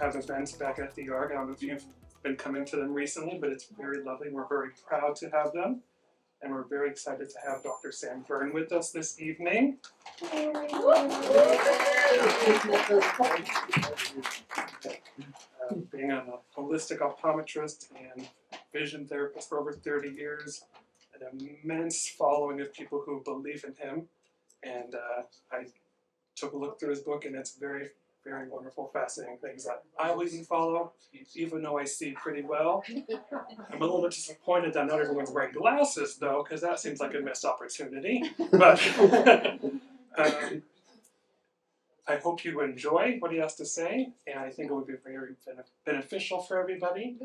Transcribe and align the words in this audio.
Have 0.00 0.14
events 0.16 0.52
back 0.52 0.78
at 0.78 0.94
the 0.94 1.08
Ark. 1.08 1.30
I 1.32 1.36
don't 1.36 1.46
know 1.46 1.52
if 1.54 1.62
you've 1.62 1.84
been 2.22 2.36
coming 2.36 2.64
to 2.66 2.76
them 2.76 2.92
recently, 2.92 3.38
but 3.40 3.50
it's 3.50 3.66
very 3.78 4.02
lovely. 4.02 4.28
We're 4.30 4.46
very 4.46 4.70
proud 4.86 5.16
to 5.16 5.30
have 5.30 5.52
them. 5.52 5.82
And 6.42 6.52
we're 6.52 6.64
very 6.64 6.90
excited 6.90 7.30
to 7.30 7.36
have 7.48 7.62
Dr. 7.62 7.90
Sam 7.92 8.22
Berne 8.28 8.52
with 8.52 8.72
us 8.72 8.90
this 8.90 9.18
evening. 9.18 9.78
Uh, 10.22 10.54
being 15.90 16.12
a 16.12 16.24
holistic 16.56 16.98
optometrist 16.98 17.86
and 18.14 18.28
vision 18.72 19.06
therapist 19.06 19.48
for 19.48 19.58
over 19.58 19.72
30 19.72 20.10
years, 20.10 20.64
an 21.18 21.48
immense 21.64 22.06
following 22.08 22.60
of 22.60 22.72
people 22.74 23.02
who 23.04 23.22
believe 23.24 23.64
in 23.64 23.74
him. 23.74 24.08
And 24.62 24.94
uh, 24.94 25.22
I 25.50 25.66
took 26.34 26.52
a 26.52 26.56
look 26.58 26.78
through 26.78 26.90
his 26.90 27.00
book, 27.00 27.24
and 27.24 27.34
it's 27.34 27.56
very, 27.56 27.90
very 28.26 28.48
wonderful, 28.48 28.90
fascinating 28.92 29.38
things 29.38 29.64
that 29.64 29.84
I'll 29.98 30.22
even 30.22 30.44
follow, 30.44 30.92
even 31.34 31.62
though 31.62 31.78
I 31.78 31.84
see 31.84 32.10
pretty 32.10 32.42
well. 32.42 32.82
I'm 32.88 33.80
a 33.80 33.84
little 33.84 34.02
bit 34.02 34.10
disappointed 34.10 34.74
that 34.74 34.86
not 34.86 35.00
everyone's 35.00 35.30
wearing 35.30 35.54
glasses, 35.54 36.16
though, 36.16 36.42
because 36.42 36.60
that 36.62 36.80
seems 36.80 37.00
like 37.00 37.14
a 37.14 37.20
missed 37.20 37.44
opportunity. 37.44 38.22
But 38.50 38.82
um, 40.18 40.62
I 42.08 42.16
hope 42.16 42.44
you 42.44 42.60
enjoy 42.60 43.16
what 43.20 43.30
he 43.30 43.38
has 43.38 43.54
to 43.56 43.64
say, 43.64 44.12
and 44.26 44.40
I 44.40 44.50
think 44.50 44.70
it 44.70 44.74
would 44.74 44.88
be 44.88 44.94
very 45.04 45.34
beneficial 45.84 46.42
for 46.42 46.60
everybody. 46.60 47.16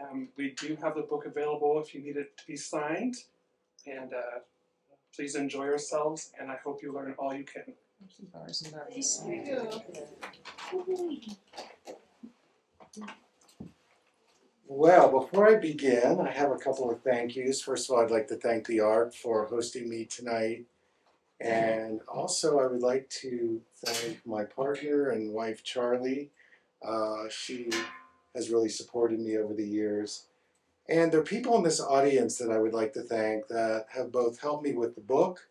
Um, 0.00 0.28
we 0.36 0.50
do 0.50 0.76
have 0.82 0.94
the 0.94 1.02
book 1.02 1.24
available 1.26 1.82
if 1.84 1.94
you 1.94 2.02
need 2.02 2.16
it 2.16 2.36
to 2.36 2.46
be 2.46 2.56
signed, 2.56 3.16
and 3.86 4.12
uh, 4.12 4.40
please 5.14 5.34
enjoy 5.34 5.64
yourselves. 5.64 6.32
And 6.38 6.50
I 6.50 6.56
hope 6.62 6.82
you 6.82 6.92
learn 6.92 7.14
all 7.18 7.34
you 7.34 7.44
can. 7.44 7.74
Well, 14.66 15.20
before 15.20 15.48
I 15.48 15.56
begin, 15.56 16.18
I 16.20 16.30
have 16.30 16.50
a 16.50 16.56
couple 16.56 16.90
of 16.90 17.02
thank 17.02 17.36
yous. 17.36 17.60
First 17.60 17.90
of 17.90 17.96
all, 17.96 18.02
I'd 18.02 18.10
like 18.10 18.28
to 18.28 18.36
thank 18.36 18.66
the 18.66 18.80
Ark 18.80 19.14
for 19.14 19.44
hosting 19.44 19.88
me 19.88 20.06
tonight. 20.06 20.64
And 21.40 22.00
also, 22.08 22.58
I 22.60 22.66
would 22.66 22.82
like 22.82 23.08
to 23.20 23.60
thank 23.84 24.24
my 24.24 24.44
partner 24.44 25.10
and 25.10 25.34
wife, 25.34 25.62
Charlie. 25.62 26.30
Uh, 26.82 27.24
she 27.28 27.68
has 28.34 28.50
really 28.50 28.68
supported 28.68 29.20
me 29.20 29.36
over 29.36 29.52
the 29.52 29.66
years. 29.66 30.26
And 30.88 31.12
there 31.12 31.20
are 31.20 31.24
people 31.24 31.56
in 31.56 31.62
this 31.62 31.80
audience 31.80 32.38
that 32.38 32.50
I 32.50 32.58
would 32.58 32.72
like 32.72 32.92
to 32.94 33.02
thank 33.02 33.48
that 33.48 33.86
have 33.94 34.10
both 34.10 34.40
helped 34.40 34.64
me 34.64 34.72
with 34.72 34.94
the 34.94 35.00
book 35.00 35.48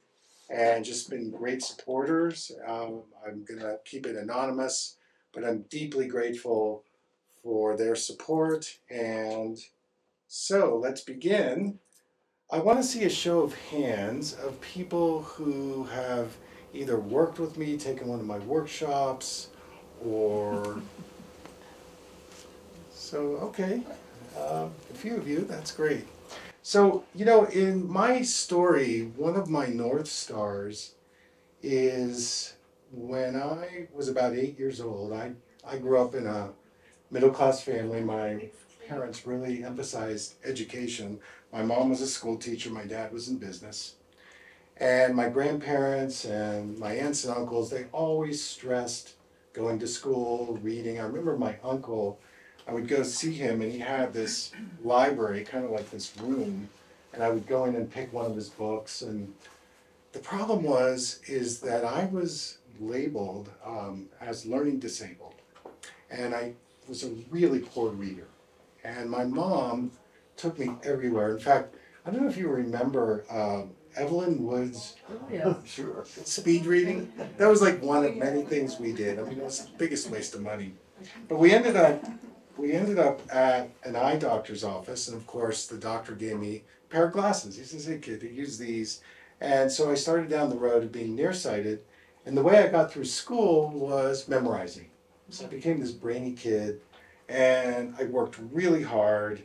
and 0.52 0.84
just 0.84 1.10
been 1.10 1.32
great 1.32 1.64
supporters. 1.64 2.52
Um, 2.68 3.04
I'm 3.26 3.46
going 3.46 3.62
to 3.62 3.78
keep 3.86 4.06
it 4.06 4.16
anonymous, 4.16 4.98
but 5.34 5.46
I'm 5.46 5.66
deeply 5.70 6.08
grateful 6.08 6.84
for 7.42 7.78
their 7.78 7.96
support. 7.96 8.80
And 8.90 9.58
so 10.28 10.78
let's 10.82 11.02
begin. 11.02 11.80
I 12.52 12.60
want 12.60 12.80
to 12.80 12.84
see 12.84 13.06
a 13.06 13.10
show 13.10 13.42
of 13.42 13.56
hands 13.56 14.34
of 14.34 14.60
people 14.60 15.22
who 15.22 15.86
have 15.86 16.36
either 16.74 17.00
worked 17.00 17.40
with 17.40 17.58
me, 17.58 17.78
taken 17.78 18.08
one 18.08 18.20
of 18.20 18.26
my 18.26 18.40
workshops, 18.40 19.50
or. 20.04 20.82
So, 22.94 23.20
okay, 23.42 23.82
uh, 24.38 24.68
a 24.90 24.94
few 24.94 25.16
of 25.18 25.28
you, 25.28 25.42
that's 25.42 25.74
great. 25.74 26.08
So, 26.64 27.04
you 27.16 27.26
know, 27.26 27.46
in 27.46 27.92
my 27.92 28.22
story, 28.22 29.12
one 29.18 29.36
of 29.36 29.50
my 29.50 29.68
North 29.68 30.08
Stars 30.08 30.94
is 31.64 32.54
when 32.92 33.36
I 33.36 33.88
was 33.94 34.08
about 34.08 34.36
eight 34.36 34.60
years 34.60 34.80
old. 34.80 35.12
I, 35.12 35.32
I 35.68 35.78
grew 35.78 36.00
up 36.00 36.14
in 36.14 36.28
a 36.28 36.52
middle 37.10 37.32
class 37.32 37.64
family. 37.64 38.02
My 38.02 38.50
parents 38.88 39.26
really 39.26 39.64
emphasized 39.64 40.36
education. 40.46 41.20
My 41.52 41.64
mom 41.64 41.90
was 41.90 42.02
a 42.02 42.08
school 42.08 42.38
teacher, 42.38 42.70
my 42.70 42.86
dad 42.86 43.12
was 43.12 43.28
in 43.28 43.38
business. 43.38 43.96
And 44.78 45.16
my 45.16 45.30
grandparents 45.30 46.26
and 46.26 46.78
my 46.78 46.94
aunts 46.94 47.26
and 47.26 47.36
uncles, 47.36 47.70
they 47.70 47.86
always 47.92 48.44
stressed 48.44 49.16
going 49.54 49.80
to 49.80 49.88
school, 49.88 50.60
reading. 50.62 51.00
I 51.00 51.04
remember 51.04 51.38
my 51.38 51.58
uncle, 51.64 52.20
I 52.72 52.74
would 52.74 52.88
go 52.88 53.04
see 53.04 53.34
him 53.34 53.62
and 53.62 53.70
he 53.70 53.80
had 53.80 54.14
this 54.14 54.54
library, 54.82 55.44
kind 55.44 55.66
of 55.66 55.72
like 55.72 55.92
this 55.92 56.16
room, 56.22 56.70
and 57.12 57.22
I 57.22 57.30
would 57.30 57.46
go 57.46 57.66
in 57.66 57.76
and 57.76 57.92
pick 57.92 58.14
one 58.14 58.26
of 58.26 58.34
his 58.34 58.48
books. 58.48 59.02
And 59.02 59.34
the 60.14 60.20
problem 60.20 60.64
was, 60.64 61.20
is 61.28 61.60
that 61.60 61.84
I 61.84 62.06
was 62.06 62.60
labeled 62.80 63.50
um, 63.66 64.08
as 64.22 64.46
learning 64.46 64.80
disabled. 64.80 65.34
And 66.10 66.34
I 66.34 66.54
was 66.88 67.04
a 67.04 67.10
really 67.30 67.60
poor 67.60 67.90
reader. 67.90 68.28
And 68.86 69.10
my 69.10 69.26
mom 69.26 69.92
took 70.38 70.58
me 70.58 70.72
everywhere. 70.82 71.32
In 71.32 71.40
fact, 71.40 71.76
I 72.06 72.12
don't 72.12 72.22
know 72.22 72.30
if 72.30 72.38
you 72.38 72.48
remember 72.48 73.26
um, 73.30 73.72
Evelyn 73.98 74.44
Woods 74.44 74.96
oh, 75.10 75.20
Yeah. 75.30 75.56
Sure. 75.66 76.06
Speed 76.06 76.66
reading. 76.66 77.12
That 77.38 77.50
was 77.50 77.62
like 77.62 77.84
one 77.84 78.06
of 78.06 78.16
many 78.16 78.44
things 78.44 78.80
we 78.80 78.94
did. 78.94 79.20
I 79.20 79.24
mean, 79.24 79.40
it 79.40 79.44
was 79.44 79.66
the 79.66 79.72
biggest 79.78 80.10
waste 80.10 80.36
of 80.36 80.42
money. 80.42 80.76
But 81.28 81.38
we 81.38 81.52
ended 81.52 81.76
up, 81.76 82.06
we 82.58 82.74
ended 82.74 83.00
up 83.00 83.22
at 83.34 83.70
an 83.84 83.96
eye 83.96 84.18
doctor's 84.18 84.64
office, 84.64 85.08
and 85.08 85.18
of 85.18 85.26
course, 85.28 85.68
the 85.68 85.78
doctor 85.78 86.14
gave 86.14 86.38
me 86.38 86.64
a 86.86 86.94
pair 86.94 87.06
of 87.06 87.14
glasses. 87.14 87.58
He 87.58 87.64
says, 87.64 87.86
"Hey, 87.86 88.00
kid, 88.00 88.22
use 88.24 88.58
these." 88.58 89.02
And 89.40 89.72
so 89.72 89.90
I 89.90 89.96
started 89.96 90.30
down 90.30 90.50
the 90.50 90.58
road 90.58 90.84
of 90.84 90.92
being 90.92 91.16
nearsighted, 91.16 91.84
and 92.26 92.38
the 92.38 92.44
way 92.44 92.60
I 92.60 92.68
got 92.68 92.92
through 92.92 93.06
school 93.06 93.70
was 93.70 94.28
memorizing. 94.28 94.92
So 95.30 95.46
I 95.46 95.48
became 95.48 95.80
this 95.80 95.92
brainy 95.92 96.34
kid, 96.34 96.82
and 97.28 97.96
I 97.98 98.04
worked 98.04 98.38
really 98.52 98.84
hard, 98.84 99.42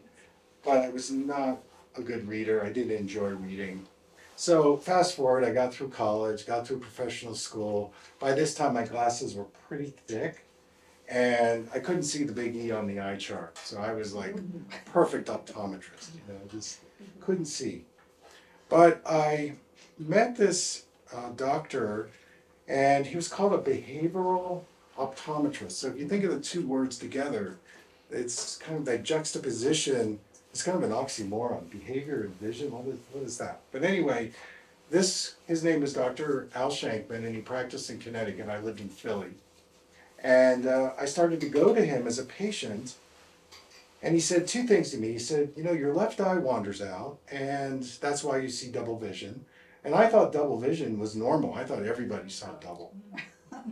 but 0.65 0.78
I 0.78 0.88
was 0.91 1.11
not 1.11 1.62
a 1.97 2.03
good 2.03 2.28
reader. 2.28 2.62
I 2.62 2.71
didn't 2.71 2.97
enjoy 2.97 3.31
reading. 3.31 3.87
So 4.34 4.77
fast 4.77 5.15
forward, 5.15 5.44
I 5.44 5.53
got 5.53 5.73
through 5.73 5.88
college, 5.88 6.44
got 6.44 6.67
through 6.67 6.81
professional 6.81 7.34
school. 7.34 7.94
By 8.19 8.34
this 8.34 8.55
time, 8.55 8.75
my 8.75 8.84
glasses 8.84 9.34
were 9.34 9.47
pretty 9.69 9.94
thick, 10.06 10.44
and 11.09 11.69
I 11.72 11.78
couldn't 11.78 12.05
see 12.05 12.25
the 12.25 12.33
big 12.33 12.56
E 12.56 12.71
on 12.71 12.87
the 12.87 13.00
eye 13.00 13.17
chart. 13.17 13.59
So 13.59 13.78
I 13.78 13.93
was 13.93 14.15
like 14.15 14.37
perfect 14.87 15.28
optometrist, 15.28 16.15
you 16.15 16.33
know, 16.33 16.41
just 16.50 16.81
couldn't 17.21 17.47
see. 17.47 17.84
But 18.69 19.00
I 19.06 19.55
met 19.99 20.37
this 20.37 20.85
uh, 21.14 21.31
doctor, 21.37 22.08
and 22.67 23.06
he 23.06 23.14
was 23.14 23.29
called 23.29 23.53
a 23.53 23.58
behavioral 23.58 24.62
optometrist. 24.99 25.73
So 25.73 25.88
if 25.88 25.99
you 25.99 26.08
think 26.08 26.25
of 26.25 26.32
the 26.32 26.41
two 26.41 26.67
words 26.67 26.99
together, 26.99 27.56
it's 28.11 28.56
kind 28.56 28.79
of 28.79 28.85
that 28.87 29.02
juxtaposition 29.02 30.19
it's 30.52 30.62
kind 30.62 30.82
of 30.82 30.91
an 30.91 30.97
oxymoron 30.97 31.69
behavior 31.70 32.23
and 32.23 32.41
vision 32.41 32.70
what 32.70 32.87
is, 32.87 32.99
what 33.12 33.25
is 33.25 33.37
that 33.37 33.61
but 33.73 33.82
anyway 33.82 34.31
this 34.91 35.35
his 35.47 35.62
name 35.62 35.82
is 35.82 35.93
dr 35.93 36.49
al 36.55 36.70
shankman 36.70 37.25
and 37.25 37.35
he 37.35 37.41
practiced 37.41 37.91
in 37.91 37.99
connecticut 37.99 38.49
i 38.49 38.59
lived 38.61 38.81
in 38.81 38.88
philly 38.88 39.31
and 40.26 40.67
uh, 40.67 40.90
i 40.99 41.05
started 41.05 41.40
to 41.40 41.49
go 41.49 41.73
to 41.73 41.84
him 41.84 42.06
as 42.06 42.19
a 42.19 42.25
patient 42.25 42.94
and 44.02 44.14
he 44.14 44.20
said 44.20 44.46
two 44.46 44.64
things 44.64 44.90
to 44.90 44.99
me. 44.99 45.12
He 45.12 45.19
said 45.19 45.52
you 45.56 45.64
know 45.64 45.73
your 45.73 45.94
left 45.94 46.20
eye 46.20 46.37
wanders 46.37 46.82
out 46.82 47.19
and 47.31 47.82
that's 48.00 48.23
why 48.23 48.38
you 48.38 48.49
see 48.49 48.70
double 48.70 48.99
vision. 48.99 49.44
And 49.84 49.94
i 49.94 50.06
thought 50.08 50.32
double 50.32 50.58
vision 50.58 50.99
was 50.99 51.17
normal. 51.17 51.55
I 51.55 51.64
thought 51.64 51.84
everybody 51.84 52.31
saw 52.31 52.52
double. 52.61 52.94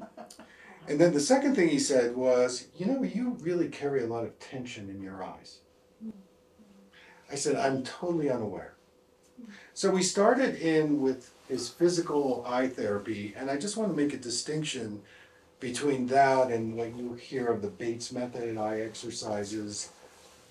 And 0.87 1.01
then 1.01 1.15
the 1.15 1.21
second 1.21 1.55
thing 1.55 1.71
he 1.71 1.79
said 1.79 2.15
was 2.15 2.67
you 2.77 2.87
know 2.87 3.03
you 3.03 3.37
really 3.41 3.69
carry 3.69 4.03
a 4.03 4.06
lot 4.06 4.25
of 4.25 4.39
tension 4.39 4.91
in 4.91 5.01
your 5.03 5.25
eyes. 5.25 5.61
I 7.33 7.37
said, 7.37 7.56
I'm 7.56 7.83
totally 7.83 8.29
unaware. 8.31 8.75
So 9.73 9.91
we 9.91 10.03
started 10.03 10.56
in 10.56 11.01
with 11.01 11.33
his 11.49 11.71
physical 11.71 12.45
eye 12.47 12.69
therapy, 12.69 13.35
and 13.35 13.51
I 13.51 13.56
just 13.56 13.79
want 13.79 13.91
to 13.91 13.97
make 13.97 14.12
a 14.12 14.19
distinction 14.19 15.01
between 15.65 16.07
that 16.07 16.51
and 16.51 16.77
what 16.77 16.95
you 16.95 17.15
hear 17.15 17.47
of 17.47 17.63
the 17.63 17.69
Bates 17.69 18.13
method, 18.13 18.43
and 18.43 18.59
eye 18.59 18.81
exercises. 18.81 19.89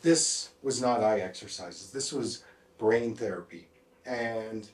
This 0.02 0.50
was 0.64 0.82
not 0.82 1.04
eye 1.04 1.20
exercises, 1.20 1.92
this 1.92 2.12
was 2.12 2.44
brain 2.80 3.14
therapy. 3.14 3.68
And 4.08 4.68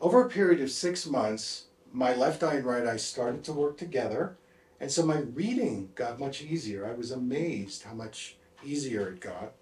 over 0.00 0.24
a 0.24 0.30
period 0.30 0.62
of 0.62 0.70
six 0.70 1.06
months, 1.06 1.64
my 1.92 2.14
left 2.14 2.42
eye 2.42 2.54
and 2.54 2.64
right 2.64 2.86
eye 2.86 2.96
started 2.96 3.44
to 3.44 3.52
work 3.52 3.76
together. 3.76 4.38
And 4.80 4.90
so 4.90 5.04
my 5.04 5.18
reading 5.18 5.90
got 5.94 6.18
much 6.18 6.40
easier. 6.40 6.86
I 6.86 6.94
was 6.94 7.10
amazed 7.10 7.82
how 7.82 7.92
much 7.92 8.36
easier 8.64 9.10
it 9.10 9.20
got. 9.20 9.52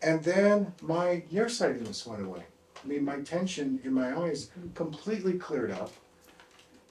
And 0.00 0.22
then 0.22 0.72
my 0.80 1.24
nearsightedness 1.32 2.06
went 2.06 2.24
away. 2.24 2.44
I 2.84 2.86
mean, 2.86 3.04
my 3.04 3.22
tension 3.22 3.80
in 3.82 3.92
my 3.92 4.16
eyes 4.16 4.50
completely 4.76 5.32
cleared 5.32 5.72
up. 5.72 5.90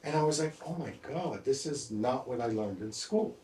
And 0.04 0.16
I 0.16 0.24
was 0.24 0.40
like, 0.40 0.54
oh 0.66 0.76
my 0.76 0.94
God, 1.02 1.44
this 1.44 1.66
is 1.66 1.92
not 1.92 2.28
what 2.28 2.42
I 2.42 2.48
learned 2.48 2.82
in 2.82 2.92
school. 2.92 3.36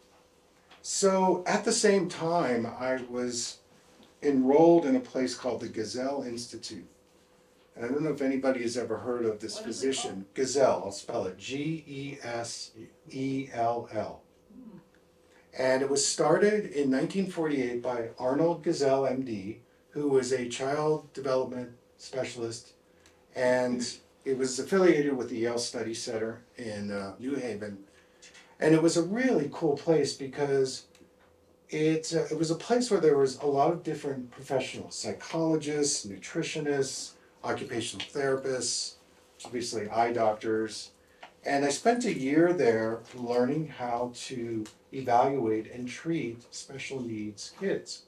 So 0.81 1.43
at 1.47 1.63
the 1.63 1.71
same 1.71 2.09
time, 2.09 2.65
I 2.65 2.99
was 3.09 3.59
enrolled 4.21 4.85
in 4.85 4.95
a 4.95 5.01
place 5.01 5.35
called 5.35 5.61
the 5.61 5.69
Gesell 5.69 6.25
Institute. 6.25 6.87
And 7.75 7.85
I 7.85 7.87
don't 7.87 8.01
know 8.01 8.11
if 8.11 8.21
anybody 8.21 8.61
has 8.61 8.77
ever 8.77 8.97
heard 8.97 9.25
of 9.25 9.39
this 9.39 9.55
What 9.55 9.65
physician, 9.65 10.25
Gesell, 10.35 10.85
I'll 10.85 10.91
spell 10.91 11.25
it 11.25 11.37
G 11.37 11.83
E 11.87 12.17
S 12.23 12.71
E 13.09 13.49
L 13.53 13.89
L. 13.91 14.21
And 15.57 15.81
it 15.81 15.89
was 15.89 16.05
started 16.05 16.65
in 16.65 16.91
1948 16.91 17.81
by 17.81 18.09
Arnold 18.17 18.63
Gesell, 18.63 19.09
MD, 19.09 19.57
who 19.89 20.09
was 20.09 20.31
a 20.31 20.49
child 20.49 21.11
development 21.13 21.71
specialist. 21.97 22.73
And 23.35 23.85
it 24.25 24.37
was 24.37 24.59
affiliated 24.59 25.15
with 25.15 25.29
the 25.29 25.37
Yale 25.37 25.57
Study 25.57 25.93
Center 25.93 26.41
in 26.57 26.91
uh, 26.91 27.13
New 27.19 27.35
Haven. 27.35 27.77
And 28.59 28.73
it 28.73 28.81
was 28.81 28.97
a 28.97 29.03
really 29.03 29.49
cool 29.51 29.75
place 29.75 30.13
because 30.13 30.85
it, 31.69 32.13
uh, 32.15 32.25
it 32.31 32.37
was 32.37 32.51
a 32.51 32.55
place 32.55 32.89
where 32.89 33.01
there 33.01 33.17
was 33.17 33.37
a 33.39 33.45
lot 33.45 33.71
of 33.71 33.83
different 33.83 34.31
professionals 34.31 34.95
psychologists, 34.95 36.05
nutritionists, 36.05 37.11
occupational 37.43 38.05
therapists, 38.05 38.93
obviously 39.45 39.89
eye 39.89 40.13
doctors. 40.13 40.91
And 41.45 41.65
I 41.65 41.69
spent 41.69 42.05
a 42.05 42.17
year 42.17 42.53
there 42.53 42.99
learning 43.15 43.67
how 43.67 44.13
to 44.27 44.63
evaluate 44.93 45.69
and 45.71 45.87
treat 45.87 46.45
special 46.53 47.01
needs 47.01 47.51
kids. 47.59 48.03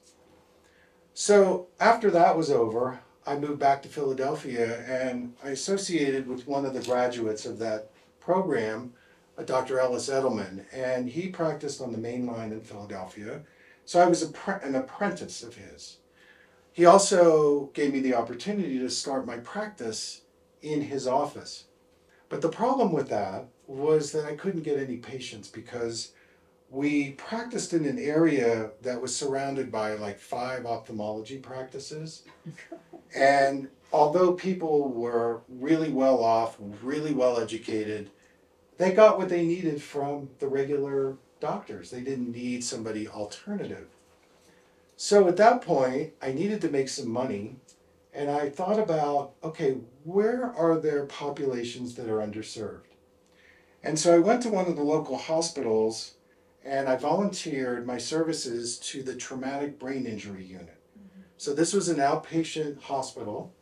So 1.12 1.66
after 1.78 2.10
that 2.12 2.36
was 2.36 2.50
over, 2.50 3.00
I 3.26 3.36
moved 3.36 3.58
back 3.58 3.82
to 3.82 3.88
Philadelphia 3.88 4.84
and 4.86 5.34
I 5.42 5.50
associated 5.50 6.28
with 6.28 6.46
one 6.46 6.64
of 6.64 6.74
the 6.74 6.82
graduates 6.82 7.44
of 7.44 7.58
that 7.58 7.90
program, 8.20 8.92
Dr. 9.44 9.80
Ellis 9.80 10.08
Edelman, 10.08 10.64
and 10.72 11.08
he 11.08 11.28
practiced 11.28 11.80
on 11.80 11.92
the 11.92 11.98
main 11.98 12.26
line 12.26 12.52
in 12.52 12.60
Philadelphia. 12.60 13.42
So 13.84 14.00
I 14.00 14.06
was 14.06 14.22
a 14.22 14.60
an 14.62 14.76
apprentice 14.76 15.42
of 15.42 15.56
his. 15.56 15.98
He 16.72 16.84
also 16.84 17.70
gave 17.74 17.92
me 17.92 18.00
the 18.00 18.14
opportunity 18.14 18.78
to 18.78 18.90
start 18.90 19.26
my 19.26 19.38
practice 19.38 20.22
in 20.62 20.82
his 20.82 21.06
office. 21.06 21.64
But 22.28 22.42
the 22.42 22.48
problem 22.48 22.92
with 22.92 23.08
that 23.08 23.46
was 23.66 24.12
that 24.12 24.24
I 24.24 24.36
couldn't 24.36 24.62
get 24.62 24.78
any 24.78 24.98
patients 24.98 25.48
because 25.48 26.12
we 26.70 27.12
practiced 27.12 27.72
in 27.72 27.84
an 27.84 27.98
area 27.98 28.70
that 28.82 29.00
was 29.00 29.14
surrounded 29.14 29.70
by 29.70 29.94
like 29.94 30.18
five 30.18 30.66
ophthalmology 30.66 31.38
practices. 31.38 32.22
And 33.14 33.68
although 33.92 34.32
people 34.32 34.90
were 34.90 35.42
really 35.48 35.90
well 35.90 36.22
off, 36.22 36.56
really 36.82 37.14
well 37.14 37.38
educated, 37.38 38.10
they 38.78 38.92
got 38.92 39.16
what 39.16 39.28
they 39.28 39.44
needed 39.46 39.82
from 39.82 40.28
the 40.38 40.48
regular 40.48 41.16
doctors. 41.40 41.90
They 41.90 42.00
didn't 42.00 42.32
need 42.32 42.64
somebody 42.64 43.08
alternative. 43.08 43.86
So 44.96 45.28
at 45.28 45.36
that 45.36 45.62
point, 45.62 46.14
I 46.20 46.32
needed 46.32 46.60
to 46.62 46.68
make 46.68 46.88
some 46.88 47.08
money. 47.08 47.56
And 48.12 48.30
I 48.30 48.50
thought 48.50 48.78
about 48.78 49.32
okay, 49.44 49.76
where 50.04 50.52
are 50.52 50.78
there 50.78 51.06
populations 51.06 51.94
that 51.94 52.08
are 52.08 52.18
underserved? 52.18 52.80
And 53.82 53.98
so 53.98 54.14
I 54.14 54.18
went 54.18 54.42
to 54.42 54.48
one 54.48 54.66
of 54.66 54.76
the 54.76 54.82
local 54.82 55.16
hospitals 55.16 56.15
and 56.66 56.88
I 56.88 56.96
volunteered 56.96 57.86
my 57.86 57.96
services 57.96 58.78
to 58.80 59.02
the 59.02 59.14
traumatic 59.14 59.78
brain 59.78 60.04
injury 60.04 60.44
unit. 60.44 60.80
Mm-hmm. 60.98 61.20
So 61.38 61.54
this 61.54 61.72
was 61.72 61.88
an 61.88 61.98
outpatient 61.98 62.82
hospital, 62.82 63.52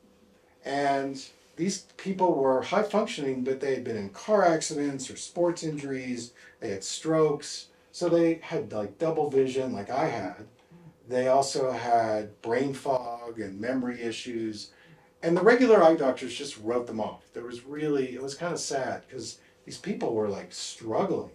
and 0.64 1.22
these 1.56 1.82
people 1.98 2.34
were 2.34 2.62
high 2.62 2.82
functioning, 2.82 3.44
but 3.44 3.60
they 3.60 3.74
had 3.74 3.84
been 3.84 3.96
in 3.96 4.08
car 4.08 4.44
accidents 4.44 5.10
or 5.10 5.16
sports 5.16 5.62
injuries, 5.62 6.32
they 6.60 6.70
had 6.70 6.82
strokes, 6.82 7.66
so 7.92 8.08
they 8.08 8.34
had 8.42 8.72
like 8.72 8.98
double 8.98 9.30
vision, 9.30 9.72
like 9.72 9.90
I 9.90 10.06
had. 10.06 10.36
Mm-hmm. 10.38 11.10
They 11.10 11.28
also 11.28 11.70
had 11.72 12.40
brain 12.40 12.72
fog 12.72 13.38
and 13.38 13.60
memory 13.60 14.00
issues. 14.00 14.70
And 15.22 15.36
the 15.36 15.42
regular 15.42 15.82
eye 15.82 15.94
doctors 15.94 16.34
just 16.34 16.58
wrote 16.58 16.86
them 16.86 17.00
off. 17.00 17.24
There 17.32 17.44
was 17.44 17.64
really, 17.64 18.14
it 18.14 18.22
was 18.22 18.34
kind 18.34 18.52
of 18.52 18.60
sad 18.60 19.04
because 19.06 19.38
these 19.64 19.78
people 19.78 20.14
were 20.14 20.28
like 20.28 20.52
struggling. 20.52 21.30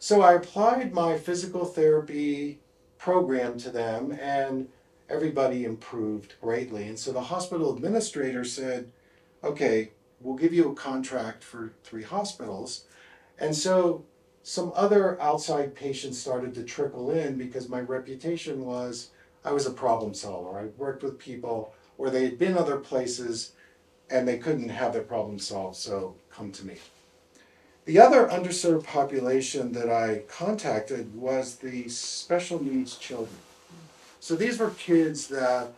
So 0.00 0.22
I 0.22 0.34
applied 0.34 0.94
my 0.94 1.18
physical 1.18 1.64
therapy 1.64 2.60
program 2.98 3.58
to 3.58 3.70
them, 3.70 4.12
and 4.20 4.68
everybody 5.08 5.64
improved 5.64 6.34
greatly. 6.40 6.86
And 6.86 6.98
so 6.98 7.12
the 7.12 7.20
hospital 7.20 7.74
administrator 7.74 8.44
said, 8.44 8.92
okay, 9.42 9.90
we'll 10.20 10.36
give 10.36 10.52
you 10.52 10.70
a 10.70 10.74
contract 10.74 11.42
for 11.42 11.72
three 11.82 12.02
hospitals. 12.02 12.84
And 13.40 13.54
so 13.54 14.04
some 14.42 14.72
other 14.74 15.20
outside 15.20 15.74
patients 15.74 16.18
started 16.18 16.54
to 16.54 16.64
trickle 16.64 17.10
in 17.10 17.36
because 17.36 17.68
my 17.68 17.80
reputation 17.80 18.64
was 18.64 19.10
I 19.44 19.52
was 19.52 19.66
a 19.66 19.70
problem 19.70 20.14
solver. 20.14 20.58
I 20.58 20.66
worked 20.76 21.02
with 21.02 21.18
people 21.18 21.74
where 21.96 22.10
they 22.10 22.24
had 22.24 22.38
been 22.38 22.56
other 22.56 22.76
places 22.76 23.52
and 24.10 24.26
they 24.26 24.38
couldn't 24.38 24.68
have 24.68 24.92
their 24.92 25.02
problem 25.02 25.38
solved, 25.38 25.76
so 25.76 26.14
come 26.30 26.50
to 26.52 26.66
me. 26.66 26.76
The 27.88 28.00
other 28.00 28.26
underserved 28.28 28.84
population 28.84 29.72
that 29.72 29.88
I 29.88 30.24
contacted 30.28 31.16
was 31.16 31.54
the 31.54 31.88
special 31.88 32.62
needs 32.62 32.98
children. 32.98 33.38
So 34.20 34.36
these 34.36 34.58
were 34.58 34.72
kids 34.72 35.28
that 35.28 35.72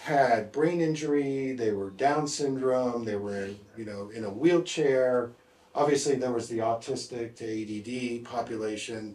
had 0.00 0.50
brain 0.50 0.80
injury, 0.80 1.52
they 1.52 1.70
were 1.70 1.90
Down 1.90 2.26
syndrome, 2.26 3.04
they 3.04 3.14
were 3.14 3.50
you 3.76 3.84
know 3.84 4.10
in 4.12 4.24
a 4.24 4.30
wheelchair. 4.30 5.30
Obviously 5.72 6.16
there 6.16 6.32
was 6.32 6.48
the 6.48 6.58
autistic 6.58 7.36
to 7.36 7.44
ADD 7.46 8.24
population. 8.24 9.14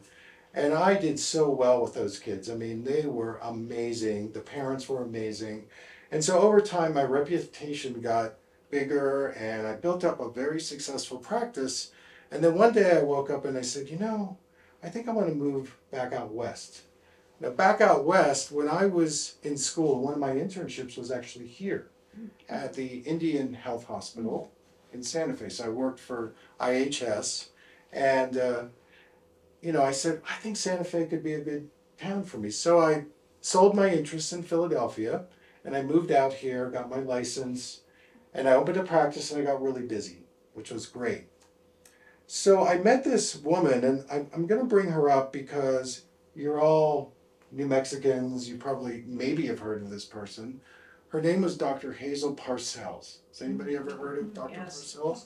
And 0.54 0.74
I 0.74 0.94
did 0.94 1.20
so 1.20 1.50
well 1.50 1.82
with 1.82 1.96
those 1.96 2.18
kids. 2.18 2.50
I 2.50 2.56
mean, 2.56 2.86
they 2.86 3.08
were 3.08 3.42
amazing. 3.44 4.32
The 4.32 4.40
parents 4.40 4.88
were 4.88 5.04
amazing. 5.04 5.66
And 6.14 6.24
so 6.24 6.40
over 6.40 6.62
time 6.62 6.94
my 6.94 7.04
reputation 7.04 8.00
got 8.00 8.36
bigger 8.70 9.32
and 9.32 9.68
I 9.68 9.74
built 9.74 10.06
up 10.06 10.22
a 10.22 10.32
very 10.32 10.62
successful 10.62 11.18
practice 11.18 11.92
and 12.32 12.44
then 12.44 12.56
one 12.56 12.74
day 12.74 12.98
I 12.98 13.04
woke 13.04 13.30
up 13.30 13.46
and 13.46 13.58
I 13.58 13.62
said, 13.62 13.90
you 13.90 13.98
know, 13.98 14.38
I 14.84 14.90
think 14.90 15.08
I 15.08 15.12
want 15.12 15.28
to 15.28 15.36
move 15.36 15.78
back 15.92 16.14
out 16.14 16.32
west. 16.32 16.82
Now, 17.40 17.50
back 17.50 17.82
out 17.82 18.06
west, 18.06 18.52
when 18.52 18.70
I 18.70 18.86
was 18.86 19.36
in 19.44 19.58
school, 19.58 20.02
one 20.02 20.14
of 20.14 20.20
my 20.20 20.32
internships 20.32 20.98
was 20.98 21.12
actually 21.12 21.48
here 21.48 21.90
at 22.48 22.74
the 22.74 23.00
Indian 23.00 23.54
Health 23.54 23.86
Hospital 23.86 24.52
in 24.94 25.04
Santa 25.04 25.34
Fe. 25.34 25.50
So 25.50 25.66
I 25.66 25.70
worked 25.70 26.00
for 26.00 26.34
IHS. 26.60 27.50
And, 27.92 28.38
uh, 28.38 28.64
you 29.62 29.72
know, 29.72 29.84
I 29.84 29.92
said, 29.92 30.22
I 30.30 30.36
think 30.36 30.56
Santa 30.56 30.84
Fe 30.84 31.06
could 31.06 31.24
be 31.24 31.34
a 31.34 31.42
good 31.42 31.70
town 31.98 32.24
for 32.24 32.38
me. 32.38 32.50
So 32.50 32.80
I 32.80 33.06
sold 33.42 33.76
my 33.76 33.90
interest 33.90 34.32
in 34.34 34.44
Philadelphia 34.44 35.26
and 35.66 35.76
I 35.76 35.82
moved 35.82 36.12
out 36.12 36.34
here, 36.34 36.70
got 36.70 36.90
my 36.90 37.00
license, 37.00 37.82
and 38.34 38.48
I 38.48 38.54
opened 38.54 38.78
a 38.78 38.84
practice 38.84 39.32
and 39.32 39.42
I 39.42 39.52
got 39.52 39.62
really 39.62 39.86
busy, 39.86 40.24
which 40.54 40.72
was 40.72 40.86
great. 40.86 41.31
So 42.34 42.66
I 42.66 42.78
met 42.78 43.04
this 43.04 43.36
woman, 43.36 43.84
and 43.84 44.06
I'm, 44.10 44.26
I'm 44.34 44.48
going 44.48 44.62
to 44.62 44.66
bring 44.66 44.88
her 44.88 45.10
up 45.10 45.34
because 45.34 46.04
you're 46.34 46.62
all 46.62 47.12
New 47.52 47.68
Mexicans. 47.68 48.48
You 48.48 48.56
probably 48.56 49.04
maybe 49.06 49.48
have 49.48 49.60
heard 49.60 49.82
of 49.82 49.90
this 49.90 50.06
person. 50.06 50.62
Her 51.10 51.22
name 51.22 51.42
was 51.42 51.58
Dr. 51.58 51.92
Hazel 51.92 52.34
Parcells. 52.34 53.18
Has 53.28 53.42
anybody 53.42 53.76
ever 53.76 53.98
heard 53.98 54.20
of 54.20 54.34
Dr. 54.34 54.54
Yes. 54.54 54.96
Parcells? 54.96 55.26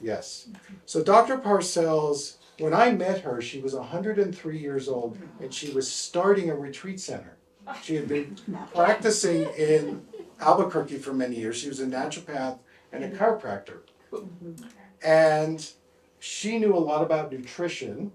Yes. 0.00 0.48
So 0.86 1.02
Dr. 1.02 1.36
Parcells, 1.36 2.36
when 2.60 2.72
I 2.72 2.92
met 2.92 3.20
her, 3.20 3.42
she 3.42 3.60
was 3.60 3.74
103 3.74 4.58
years 4.58 4.88
old, 4.88 5.18
and 5.42 5.52
she 5.52 5.70
was 5.74 5.92
starting 5.92 6.48
a 6.48 6.54
retreat 6.54 6.98
center. 6.98 7.36
She 7.82 7.94
had 7.94 8.08
been 8.08 8.38
practicing 8.74 9.42
in 9.50 10.00
Albuquerque 10.40 10.96
for 10.96 11.12
many 11.12 11.36
years. 11.36 11.58
She 11.58 11.68
was 11.68 11.80
a 11.80 11.86
naturopath 11.86 12.58
and 12.90 13.04
a 13.04 13.10
chiropractor. 13.10 13.80
Mm-hmm. 14.10 14.64
And 15.04 15.70
she 16.18 16.58
knew 16.58 16.74
a 16.74 16.78
lot 16.78 17.02
about 17.02 17.32
nutrition. 17.32 18.12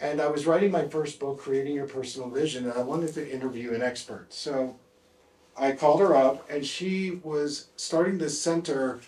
And 0.00 0.20
I 0.20 0.28
was 0.28 0.46
writing 0.46 0.70
my 0.70 0.88
first 0.88 1.20
book, 1.20 1.38
Creating 1.38 1.74
Your 1.74 1.86
Personal 1.86 2.30
Vision, 2.30 2.64
and 2.64 2.72
I 2.72 2.82
wanted 2.82 3.12
to 3.14 3.30
interview 3.30 3.74
an 3.74 3.82
expert. 3.82 4.32
So 4.32 4.76
I 5.56 5.72
called 5.72 6.00
her 6.00 6.16
up, 6.16 6.48
and 6.48 6.64
she 6.64 7.20
was 7.22 7.66
starting 7.76 8.16
this 8.16 8.40
center 8.40 9.00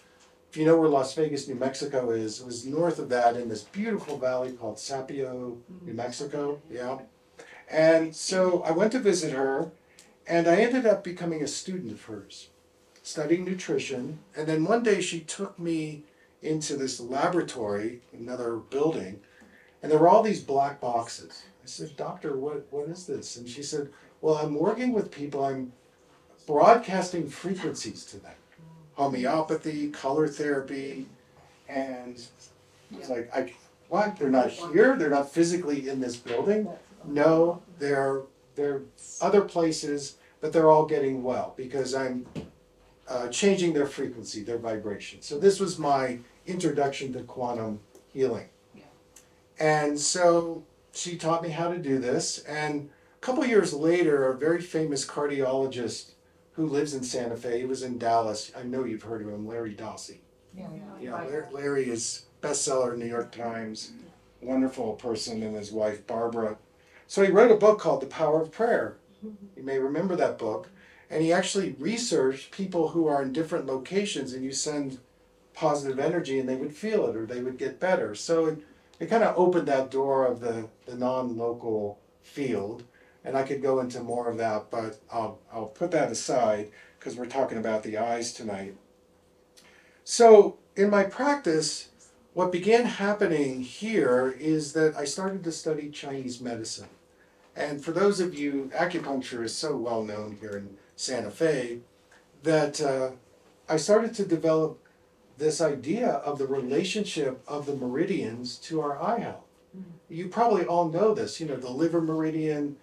if 0.52 0.58
you 0.58 0.66
know 0.66 0.76
where 0.76 0.90
Las 0.90 1.14
Vegas, 1.14 1.48
New 1.48 1.54
Mexico 1.54 2.10
is, 2.10 2.40
it 2.40 2.44
was 2.44 2.66
north 2.66 2.98
of 2.98 3.08
that 3.08 3.36
in 3.36 3.48
this 3.48 3.62
beautiful 3.62 4.18
valley 4.18 4.52
called 4.52 4.76
Sapello, 4.76 5.08
New 5.40 5.62
mm-hmm. 5.72 5.96
Mexico. 5.96 6.60
Yeah. 6.70 6.98
And 7.70 8.14
so 8.14 8.62
I 8.62 8.70
went 8.70 8.92
to 8.92 8.98
visit 8.98 9.32
her, 9.32 9.70
and 10.26 10.46
I 10.46 10.56
ended 10.56 10.84
up 10.84 11.02
becoming 11.02 11.42
a 11.42 11.46
student 11.46 11.92
of 11.92 12.04
hers, 12.04 12.50
studying 13.02 13.46
nutrition. 13.46 14.18
And 14.36 14.46
then 14.46 14.66
one 14.66 14.82
day 14.82 15.00
she 15.00 15.20
took 15.20 15.58
me 15.58 16.04
into 16.42 16.76
this 16.76 17.00
laboratory, 17.00 18.00
another 18.12 18.56
building, 18.56 19.20
and 19.82 19.90
there 19.90 19.98
were 19.98 20.08
all 20.08 20.22
these 20.22 20.42
black 20.42 20.80
boxes. 20.80 21.42
I 21.62 21.66
said, 21.66 21.96
Doctor, 21.96 22.36
what, 22.36 22.66
what 22.70 22.88
is 22.88 23.06
this? 23.06 23.36
And 23.36 23.48
she 23.48 23.62
said, 23.62 23.90
Well, 24.20 24.36
I'm 24.36 24.54
working 24.54 24.92
with 24.92 25.10
people, 25.10 25.44
I'm 25.44 25.72
broadcasting 26.46 27.28
frequencies 27.28 28.04
to 28.06 28.18
them 28.18 28.34
homeopathy, 28.94 29.88
color 29.88 30.28
therapy, 30.28 31.06
and 31.68 32.22
it's 32.92 33.08
like, 33.08 33.30
I, 33.34 33.52
what? 33.88 34.16
They're 34.16 34.30
not 34.30 34.50
here? 34.50 34.96
They're 34.96 35.10
not 35.10 35.30
physically 35.30 35.88
in 35.88 36.00
this 36.00 36.16
building? 36.16 36.68
No, 37.04 37.62
they're 37.78 38.22
they're 38.54 38.82
other 39.20 39.42
places, 39.42 40.16
but 40.40 40.52
they're 40.52 40.70
all 40.70 40.86
getting 40.86 41.22
well 41.22 41.54
because 41.56 41.94
I'm 41.94 42.26
uh, 43.08 43.28
changing 43.28 43.72
their 43.72 43.86
frequency, 43.86 44.42
their 44.42 44.58
vibration. 44.58 45.22
So 45.22 45.38
this 45.38 45.58
was 45.58 45.78
my 45.78 46.18
introduction 46.46 47.12
to 47.12 47.22
quantum 47.22 47.80
healing. 48.12 48.48
And 49.58 49.98
so 49.98 50.64
she 50.92 51.16
taught 51.16 51.42
me 51.42 51.50
how 51.50 51.70
to 51.70 51.78
do 51.78 51.98
this. 51.98 52.40
And 52.40 52.90
a 53.16 53.20
couple 53.20 53.46
years 53.46 53.72
later, 53.72 54.30
a 54.30 54.36
very 54.36 54.60
famous 54.60 55.06
cardiologist 55.06 56.12
who 56.52 56.66
lives 56.66 56.94
in 56.94 57.02
Santa 57.02 57.36
Fe, 57.36 57.60
he 57.60 57.64
was 57.64 57.82
in 57.82 57.98
Dallas. 57.98 58.52
I 58.56 58.62
know 58.62 58.84
you've 58.84 59.02
heard 59.02 59.22
of 59.22 59.28
him, 59.28 59.46
Larry 59.46 59.74
Dossey. 59.74 60.18
Yeah, 60.56 60.66
Yeah, 61.00 61.22
Larry, 61.24 61.46
Larry 61.52 61.88
is 61.88 62.24
bestseller, 62.42 62.92
in 62.92 62.98
the 62.98 63.06
New 63.06 63.10
York 63.10 63.32
Times, 63.32 63.92
wonderful 64.42 64.94
person, 64.94 65.42
and 65.42 65.56
his 65.56 65.72
wife 65.72 66.06
Barbara. 66.06 66.58
So 67.06 67.22
he 67.22 67.30
wrote 67.30 67.50
a 67.50 67.56
book 67.56 67.78
called 67.78 68.02
The 68.02 68.06
Power 68.06 68.42
of 68.42 68.50
Prayer. 68.50 68.96
Mm-hmm. 69.24 69.46
You 69.56 69.62
may 69.62 69.78
remember 69.78 70.16
that 70.16 70.38
book. 70.38 70.68
And 71.08 71.22
he 71.22 71.32
actually 71.32 71.76
researched 71.78 72.50
people 72.50 72.88
who 72.88 73.06
are 73.06 73.22
in 73.22 73.32
different 73.32 73.66
locations, 73.66 74.32
and 74.32 74.44
you 74.44 74.52
send 74.52 74.98
positive 75.62 76.00
energy, 76.00 76.40
and 76.40 76.48
they 76.48 76.56
would 76.56 76.74
feel 76.74 77.06
it 77.06 77.14
or 77.14 77.24
they 77.24 77.40
would 77.40 77.56
get 77.56 77.78
better. 77.78 78.16
So 78.16 78.46
it, 78.46 78.58
it 78.98 79.06
kind 79.06 79.22
of 79.22 79.38
opened 79.38 79.68
that 79.68 79.92
door 79.92 80.26
of 80.26 80.40
the, 80.40 80.68
the 80.86 80.96
non 80.96 81.36
local 81.38 82.00
field. 82.20 82.82
And 83.24 83.36
I 83.36 83.44
could 83.44 83.62
go 83.62 83.78
into 83.78 84.02
more 84.02 84.28
of 84.28 84.36
that, 84.38 84.72
but 84.72 84.98
I'll, 85.12 85.38
I'll 85.52 85.66
put 85.66 85.92
that 85.92 86.10
aside 86.10 86.72
because 86.98 87.14
we're 87.14 87.26
talking 87.26 87.58
about 87.58 87.84
the 87.84 87.96
eyes 87.96 88.32
tonight. 88.32 88.74
So, 90.02 90.58
in 90.74 90.90
my 90.90 91.04
practice, 91.04 91.90
what 92.34 92.50
began 92.50 92.84
happening 92.84 93.60
here 93.60 94.34
is 94.40 94.72
that 94.72 94.96
I 94.96 95.04
started 95.04 95.44
to 95.44 95.52
study 95.52 95.90
Chinese 95.90 96.40
medicine. 96.40 96.88
And 97.54 97.84
for 97.84 97.92
those 97.92 98.18
of 98.18 98.34
you, 98.34 98.72
acupuncture 98.74 99.44
is 99.44 99.54
so 99.54 99.76
well 99.76 100.02
known 100.02 100.38
here 100.40 100.56
in 100.56 100.76
Santa 100.96 101.30
Fe 101.30 101.78
that 102.42 102.80
uh, 102.80 103.10
I 103.68 103.76
started 103.76 104.12
to 104.14 104.24
develop 104.24 104.81
this 105.38 105.60
idea 105.60 106.08
of 106.08 106.38
the 106.38 106.46
relationship 106.46 107.42
of 107.46 107.66
the 107.66 107.76
meridians 107.76 108.56
to 108.58 108.80
our 108.80 109.00
eye 109.00 109.20
health. 109.20 109.44
Mm-hmm. 109.76 109.90
You 110.14 110.28
probably 110.28 110.64
all 110.64 110.88
know 110.88 111.14
this. 111.14 111.40
You 111.40 111.46
know, 111.46 111.56
the 111.56 111.70
liver 111.70 112.00
meridian 112.00 112.76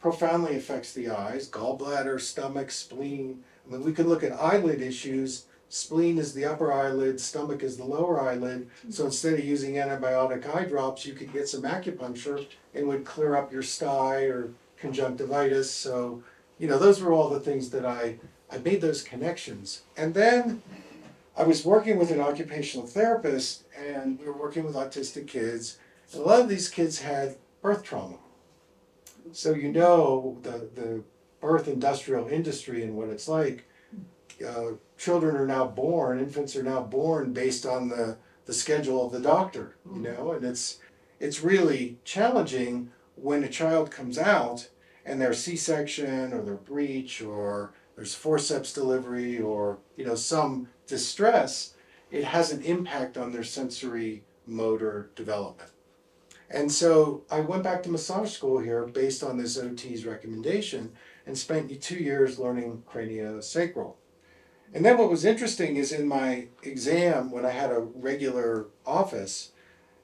profoundly 0.00 0.56
affects 0.56 0.92
the 0.92 1.10
eyes, 1.10 1.48
gallbladder, 1.48 2.20
stomach, 2.20 2.70
spleen. 2.70 3.44
I 3.66 3.72
mean, 3.72 3.84
we 3.84 3.92
can 3.92 4.08
look 4.08 4.24
at 4.24 4.32
eyelid 4.32 4.80
issues 4.80 5.44
spleen 5.70 6.18
is 6.18 6.34
the 6.34 6.44
upper 6.44 6.72
eyelid, 6.72 7.18
stomach 7.18 7.62
is 7.62 7.78
the 7.78 7.84
lower 7.84 8.20
eyelid. 8.20 8.68
Mm-hmm. 8.68 8.90
So 8.90 9.06
instead 9.06 9.34
of 9.34 9.44
using 9.44 9.76
antibiotic 9.76 10.54
eye 10.54 10.64
drops, 10.64 11.06
you 11.06 11.14
could 11.14 11.32
get 11.32 11.48
some 11.48 11.62
acupuncture 11.62 12.46
and 12.74 12.86
would 12.88 13.06
clear 13.06 13.36
up 13.36 13.50
your 13.50 13.62
sty 13.62 14.24
or 14.24 14.50
conjunctivitis. 14.76 15.70
So, 15.70 16.22
you 16.58 16.68
know, 16.68 16.78
those 16.78 17.00
were 17.00 17.12
all 17.12 17.30
the 17.30 17.40
things 17.40 17.70
that 17.70 17.86
I, 17.86 18.18
I 18.50 18.58
made 18.58 18.80
those 18.80 19.02
connections. 19.02 19.82
And 19.96 20.12
then 20.12 20.62
I 21.40 21.44
was 21.44 21.64
working 21.64 21.96
with 21.96 22.10
an 22.10 22.20
occupational 22.20 22.86
therapist 22.86 23.64
and 23.74 24.18
we 24.18 24.26
were 24.26 24.36
working 24.36 24.62
with 24.62 24.74
autistic 24.74 25.26
kids. 25.26 25.78
And 26.12 26.20
a 26.20 26.24
lot 26.24 26.42
of 26.42 26.50
these 26.50 26.68
kids 26.68 27.00
had 27.00 27.36
birth 27.62 27.82
trauma. 27.82 28.18
So 29.32 29.54
you 29.54 29.72
know 29.72 30.36
the, 30.42 30.68
the 30.74 31.02
birth 31.40 31.66
industrial 31.66 32.28
industry 32.28 32.82
and 32.82 32.94
what 32.94 33.08
it's 33.08 33.26
like. 33.26 33.64
Uh, 34.46 34.72
children 34.98 35.34
are 35.34 35.46
now 35.46 35.66
born, 35.66 36.18
infants 36.18 36.56
are 36.56 36.62
now 36.62 36.82
born 36.82 37.32
based 37.32 37.64
on 37.64 37.88
the, 37.88 38.18
the 38.44 38.52
schedule 38.52 39.06
of 39.06 39.12
the 39.12 39.20
doctor, 39.20 39.76
you 39.94 40.02
know, 40.02 40.32
and 40.32 40.44
it's 40.44 40.78
it's 41.20 41.42
really 41.42 41.98
challenging 42.04 42.90
when 43.14 43.44
a 43.44 43.48
child 43.48 43.90
comes 43.90 44.18
out 44.18 44.68
and 45.06 45.18
they're 45.18 45.32
C-section 45.32 46.34
or 46.34 46.42
they're 46.42 46.54
breech 46.54 47.22
or 47.22 47.72
there's 47.96 48.14
forceps 48.14 48.72
delivery 48.72 49.38
or 49.38 49.78
you 49.96 50.06
know 50.06 50.14
some 50.14 50.68
distress, 50.90 51.74
it 52.10 52.24
has 52.24 52.52
an 52.52 52.62
impact 52.62 53.16
on 53.16 53.32
their 53.32 53.44
sensory 53.44 54.24
motor 54.46 55.10
development. 55.14 55.70
And 56.50 56.70
so 56.70 57.22
I 57.30 57.40
went 57.40 57.62
back 57.62 57.82
to 57.84 57.90
massage 57.90 58.32
school 58.32 58.58
here 58.58 58.84
based 58.84 59.22
on 59.22 59.38
this 59.38 59.56
OT's 59.56 60.04
recommendation 60.04 60.92
and 61.24 61.38
spent 61.38 61.80
two 61.80 61.96
years 61.96 62.38
learning 62.38 62.82
craniosacral. 62.92 63.94
And 64.74 64.84
then 64.84 64.98
what 64.98 65.10
was 65.10 65.24
interesting 65.24 65.76
is 65.76 65.92
in 65.92 66.06
my 66.06 66.48
exam, 66.62 67.30
when 67.30 67.46
I 67.46 67.50
had 67.50 67.70
a 67.70 67.80
regular 67.80 68.66
office, 68.84 69.52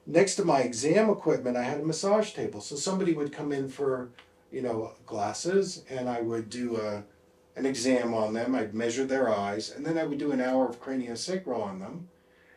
next 0.05 0.35
to 0.35 0.45
my 0.45 0.61
exam 0.61 1.09
equipment, 1.09 1.57
I 1.57 1.63
had 1.63 1.81
a 1.81 1.85
massage 1.85 2.31
table. 2.31 2.61
So 2.61 2.75
somebody 2.75 3.13
would 3.13 3.33
come 3.33 3.51
in 3.51 3.67
for, 3.69 4.09
you 4.51 4.61
know, 4.61 4.93
glasses, 5.05 5.83
and 5.89 6.09
I 6.09 6.21
would 6.21 6.49
do 6.49 6.77
a, 6.77 7.03
an 7.57 7.65
exam 7.65 8.13
on 8.13 8.33
them. 8.33 8.55
I'd 8.55 8.73
measure 8.73 9.03
their 9.03 9.29
eyes, 9.29 9.69
and 9.69 9.85
then 9.85 9.97
I 9.97 10.05
would 10.05 10.19
do 10.19 10.31
an 10.31 10.39
hour 10.39 10.69
of 10.69 10.81
craniosacral 10.81 11.61
on 11.61 11.79
them, 11.79 12.07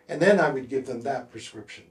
and 0.08 0.20
then 0.20 0.38
I 0.38 0.50
would 0.50 0.68
give 0.68 0.86
them 0.86 1.00
that 1.02 1.30
prescription. 1.30 1.84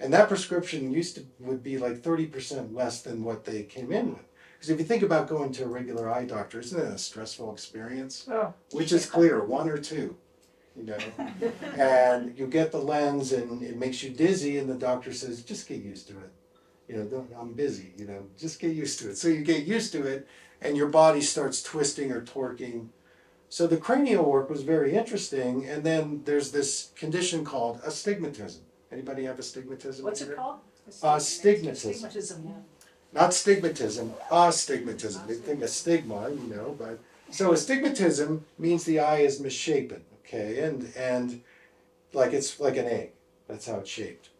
And 0.00 0.12
that 0.12 0.28
prescription 0.28 0.90
used 0.90 1.14
to 1.16 1.26
would 1.38 1.62
be 1.62 1.78
like 1.78 2.02
thirty 2.02 2.26
percent 2.26 2.74
less 2.74 3.02
than 3.02 3.22
what 3.22 3.44
they 3.44 3.62
came 3.62 3.92
in 3.92 4.10
with. 4.14 4.24
Because 4.54 4.70
if 4.70 4.78
you 4.78 4.84
think 4.84 5.02
about 5.02 5.28
going 5.28 5.52
to 5.52 5.64
a 5.64 5.68
regular 5.68 6.10
eye 6.10 6.24
doctor, 6.24 6.60
isn't 6.60 6.80
it 6.80 6.86
a 6.86 6.98
stressful 6.98 7.52
experience? 7.52 8.26
Oh. 8.30 8.54
Which 8.70 8.92
is 8.92 9.06
clear, 9.06 9.44
one 9.44 9.68
or 9.68 9.76
two, 9.76 10.16
you 10.76 10.84
know. 10.84 10.98
and 11.76 12.38
you 12.38 12.46
get 12.46 12.70
the 12.70 12.78
lens 12.78 13.32
and 13.32 13.60
it 13.62 13.76
makes 13.76 14.04
you 14.04 14.10
dizzy, 14.10 14.58
and 14.58 14.70
the 14.70 14.76
doctor 14.76 15.12
says, 15.12 15.42
just 15.42 15.68
get 15.68 15.82
used 15.82 16.06
to 16.08 16.14
it. 16.18 16.32
You 16.86 16.96
know, 16.96 17.04
don't, 17.06 17.30
I'm 17.36 17.54
busy, 17.54 17.92
you 17.96 18.06
know, 18.06 18.24
just 18.38 18.60
get 18.60 18.72
used 18.72 19.00
to 19.00 19.10
it. 19.10 19.18
So 19.18 19.26
you 19.26 19.42
get 19.42 19.64
used 19.64 19.90
to 19.92 20.06
it, 20.06 20.28
and 20.62 20.76
your 20.76 20.88
body 20.88 21.20
starts 21.20 21.62
twisting 21.62 22.12
or 22.12 22.20
torquing. 22.20 22.88
So 23.48 23.66
the 23.66 23.76
cranial 23.76 24.24
work 24.24 24.48
was 24.48 24.62
very 24.62 24.94
interesting, 24.94 25.66
and 25.66 25.84
then 25.84 26.22
there's 26.24 26.52
this 26.52 26.90
condition 26.96 27.44
called 27.44 27.80
astigmatism. 27.84 28.62
Anybody 28.90 29.24
have 29.24 29.38
astigmatism? 29.38 30.04
What's 30.04 30.20
here? 30.20 30.32
it 30.32 30.36
called? 30.36 30.60
Uh, 31.02 31.16
stigmatism. 31.16 31.94
Stigmatism, 31.94 32.44
yeah. 32.44 32.52
not 33.12 33.30
stigmatism, 33.30 34.12
astigmatism. 34.30 35.26
They 35.26 35.34
think 35.34 35.62
a 35.62 35.68
stigma, 35.68 36.30
you 36.30 36.54
know, 36.54 36.74
but 36.78 36.98
so 37.30 37.52
astigmatism 37.52 38.44
means 38.58 38.84
the 38.84 39.00
eye 39.00 39.18
is 39.18 39.40
misshapen, 39.40 40.04
okay, 40.20 40.60
and 40.60 40.92
and 40.96 41.42
like 42.12 42.32
it's 42.32 42.58
like 42.60 42.76
an 42.76 42.86
egg. 42.86 43.12
That's 43.48 43.66
how 43.66 43.76
it's 43.76 43.90
shaped. 43.90 44.30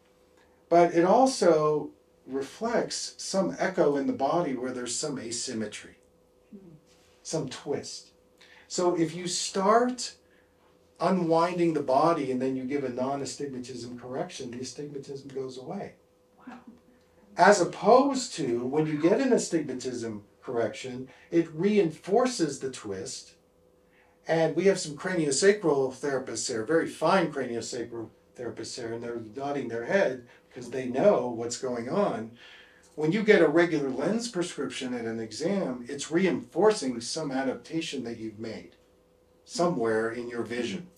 But 0.68 0.94
it 0.94 1.04
also 1.04 1.90
reflects 2.26 3.14
some 3.18 3.56
echo 3.58 3.96
in 3.96 4.06
the 4.06 4.12
body 4.12 4.54
where 4.54 4.72
there's 4.72 4.96
some 4.96 5.18
asymmetry, 5.18 5.96
some 7.22 7.48
twist. 7.48 8.10
So 8.68 8.94
if 8.96 9.14
you 9.14 9.26
start 9.26 10.14
unwinding 11.00 11.74
the 11.74 11.82
body 11.82 12.30
and 12.30 12.40
then 12.40 12.56
you 12.56 12.64
give 12.64 12.84
a 12.84 12.88
non-astigmatism 12.88 13.98
correction, 13.98 14.50
the 14.50 14.60
astigmatism 14.60 15.28
goes 15.28 15.58
away. 15.58 15.94
As 17.36 17.60
opposed 17.60 18.34
to 18.34 18.64
when 18.64 18.86
you 18.86 19.00
get 19.00 19.20
an 19.20 19.32
astigmatism 19.32 20.24
correction, 20.42 21.08
it 21.30 21.52
reinforces 21.52 22.58
the 22.58 22.70
twist. 22.70 23.34
And 24.28 24.54
we 24.54 24.64
have 24.66 24.78
some 24.78 24.96
craniosacral 24.96 25.94
therapists 25.94 26.48
here, 26.48 26.64
very 26.64 26.88
fine 26.88 27.32
craniosacral 27.32 28.10
therapists 28.38 28.76
here, 28.76 28.92
and 28.92 29.02
they're 29.02 29.20
nodding 29.34 29.68
their 29.68 29.86
head 29.86 30.26
because 30.48 30.70
they 30.70 30.86
know 30.86 31.28
what's 31.28 31.56
going 31.56 31.88
on. 31.88 32.32
When 32.94 33.10
you 33.12 33.22
get 33.22 33.40
a 33.40 33.48
regular 33.48 33.88
lens 33.88 34.28
prescription 34.28 34.92
at 34.92 35.06
an 35.06 35.18
exam, 35.18 35.84
it's 35.88 36.10
reinforcing 36.10 37.00
some 37.00 37.32
adaptation 37.32 38.04
that 38.04 38.18
you've 38.18 38.38
made 38.38 38.76
somewhere 39.44 40.10
in 40.10 40.28
your 40.28 40.42
vision. 40.42 40.88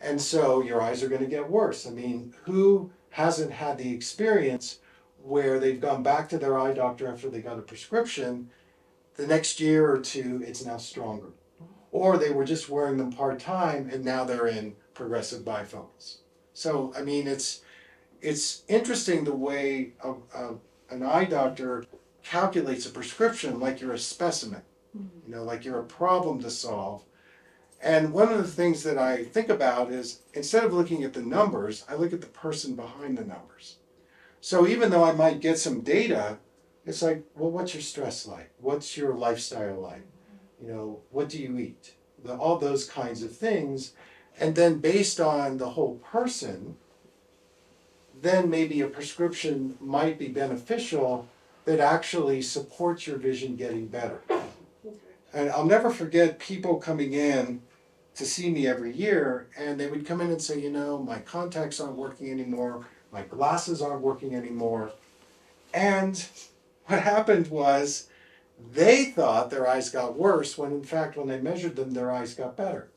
And 0.00 0.20
so 0.20 0.62
your 0.62 0.80
eyes 0.80 1.02
are 1.02 1.08
going 1.08 1.20
to 1.20 1.26
get 1.26 1.48
worse. 1.48 1.86
I 1.86 1.90
mean, 1.90 2.34
who 2.44 2.90
hasn't 3.10 3.52
had 3.52 3.78
the 3.78 3.92
experience 3.92 4.78
where 5.22 5.58
they've 5.58 5.80
gone 5.80 6.02
back 6.02 6.28
to 6.30 6.38
their 6.38 6.58
eye 6.58 6.72
doctor 6.72 7.06
after 7.06 7.28
they 7.28 7.40
got 7.40 7.58
a 7.58 7.62
prescription? 7.62 8.50
The 9.16 9.26
next 9.26 9.60
year 9.60 9.90
or 9.90 10.00
two, 10.00 10.42
it's 10.46 10.64
now 10.64 10.78
stronger. 10.78 11.28
Or 11.92 12.16
they 12.16 12.30
were 12.30 12.44
just 12.44 12.68
wearing 12.68 12.96
them 12.96 13.12
part 13.12 13.38
time 13.38 13.88
and 13.92 14.04
now 14.04 14.24
they're 14.24 14.46
in 14.46 14.74
progressive 14.94 15.42
bifocals. 15.42 16.18
So 16.54 16.92
I 16.96 17.02
mean, 17.02 17.26
it's 17.26 17.60
it's 18.20 18.62
interesting 18.68 19.24
the 19.24 19.34
way 19.34 19.92
a, 20.02 20.12
a, 20.34 20.54
an 20.90 21.02
eye 21.02 21.24
doctor 21.24 21.84
calculates 22.22 22.86
a 22.86 22.90
prescription 22.90 23.60
like 23.60 23.80
you're 23.80 23.92
a 23.92 23.98
specimen, 23.98 24.62
you 25.26 25.34
know, 25.34 25.42
like 25.42 25.64
you're 25.64 25.80
a 25.80 25.84
problem 25.84 26.40
to 26.42 26.50
solve. 26.50 27.04
And 27.82 28.12
one 28.12 28.32
of 28.32 28.38
the 28.38 28.48
things 28.48 28.82
that 28.84 28.96
I 28.96 29.24
think 29.24 29.50
about 29.50 29.92
is 29.92 30.20
instead 30.32 30.64
of 30.64 30.72
looking 30.72 31.04
at 31.04 31.12
the 31.12 31.22
numbers, 31.22 31.84
I 31.88 31.94
look 31.94 32.12
at 32.12 32.22
the 32.22 32.26
person 32.28 32.74
behind 32.74 33.18
the 33.18 33.24
numbers. 33.24 33.76
So 34.40 34.66
even 34.66 34.90
though 34.90 35.04
I 35.04 35.12
might 35.12 35.40
get 35.40 35.58
some 35.58 35.80
data, 35.82 36.38
it's 36.86 37.02
like, 37.02 37.24
well, 37.34 37.50
what's 37.50 37.74
your 37.74 37.82
stress 37.82 38.26
like? 38.26 38.52
What's 38.58 38.96
your 38.96 39.14
lifestyle 39.14 39.80
like? 39.80 40.06
You 40.62 40.68
know, 40.68 41.00
what 41.10 41.28
do 41.28 41.38
you 41.38 41.58
eat? 41.58 41.94
The, 42.22 42.34
all 42.34 42.58
those 42.58 42.88
kinds 42.88 43.22
of 43.22 43.36
things. 43.36 43.92
And 44.38 44.54
then 44.54 44.78
based 44.78 45.20
on 45.20 45.58
the 45.58 45.70
whole 45.70 45.96
person, 45.96 46.76
then 48.24 48.48
maybe 48.48 48.80
a 48.80 48.86
prescription 48.88 49.76
might 49.80 50.18
be 50.18 50.28
beneficial 50.28 51.28
that 51.66 51.78
actually 51.78 52.40
supports 52.40 53.06
your 53.06 53.18
vision 53.18 53.54
getting 53.54 53.86
better. 53.86 54.20
And 55.32 55.50
I'll 55.50 55.66
never 55.66 55.90
forget 55.90 56.38
people 56.38 56.76
coming 56.76 57.12
in 57.12 57.60
to 58.14 58.24
see 58.24 58.48
me 58.48 58.66
every 58.66 58.92
year, 58.92 59.48
and 59.58 59.78
they 59.78 59.90
would 59.90 60.06
come 60.06 60.20
in 60.20 60.30
and 60.30 60.40
say, 60.40 60.58
you 60.58 60.70
know, 60.70 60.98
my 60.98 61.18
contacts 61.18 61.80
aren't 61.80 61.96
working 61.96 62.30
anymore, 62.30 62.86
my 63.12 63.22
glasses 63.22 63.82
aren't 63.82 64.00
working 64.00 64.34
anymore. 64.34 64.92
And 65.74 66.24
what 66.86 67.02
happened 67.02 67.48
was 67.48 68.08
they 68.72 69.06
thought 69.06 69.50
their 69.50 69.68
eyes 69.68 69.90
got 69.90 70.16
worse 70.16 70.56
when 70.56 70.72
in 70.72 70.84
fact 70.84 71.16
when 71.16 71.26
they 71.26 71.40
measured 71.40 71.76
them 71.76 71.92
their 71.92 72.10
eyes 72.10 72.34
got 72.34 72.56
better. 72.56 72.88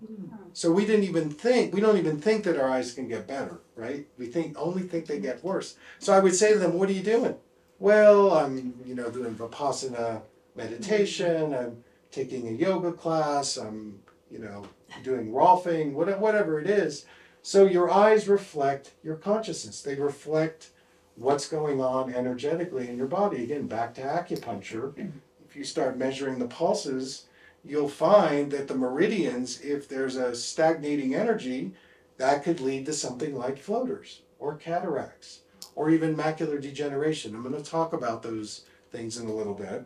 Hmm. 0.00 0.06
Hmm. 0.06 0.41
So 0.54 0.70
we 0.70 0.84
didn't 0.84 1.04
even 1.04 1.30
think 1.30 1.74
we 1.74 1.80
don't 1.80 1.96
even 1.98 2.20
think 2.20 2.44
that 2.44 2.58
our 2.58 2.68
eyes 2.68 2.92
can 2.92 3.08
get 3.08 3.26
better, 3.26 3.60
right? 3.74 4.06
We 4.18 4.26
think 4.26 4.56
only 4.58 4.82
think 4.82 5.06
they 5.06 5.18
get 5.18 5.42
worse. 5.42 5.76
So 5.98 6.12
I 6.12 6.20
would 6.20 6.34
say 6.34 6.52
to 6.52 6.58
them, 6.58 6.78
What 6.78 6.88
are 6.88 6.92
you 6.92 7.02
doing? 7.02 7.36
Well, 7.78 8.32
I'm, 8.32 8.74
you 8.86 8.94
know, 8.94 9.10
doing 9.10 9.34
Vipassana 9.34 10.22
meditation, 10.54 11.54
I'm 11.54 11.82
taking 12.10 12.46
a 12.48 12.52
yoga 12.52 12.92
class, 12.92 13.56
I'm, 13.56 13.98
you 14.30 14.38
know, 14.38 14.66
doing 15.02 15.32
Rolfing, 15.32 15.92
whatever 15.92 16.18
whatever 16.18 16.60
it 16.60 16.68
is. 16.68 17.06
So 17.42 17.66
your 17.66 17.90
eyes 17.90 18.28
reflect 18.28 18.92
your 19.02 19.16
consciousness. 19.16 19.82
They 19.82 19.96
reflect 19.96 20.70
what's 21.16 21.48
going 21.48 21.80
on 21.80 22.14
energetically 22.14 22.88
in 22.88 22.96
your 22.96 23.08
body. 23.08 23.42
Again, 23.42 23.66
back 23.66 23.94
to 23.94 24.02
acupuncture. 24.02 25.10
If 25.48 25.56
you 25.56 25.64
start 25.64 25.98
measuring 25.98 26.38
the 26.38 26.46
pulses, 26.46 27.24
you'll 27.64 27.88
find 27.88 28.50
that 28.50 28.68
the 28.68 28.74
meridians, 28.74 29.60
if 29.60 29.88
there's 29.88 30.16
a 30.16 30.34
stagnating 30.34 31.14
energy, 31.14 31.72
that 32.18 32.44
could 32.44 32.60
lead 32.60 32.86
to 32.86 32.92
something 32.92 33.36
like 33.36 33.58
floaters 33.58 34.22
or 34.38 34.56
cataracts 34.56 35.40
or 35.74 35.90
even 35.90 36.16
macular 36.16 36.60
degeneration. 36.60 37.34
I'm 37.34 37.42
going 37.42 37.60
to 37.60 37.70
talk 37.70 37.92
about 37.92 38.22
those 38.22 38.64
things 38.90 39.16
in 39.16 39.26
a 39.26 39.34
little 39.34 39.54
bit. 39.54 39.84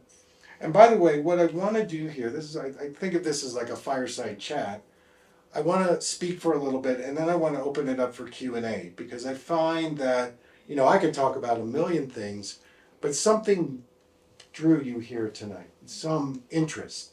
And 0.60 0.72
by 0.72 0.88
the 0.88 0.96
way, 0.96 1.20
what 1.20 1.38
I 1.38 1.46
want 1.46 1.76
to 1.76 1.86
do 1.86 2.08
here, 2.08 2.30
this 2.30 2.44
is 2.44 2.56
I, 2.56 2.66
I 2.66 2.90
think 2.90 3.14
of 3.14 3.24
this 3.24 3.44
as 3.44 3.54
like 3.54 3.68
a 3.68 3.76
fireside 3.76 4.38
chat. 4.38 4.82
I 5.54 5.60
want 5.60 5.88
to 5.88 6.00
speak 6.00 6.40
for 6.40 6.54
a 6.54 6.62
little 6.62 6.80
bit 6.80 7.00
and 7.00 7.16
then 7.16 7.28
I 7.28 7.36
want 7.36 7.54
to 7.54 7.62
open 7.62 7.88
it 7.88 8.00
up 8.00 8.14
for 8.14 8.26
Q&A 8.26 8.92
because 8.96 9.26
I 9.26 9.34
find 9.34 9.96
that 9.98 10.34
you 10.66 10.74
know, 10.74 10.88
I 10.88 10.98
could 10.98 11.14
talk 11.14 11.36
about 11.36 11.60
a 11.60 11.64
million 11.64 12.08
things, 12.08 12.58
but 13.00 13.14
something 13.14 13.84
drew 14.52 14.80
you 14.80 14.98
here 14.98 15.28
tonight, 15.28 15.70
some 15.84 16.42
interest. 16.50 17.12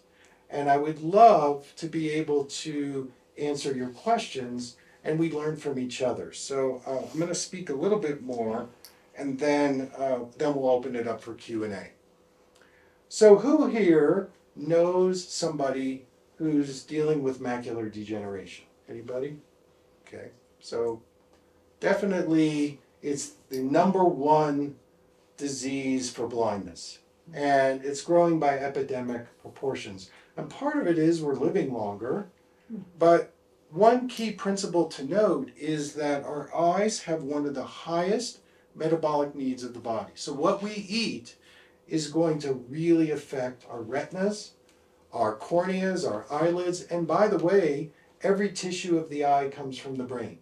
And 0.53 0.69
I 0.69 0.77
would 0.77 1.01
love 1.01 1.73
to 1.77 1.87
be 1.87 2.11
able 2.11 2.45
to 2.45 3.11
answer 3.39 3.73
your 3.73 3.89
questions 3.89 4.77
and 5.03 5.19
we 5.19 5.31
learn 5.31 5.57
from 5.57 5.79
each 5.79 6.01
other. 6.01 6.31
So 6.31 6.81
uh, 6.85 6.99
I'm 7.11 7.19
going 7.19 7.27
to 7.27 7.35
speak 7.35 7.71
a 7.71 7.73
little 7.73 7.97
bit 7.97 8.21
more 8.21 8.69
and 9.17 9.39
then, 9.39 9.91
uh, 9.97 10.19
then 10.37 10.55
we'll 10.55 10.69
open 10.69 10.95
it 10.95 11.07
up 11.07 11.21
for 11.21 11.33
Q&A. 11.33 11.89
So 13.09 13.37
who 13.37 13.65
here 13.65 14.29
knows 14.55 15.27
somebody 15.27 16.05
who's 16.37 16.83
dealing 16.83 17.23
with 17.23 17.41
macular 17.41 17.91
degeneration? 17.91 18.65
Anybody? 18.87 19.37
Okay. 20.07 20.29
So 20.59 21.01
definitely 21.79 22.79
it's 23.01 23.33
the 23.49 23.59
number 23.59 24.03
one 24.03 24.75
disease 25.37 26.11
for 26.11 26.27
blindness. 26.27 26.99
And 27.33 27.83
it's 27.83 28.01
growing 28.01 28.39
by 28.39 28.59
epidemic 28.59 29.25
proportions. 29.41 30.11
And 30.35 30.49
part 30.49 30.77
of 30.77 30.87
it 30.87 30.97
is 30.97 31.21
we're 31.21 31.35
living 31.35 31.73
longer. 31.73 32.27
But 32.97 33.33
one 33.69 34.07
key 34.07 34.31
principle 34.31 34.85
to 34.85 35.03
note 35.03 35.51
is 35.57 35.93
that 35.95 36.23
our 36.23 36.55
eyes 36.55 37.03
have 37.03 37.23
one 37.23 37.45
of 37.45 37.55
the 37.55 37.63
highest 37.63 38.39
metabolic 38.75 39.35
needs 39.35 39.63
of 39.63 39.73
the 39.73 39.79
body. 39.79 40.11
So 40.15 40.33
what 40.33 40.63
we 40.63 40.71
eat 40.71 41.35
is 41.87 42.07
going 42.07 42.39
to 42.39 42.53
really 42.53 43.11
affect 43.11 43.65
our 43.69 43.81
retinas, 43.81 44.51
our 45.11 45.35
corneas, 45.35 46.09
our 46.09 46.25
eyelids, 46.31 46.83
and 46.83 47.05
by 47.05 47.27
the 47.27 47.37
way, 47.37 47.91
every 48.21 48.51
tissue 48.51 48.97
of 48.97 49.09
the 49.09 49.25
eye 49.25 49.49
comes 49.49 49.77
from 49.77 49.95
the 49.95 50.03
brain. 50.03 50.39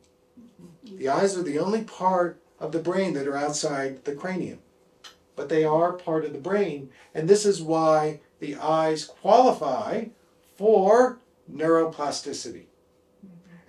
The 0.83 1.09
eyes 1.09 1.37
are 1.37 1.43
the 1.43 1.59
only 1.59 1.83
part 1.83 2.41
of 2.59 2.71
the 2.71 2.79
brain 2.79 3.13
that 3.13 3.27
are 3.27 3.35
outside 3.35 4.05
the 4.05 4.15
cranium. 4.15 4.59
But 5.35 5.49
they 5.49 5.63
are 5.63 5.93
part 5.93 6.25
of 6.25 6.33
the 6.33 6.39
brain, 6.39 6.89
and 7.13 7.27
this 7.27 7.45
is 7.45 7.61
why 7.61 8.19
the 8.41 8.55
eyes 8.55 9.05
qualify 9.05 10.05
for 10.57 11.19
neuroplasticity. 11.49 12.65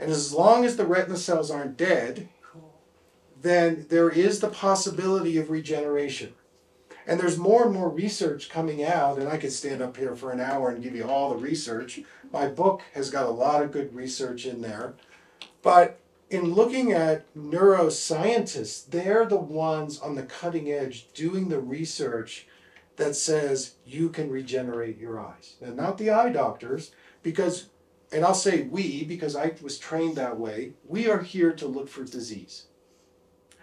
And 0.00 0.10
as 0.10 0.34
long 0.34 0.64
as 0.64 0.76
the 0.76 0.86
retina 0.86 1.16
cells 1.16 1.50
aren't 1.50 1.76
dead, 1.76 2.28
then 3.40 3.86
there 3.90 4.08
is 4.08 4.40
the 4.40 4.48
possibility 4.48 5.36
of 5.36 5.50
regeneration. 5.50 6.32
And 7.06 7.20
there's 7.20 7.36
more 7.36 7.64
and 7.64 7.74
more 7.74 7.88
research 7.88 8.48
coming 8.48 8.82
out, 8.82 9.18
and 9.18 9.28
I 9.28 9.36
could 9.36 9.52
stand 9.52 9.82
up 9.82 9.96
here 9.96 10.16
for 10.16 10.30
an 10.32 10.40
hour 10.40 10.70
and 10.70 10.82
give 10.82 10.96
you 10.96 11.04
all 11.04 11.30
the 11.30 11.36
research. 11.36 12.00
My 12.32 12.46
book 12.46 12.82
has 12.94 13.10
got 13.10 13.26
a 13.26 13.30
lot 13.30 13.62
of 13.62 13.72
good 13.72 13.94
research 13.94 14.46
in 14.46 14.62
there. 14.62 14.94
But 15.62 16.00
in 16.30 16.54
looking 16.54 16.92
at 16.92 17.32
neuroscientists, 17.34 18.88
they're 18.88 19.26
the 19.26 19.36
ones 19.36 19.98
on 19.98 20.14
the 20.14 20.22
cutting 20.22 20.70
edge 20.70 21.12
doing 21.12 21.48
the 21.48 21.60
research 21.60 22.46
that 22.96 23.16
says 23.16 23.74
you 23.86 24.08
can 24.08 24.30
regenerate 24.30 24.98
your 24.98 25.18
eyes. 25.18 25.54
And 25.60 25.76
not 25.76 25.98
the 25.98 26.10
eye 26.10 26.30
doctors, 26.30 26.92
because, 27.22 27.68
and 28.12 28.24
I'll 28.24 28.34
say 28.34 28.62
we, 28.62 29.04
because 29.04 29.34
I 29.34 29.52
was 29.62 29.78
trained 29.78 30.16
that 30.16 30.38
way, 30.38 30.72
we 30.86 31.08
are 31.08 31.22
here 31.22 31.52
to 31.52 31.66
look 31.66 31.88
for 31.88 32.04
disease. 32.04 32.66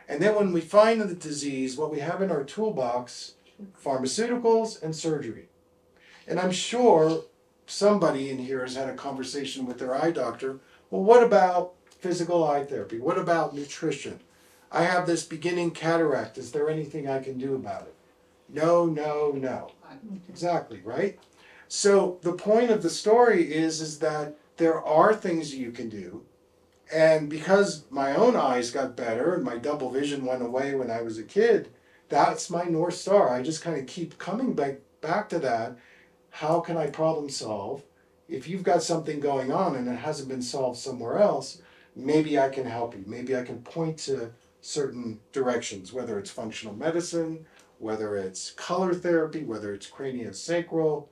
And 0.08 0.22
then 0.22 0.36
when 0.36 0.52
we 0.52 0.62
find 0.62 1.02
the 1.02 1.14
disease, 1.14 1.78
what 1.78 1.92
we 1.92 2.00
have 2.00 2.22
in 2.22 2.32
our 2.32 2.44
toolbox, 2.44 3.34
pharmaceuticals 3.84 4.82
and 4.82 4.96
surgery. 4.96 5.50
And 6.28 6.40
I'm 6.40 6.52
sure 6.52 7.24
somebody 7.68 8.30
in 8.30 8.40
here 8.40 8.62
has 8.62 8.76
had 8.76 8.90
a 8.90 8.96
conversation 8.96 9.66
with 9.66 9.78
their 9.78 9.96
eye 9.96 10.12
doctor. 10.12 10.60
Well, 10.90 11.04
what 11.04 11.24
about 11.24 11.74
physical 12.00 12.44
eye 12.44 12.66
therapy? 12.66 13.00
What 13.00 13.20
about 13.20 13.56
nutrition? 13.56 14.20
I 14.72 14.84
have 14.84 15.06
this 15.06 15.24
beginning 15.24 15.72
cataract. 15.72 16.38
Is 16.38 16.52
there 16.52 16.70
anything 16.70 17.08
I 17.08 17.20
can 17.20 17.38
do 17.38 17.56
about 17.56 17.84
it? 17.84 17.96
No, 18.52 18.86
no, 18.86 19.32
no. 19.32 19.72
Exactly, 20.28 20.82
right? 20.84 21.20
So 21.68 22.18
the 22.22 22.34
point 22.34 22.72
of 22.72 22.82
the 22.82 22.90
story 22.90 23.54
is 23.54 23.82
is 23.82 24.00
that 24.00 24.36
there 24.58 24.84
are 24.84 25.16
things 25.16 25.56
you 25.56 25.72
can 25.72 25.90
do. 25.90 26.24
And 26.92 27.30
because 27.30 27.86
my 27.92 28.16
own 28.16 28.36
eyes 28.36 28.72
got 28.72 28.98
better 28.98 29.36
and 29.36 29.44
my 29.44 29.58
double 29.58 29.92
vision 29.92 30.26
went 30.26 30.42
away 30.42 30.74
when 30.74 30.90
I 30.90 31.02
was 31.02 31.20
a 31.20 31.24
kid, 31.24 31.70
that's 32.10 32.50
my 32.50 32.64
north 32.64 32.96
star. 32.96 33.30
I 33.30 33.44
just 33.44 33.62
kind 33.62 33.78
of 33.78 33.86
keep 33.86 34.18
coming 34.18 34.54
back 34.54 34.80
back 35.02 35.30
to 35.30 35.40
that. 35.40 35.78
How 36.32 36.60
can 36.60 36.78
I 36.78 36.88
problem 36.88 37.30
solve? 37.30 37.84
If 38.28 38.48
you've 38.48 38.64
got 38.64 38.84
something 38.84 39.20
going 39.20 39.52
on 39.52 39.76
and 39.76 39.88
it 39.88 39.96
hasn't 39.96 40.30
been 40.30 40.42
solved 40.42 40.78
somewhere 40.78 41.20
else, 41.20 41.62
maybe 41.96 42.40
I 42.40 42.50
can 42.50 42.66
help 42.66 42.96
you. 42.96 43.04
Maybe 43.06 43.36
I 43.36 43.44
can 43.44 43.62
point 43.62 43.98
to 44.00 44.32
certain 44.62 45.20
directions, 45.32 45.94
whether 45.94 46.20
it's 46.20 46.30
functional 46.30 46.76
medicine, 46.76 47.46
whether 47.80 48.16
it's 48.16 48.52
color 48.52 48.94
therapy, 48.94 49.44
whether 49.44 49.74
it's 49.74 49.90
craniosacral, 49.90 51.08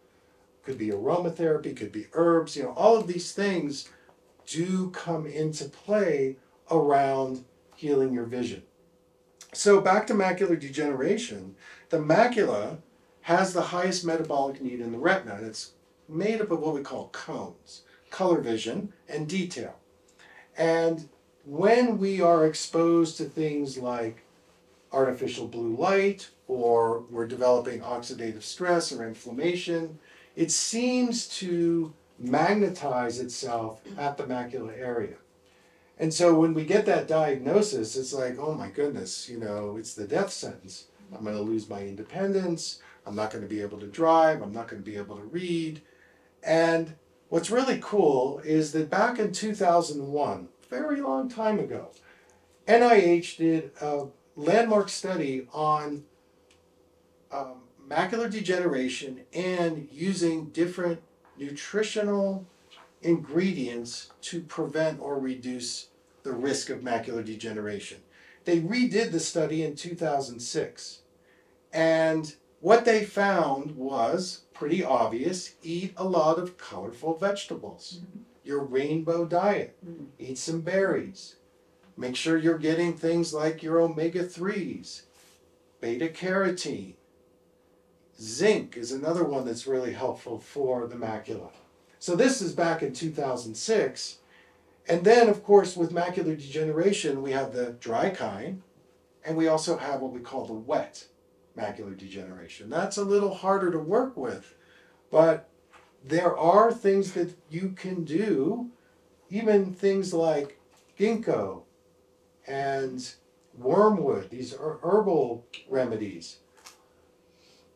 could 0.64 0.78
be 0.78 0.90
aromatherapy, 0.90 1.76
could 1.76 1.92
be 1.92 2.08
herbs, 2.14 2.56
you 2.56 2.64
know, 2.64 2.74
all 2.74 2.98
of 2.98 3.08
these 3.08 3.32
things 3.32 3.90
do 4.46 4.90
come 4.92 5.26
into 5.26 5.66
play 5.66 6.36
around 6.70 7.46
healing 7.76 8.14
your 8.14 8.26
vision. 8.26 8.64
So 9.54 9.80
back 9.80 10.06
to 10.08 10.14
macular 10.14 10.60
degeneration, 10.60 11.56
the 11.90 11.98
macula 11.98 12.78
has 13.22 13.54
the 13.54 13.62
highest 13.62 14.06
metabolic 14.06 14.62
need 14.62 14.82
in 14.82 14.92
the 14.92 14.98
retina, 14.98 15.36
and 15.36 15.48
it's 15.48 15.72
made 16.10 16.42
up 16.42 16.52
of 16.52 16.60
what 16.60 16.76
we 16.76 16.82
call 16.82 17.10
cones, 17.10 17.84
color 18.10 18.42
vision, 18.42 18.94
and 19.08 19.28
detail. 19.28 19.76
And 20.58 21.08
when 21.46 21.98
we 21.98 22.20
are 22.22 22.46
exposed 22.46 23.18
to 23.18 23.26
things 23.26 23.78
like 23.78 24.24
artificial 24.92 25.48
blue 25.48 25.76
light, 25.76 26.30
or 26.48 27.02
we're 27.10 27.28
developing 27.28 27.82
oxidative 27.82 28.44
stress 28.44 28.92
or 28.92 29.06
inflammation, 29.06 30.00
it 30.36 30.52
seems 30.52 31.28
to 31.28 31.94
magnetize 32.20 33.20
itself 33.20 33.82
at 33.98 34.18
the 34.18 34.24
macula 34.24 34.78
area. 34.78 35.16
And 36.00 36.14
so 36.14 36.40
when 36.40 36.54
we 36.54 36.64
get 36.64 36.86
that 36.86 37.08
diagnosis, 37.08 37.96
it's 37.96 38.14
like, 38.14 38.38
oh 38.40 38.54
my 38.54 38.70
goodness, 38.70 39.28
you 39.28 39.40
know, 39.40 39.78
it's 39.78 39.94
the 39.94 40.08
death 40.08 40.32
sentence. 40.32 40.86
I'm 41.14 41.24
going 41.24 41.36
to 41.36 41.42
lose 41.42 41.70
my 41.70 41.82
independence. 41.82 42.82
I'm 43.06 43.16
not 43.16 43.32
going 43.32 43.44
to 43.44 43.50
be 43.50 43.62
able 43.62 43.80
to 43.80 43.88
drive. 43.88 44.42
I'm 44.42 44.54
not 44.54 44.68
going 44.68 44.82
to 44.82 44.90
be 44.90 44.98
able 44.98 45.18
to 45.18 45.24
read. 45.24 45.82
And 46.44 46.96
what's 47.30 47.50
really 47.50 47.80
cool 47.82 48.40
is 48.40 48.74
that 48.74 48.90
back 48.90 49.18
in 49.18 49.32
2001, 49.32 50.50
very 50.70 51.02
long 51.02 51.30
time 51.30 51.60
ago, 51.60 51.92
NIH 52.68 53.38
did 53.38 53.72
a 53.82 54.08
landmark 54.36 54.90
study 54.90 55.48
on 55.54 56.04
um, 57.32 57.62
macular 57.88 58.30
degeneration 58.30 59.22
and 59.34 59.88
using 59.92 60.46
different 60.50 61.02
nutritional 61.38 62.46
ingredients 63.02 64.12
to 64.22 64.42
prevent 64.42 65.00
or 65.00 65.20
reduce 65.20 65.88
the 66.24 66.32
risk 66.32 66.70
of 66.70 66.82
macular 66.82 67.24
degeneration. 67.24 68.00
They 68.46 68.60
redid 68.60 69.12
the 69.12 69.20
study 69.20 69.64
in 69.64 69.76
2006. 69.76 71.00
And 71.74 72.36
what 72.60 72.86
they 72.86 73.06
found 73.06 73.76
was 73.76 74.42
pretty 74.54 74.84
obvious 74.84 75.56
eat 75.62 75.94
a 75.96 76.04
lot 76.04 76.40
of 76.40 76.58
colorful 76.58 77.18
vegetables, 77.18 78.02
your 78.44 78.64
rainbow 78.64 79.26
diet, 79.26 79.78
eat 80.18 80.38
some 80.38 80.62
berries. 80.62 81.36
Make 81.96 82.16
sure 82.16 82.38
you're 82.38 82.58
getting 82.58 82.96
things 82.96 83.34
like 83.34 83.64
your 83.64 83.80
omega 83.80 84.24
3s, 84.24 85.04
beta 85.82 86.08
carotene. 86.08 86.94
Zinc 88.20 88.78
is 88.78 88.92
another 88.92 89.24
one 89.24 89.46
that's 89.46 89.68
really 89.68 89.94
helpful 89.94 90.40
for 90.40 90.88
the 90.88 90.96
macula. 90.96 91.52
So 92.00 92.16
this 92.16 92.42
is 92.42 92.54
back 92.54 92.82
in 92.82 92.94
2006. 92.94 94.18
And 94.88 95.04
then, 95.04 95.30
of 95.30 95.44
course, 95.44 95.76
with 95.76 95.92
macular 95.92 96.38
degeneration, 96.38 97.22
we 97.22 97.32
have 97.32 97.54
the 97.54 97.74
dry 97.74 98.10
kind, 98.10 98.62
and 99.26 99.36
we 99.36 99.48
also 99.48 99.78
have 99.78 100.02
what 100.02 100.14
we 100.14 100.22
call 100.22 100.46
the 100.46 100.54
wet 100.54 101.06
macular 101.58 101.98
degeneration. 101.98 102.70
That's 102.70 102.98
a 102.98 103.04
little 103.04 103.34
harder 103.34 103.72
to 103.72 103.80
work 103.80 104.16
with, 104.16 104.56
but 105.12 105.50
there 106.04 106.38
are 106.38 106.72
things 106.72 107.12
that 107.14 107.36
you 107.50 107.74
can 107.76 108.06
do, 108.06 108.70
even 109.30 109.74
things 109.74 110.14
like 110.14 110.60
ginkgo 110.98 111.64
and 112.48 113.14
wormwood, 113.58 114.30
these 114.30 114.54
are 114.54 114.80
herbal 114.82 115.46
remedies. 115.68 116.38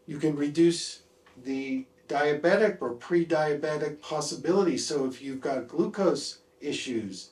You 0.08 0.18
can 0.18 0.36
reduce 0.36 1.02
the 1.44 1.86
diabetic 2.08 2.78
or 2.82 2.92
pre 2.92 3.26
diabetic 3.26 4.02
possibility. 4.02 4.78
So 4.78 5.06
if 5.06 5.22
you've 5.22 5.42
got 5.42 5.68
glucose 5.68 6.40
issues, 6.60 7.30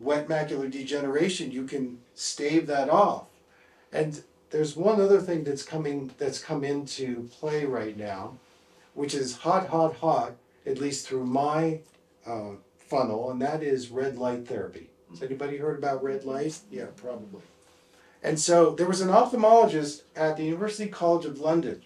wet 0.00 0.28
macular 0.28 0.70
degeneration, 0.70 1.50
you 1.50 1.64
can 1.64 1.98
stave 2.14 2.66
that 2.66 2.88
off. 2.88 3.26
And 3.92 4.22
there's 4.50 4.76
one 4.76 5.00
other 5.00 5.20
thing 5.20 5.44
that's 5.44 5.62
coming 5.62 6.12
that's 6.18 6.38
come 6.38 6.64
into 6.64 7.28
play 7.38 7.64
right 7.64 7.96
now, 7.96 8.38
which 8.94 9.14
is 9.14 9.36
hot, 9.38 9.68
hot, 9.68 9.96
hot, 9.96 10.32
at 10.66 10.78
least 10.78 11.06
through 11.06 11.26
my 11.26 11.80
uh, 12.26 12.50
funnel, 12.78 13.30
and 13.30 13.40
that 13.42 13.62
is 13.62 13.90
red 13.90 14.16
light 14.16 14.46
therapy. 14.46 14.88
Has 15.10 15.22
anybody 15.22 15.56
heard 15.56 15.78
about 15.78 16.02
red 16.02 16.24
light? 16.24 16.58
Yeah, 16.70 16.86
probably. 16.96 17.42
And 18.24 18.40
so 18.40 18.70
there 18.70 18.88
was 18.88 19.02
an 19.02 19.10
ophthalmologist 19.10 20.04
at 20.16 20.38
the 20.38 20.44
University 20.44 20.88
College 20.88 21.26
of 21.26 21.40
London, 21.40 21.82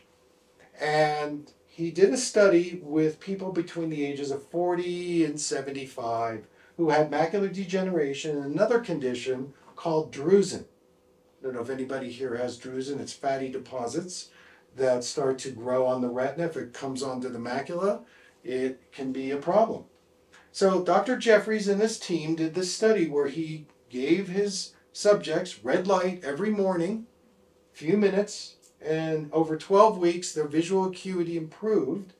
and 0.81 1.53
he 1.67 1.91
did 1.91 2.15
a 2.15 2.17
study 2.17 2.81
with 2.81 3.19
people 3.19 3.51
between 3.51 3.91
the 3.91 4.07
ages 4.07 4.31
of 4.31 4.47
40 4.47 5.25
and 5.25 5.41
75 5.41 6.47
who 6.77 6.91
had 6.91 7.11
macular 7.11 7.53
degeneration 7.53 8.37
and 8.37 8.55
another 8.55 8.79
condition 8.79 9.53
called 9.75 10.13
drusen. 10.13 10.67
I 11.41 11.43
don't 11.43 11.55
know 11.55 11.61
if 11.61 11.71
anybody 11.71 12.09
here 12.09 12.37
has 12.37 12.57
drusen, 12.57 13.01
it's 13.01 13.13
fatty 13.13 13.49
deposits 13.49 14.31
that 14.77 15.03
start 15.03 15.39
to 15.41 15.51
grow 15.51 15.87
on 15.87 16.03
the 16.03 16.09
retina. 16.09 16.47
If 16.47 16.57
it 16.57 16.73
comes 16.73 17.03
onto 17.03 17.29
the 17.31 17.41
macula, 17.41 18.03
it 18.45 18.81
can 18.93 19.11
be 19.11 19.33
a 19.33 19.39
problem. 19.39 19.87
So 20.53 20.85
Dr. 20.85 21.17
Jeffries 21.17 21.67
and 21.67 21.81
his 21.81 21.99
team 21.99 22.37
did 22.37 22.55
this 22.55 22.73
study 22.73 23.09
where 23.09 23.27
he 23.27 23.67
gave 23.91 24.29
his 24.29 24.75
subjects 24.93 25.65
red 25.65 25.87
light 25.87 26.23
every 26.25 26.51
morning, 26.51 27.07
few 27.73 27.97
minutes, 27.97 28.57
and 28.81 29.31
over 29.33 29.57
12 29.57 29.99
weeks 29.99 30.33
their 30.33 30.47
visual 30.47 30.85
acuity 30.87 31.37
improved 31.37 32.13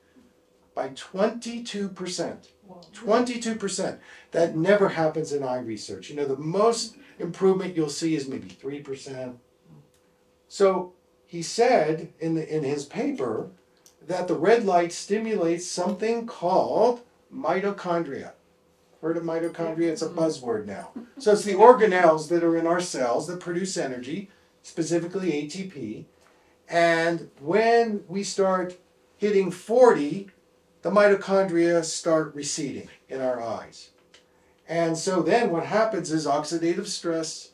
by 0.75 0.89
22%. 0.89 2.37
22%. 2.93 3.97
That 4.31 4.55
never 4.55 4.89
happens 4.89 5.33
in 5.33 5.43
eye 5.43 5.59
research. 5.59 6.09
You 6.09 6.15
know, 6.15 6.25
the 6.25 6.37
most 6.37 6.95
improvement 7.17 7.75
you'll 7.75 7.89
see 7.89 8.15
is 8.15 8.27
maybe 8.27 8.47
3%. 8.47 9.35
So 10.47 10.93
he 11.25 11.41
said 11.41 12.13
in, 12.19 12.35
the, 12.35 12.55
in 12.55 12.63
his 12.63 12.85
paper 12.85 13.49
that 14.07 14.27
the 14.27 14.35
red 14.35 14.65
light 14.65 14.91
stimulates 14.91 15.67
something 15.67 16.25
called 16.25 17.01
mitochondria. 17.33 18.31
Heard 19.01 19.17
of 19.17 19.23
mitochondria? 19.23 19.89
It's 19.89 20.01
a 20.01 20.09
mm-hmm. 20.09 20.19
buzzword 20.19 20.65
now. 20.65 20.91
So 21.17 21.31
it's 21.31 21.43
the 21.43 21.53
organelles 21.53 22.29
that 22.29 22.43
are 22.43 22.57
in 22.57 22.67
our 22.67 22.81
cells 22.81 23.27
that 23.27 23.39
produce 23.39 23.77
energy, 23.77 24.29
specifically 24.61 25.31
ATP. 25.31 26.05
And 26.67 27.31
when 27.39 28.03
we 28.07 28.23
start 28.23 28.77
hitting 29.17 29.51
40, 29.51 30.29
the 30.81 30.91
mitochondria 30.91 31.83
start 31.83 32.35
receding 32.35 32.89
in 33.07 33.21
our 33.21 33.41
eyes. 33.41 33.89
And 34.67 34.97
so 34.97 35.21
then 35.21 35.49
what 35.49 35.65
happens 35.65 36.11
is 36.11 36.27
oxidative 36.27 36.87
stress 36.87 37.49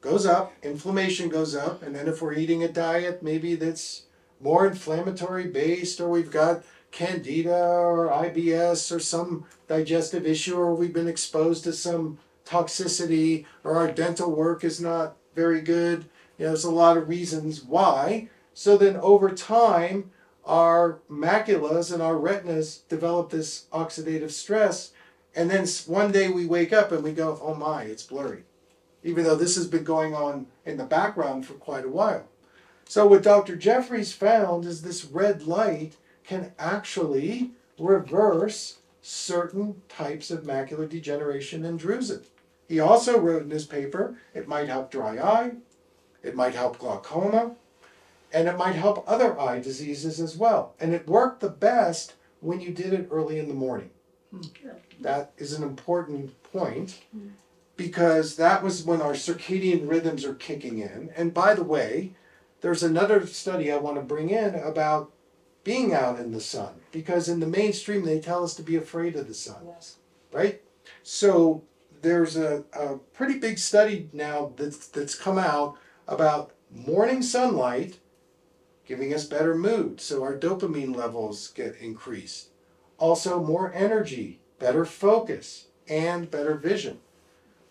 goes 0.00 0.26
up, 0.26 0.52
inflammation 0.62 1.30
goes 1.30 1.56
up, 1.56 1.82
and 1.82 1.96
then 1.96 2.06
if 2.06 2.20
we're 2.20 2.34
eating 2.34 2.62
a 2.62 2.68
diet 2.68 3.22
maybe 3.22 3.54
that's 3.54 4.02
more 4.40 4.66
inflammatory 4.66 5.46
based, 5.46 6.00
or 6.00 6.08
we've 6.10 6.30
got 6.30 6.62
candida 6.94 7.52
or 7.52 8.08
IBS 8.08 8.94
or 8.94 9.00
some 9.00 9.44
digestive 9.66 10.24
issue, 10.24 10.56
or 10.56 10.74
we've 10.74 10.92
been 10.92 11.08
exposed 11.08 11.64
to 11.64 11.72
some 11.72 12.18
toxicity, 12.46 13.44
or 13.64 13.76
our 13.76 13.90
dental 13.90 14.30
work 14.30 14.62
is 14.62 14.80
not 14.80 15.16
very 15.34 15.60
good. 15.60 16.04
You 16.38 16.44
know, 16.44 16.50
there's 16.50 16.64
a 16.64 16.70
lot 16.70 16.96
of 16.96 17.08
reasons 17.08 17.64
why. 17.64 18.28
So 18.54 18.76
then 18.76 18.96
over 18.96 19.30
time, 19.30 20.12
our 20.44 21.00
maculas 21.10 21.92
and 21.92 22.00
our 22.00 22.16
retinas 22.16 22.78
develop 22.88 23.30
this 23.30 23.66
oxidative 23.72 24.30
stress. 24.30 24.92
And 25.34 25.50
then 25.50 25.66
one 25.86 26.12
day 26.12 26.28
we 26.28 26.46
wake 26.46 26.72
up 26.72 26.92
and 26.92 27.02
we 27.02 27.12
go, 27.12 27.40
oh 27.42 27.54
my, 27.54 27.82
it's 27.82 28.04
blurry. 28.04 28.44
Even 29.02 29.24
though 29.24 29.34
this 29.34 29.56
has 29.56 29.66
been 29.66 29.84
going 29.84 30.14
on 30.14 30.46
in 30.64 30.76
the 30.76 30.84
background 30.84 31.44
for 31.44 31.54
quite 31.54 31.84
a 31.84 31.88
while. 31.88 32.28
So, 32.86 33.06
what 33.06 33.22
Dr. 33.22 33.56
Jeffries 33.56 34.12
found 34.12 34.64
is 34.66 34.82
this 34.82 35.04
red 35.04 35.42
light 35.42 35.96
can 36.26 36.52
actually 36.58 37.50
reverse 37.78 38.78
certain 39.02 39.82
types 39.88 40.30
of 40.30 40.44
macular 40.44 40.88
degeneration 40.88 41.64
and 41.64 41.78
drusen. 41.78 42.24
He 42.68 42.80
also 42.80 43.18
wrote 43.18 43.42
in 43.42 43.50
his 43.50 43.66
paper 43.66 44.16
it 44.32 44.48
might 44.48 44.68
help 44.68 44.90
dry 44.90 45.18
eye, 45.18 45.52
it 46.22 46.34
might 46.34 46.54
help 46.54 46.78
glaucoma, 46.78 47.54
and 48.32 48.48
it 48.48 48.56
might 48.56 48.74
help 48.74 49.04
other 49.06 49.38
eye 49.38 49.60
diseases 49.60 50.20
as 50.20 50.36
well. 50.36 50.74
And 50.80 50.94
it 50.94 51.06
worked 51.06 51.40
the 51.40 51.50
best 51.50 52.14
when 52.40 52.60
you 52.60 52.72
did 52.72 52.92
it 52.92 53.08
early 53.10 53.38
in 53.38 53.48
the 53.48 53.54
morning. 53.54 53.90
Hmm. 54.30 54.40
That 55.00 55.32
is 55.36 55.52
an 55.52 55.62
important 55.62 56.42
point 56.52 57.00
hmm. 57.12 57.28
because 57.76 58.36
that 58.36 58.62
was 58.62 58.84
when 58.84 59.02
our 59.02 59.12
circadian 59.12 59.88
rhythms 59.88 60.24
are 60.24 60.34
kicking 60.34 60.78
in. 60.78 61.10
And 61.16 61.34
by 61.34 61.54
the 61.54 61.64
way, 61.64 62.12
there's 62.60 62.82
another 62.82 63.26
study 63.26 63.70
I 63.70 63.76
want 63.76 63.96
to 63.96 64.02
bring 64.02 64.30
in 64.30 64.54
about 64.54 65.12
being 65.64 65.92
out 65.94 66.18
in 66.20 66.32
the 66.32 66.40
sun 66.40 66.74
because 66.92 67.28
in 67.28 67.40
the 67.40 67.46
mainstream 67.46 68.04
they 68.04 68.20
tell 68.20 68.44
us 68.44 68.54
to 68.54 68.62
be 68.62 68.76
afraid 68.76 69.16
of 69.16 69.26
the 69.26 69.34
sun, 69.34 69.62
Yes. 69.66 69.96
right? 70.32 70.62
So 71.02 71.64
there's 72.02 72.36
a, 72.36 72.64
a 72.72 72.98
pretty 72.98 73.38
big 73.38 73.58
study 73.58 74.08
now 74.12 74.52
that's, 74.56 74.86
that's 74.88 75.14
come 75.14 75.38
out 75.38 75.76
about 76.06 76.52
morning 76.70 77.22
sunlight 77.22 77.98
giving 78.86 79.14
us 79.14 79.24
better 79.24 79.54
mood, 79.54 80.00
so 80.00 80.22
our 80.22 80.36
dopamine 80.36 80.94
levels 80.94 81.48
get 81.48 81.74
increased. 81.76 82.48
Also, 82.98 83.42
more 83.42 83.72
energy, 83.72 84.40
better 84.58 84.84
focus, 84.84 85.68
and 85.88 86.30
better 86.30 86.54
vision. 86.54 86.98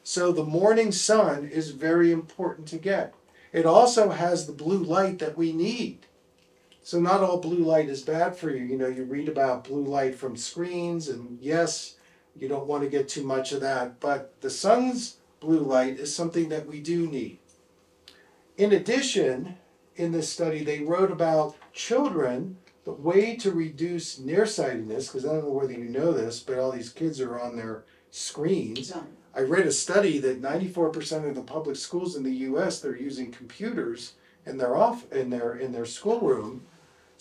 So, 0.04 0.32
the 0.32 0.44
morning 0.44 0.92
sun 0.92 1.48
is 1.48 1.70
very 1.70 2.12
important 2.12 2.68
to 2.70 2.78
get. 2.78 3.14
It 3.52 3.66
also 3.66 4.10
has 4.10 4.48
the 4.48 4.54
blue 4.54 4.80
light 4.84 5.20
that 5.20 5.38
we 5.38 5.54
need. 5.54 6.08
So, 6.86 7.00
not 7.00 7.22
all 7.22 7.40
blue 7.40 7.64
light 7.64 7.88
is 7.88 8.02
bad 8.02 8.36
for 8.36 8.52
you. 8.52 8.64
You 8.64 8.78
know, 8.78 8.88
you 8.88 9.06
read 9.06 9.30
about 9.30 9.64
blue 9.64 9.86
light 9.86 10.16
from 10.16 10.36
screens, 10.36 11.08
and 11.08 11.40
yes, 11.42 11.96
you 12.38 12.50
don't 12.50 12.68
want 12.68 12.84
to 12.84 12.90
get 12.90 13.08
too 13.08 13.24
much 13.24 13.54
of 13.54 13.62
that, 13.62 14.02
but 14.02 14.40
the 14.42 14.50
sun's 14.50 15.18
blue 15.40 15.62
light 15.62 15.98
is 15.98 16.14
something 16.14 16.50
that 16.50 16.68
we 16.68 16.82
do 16.82 17.08
need. 17.08 17.40
In 18.58 18.74
addition, 18.74 19.56
in 19.96 20.12
this 20.12 20.30
study, 20.30 20.64
they 20.64 20.82
wrote 20.82 21.12
about 21.12 21.56
children 21.72 22.58
the 22.84 22.92
way 22.92 23.38
to 23.38 23.52
reduce 23.52 24.20
nearsightedness, 24.20 25.08
because 25.08 25.26
I 25.26 25.30
don't 25.30 25.46
know 25.46 25.52
whether 25.52 25.72
you 25.72 25.86
know 25.86 26.12
this, 26.12 26.42
but 26.42 26.60
all 26.60 26.72
these 26.72 26.90
kids 26.90 27.22
are 27.22 27.40
on 27.40 27.56
their 27.56 27.86
screens. 28.12 28.94
I 29.34 29.42
read 29.42 29.66
a 29.66 29.72
study 29.72 30.20
that 30.20 30.42
94% 30.42 31.30
of 31.30 31.36
the 31.36 31.42
public 31.42 31.78
schools 31.78 32.16
in 32.16 32.24
the 32.24 32.36
US 32.48 32.80
they're 32.80 32.96
using 32.96 33.32
computers 33.32 34.14
in 34.46 34.58
their 34.58 34.76
off 34.76 35.12
in 35.12 35.30
their 35.30 35.56
in 35.56 35.72
their 35.72 35.86
schoolroom. 35.86 36.66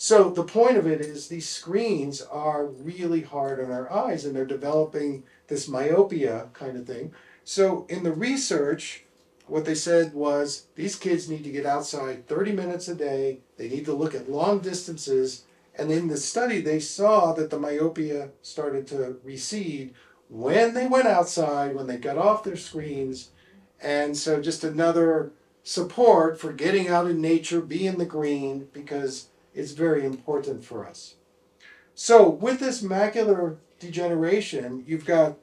So 0.03 0.29
the 0.29 0.43
point 0.43 0.75
of 0.75 0.85
it 0.85 0.99
is 0.99 1.29
these 1.29 1.47
screens 1.47 2.21
are 2.21 2.65
really 2.65 3.21
hard 3.21 3.61
on 3.61 3.71
our 3.71 3.89
eyes 3.89 4.25
and 4.25 4.35
they're 4.35 4.43
developing 4.43 5.23
this 5.47 5.69
myopia 5.69 6.49
kind 6.51 6.75
of 6.75 6.85
thing. 6.85 7.13
So 7.45 7.85
in 7.87 8.03
the 8.03 8.11
research 8.11 9.05
what 9.47 9.63
they 9.63 9.75
said 9.75 10.13
was 10.13 10.67
these 10.75 10.97
kids 10.97 11.29
need 11.29 11.45
to 11.45 11.51
get 11.51 11.65
outside 11.65 12.27
30 12.27 12.51
minutes 12.51 12.89
a 12.89 12.95
day. 12.95 13.39
They 13.55 13.69
need 13.69 13.85
to 13.85 13.93
look 13.93 14.13
at 14.13 14.29
long 14.29 14.59
distances 14.59 15.45
and 15.73 15.89
in 15.89 16.09
the 16.09 16.17
study 16.17 16.59
they 16.59 16.81
saw 16.81 17.31
that 17.31 17.49
the 17.49 17.57
myopia 17.57 18.31
started 18.41 18.85
to 18.87 19.21
recede 19.23 19.93
when 20.27 20.73
they 20.73 20.85
went 20.85 21.07
outside, 21.07 21.75
when 21.75 21.87
they 21.87 21.95
got 21.95 22.17
off 22.17 22.43
their 22.43 22.57
screens. 22.57 23.29
And 23.81 24.17
so, 24.17 24.41
just 24.41 24.65
another 24.65 25.31
support 25.63 26.37
for 26.37 26.51
getting 26.51 26.89
out 26.89 27.09
in 27.09 27.21
nature, 27.21 27.61
be 27.61 27.87
in 27.87 27.97
the 27.97 28.05
green, 28.05 28.67
because 28.73 29.29
it's 29.53 29.71
very 29.71 30.05
important 30.05 30.63
for 30.63 30.87
us. 30.87 31.15
So, 31.95 32.27
with 32.27 32.59
this 32.59 32.81
macular 32.81 33.57
degeneration, 33.79 34.83
you've 34.87 35.05
got 35.05 35.37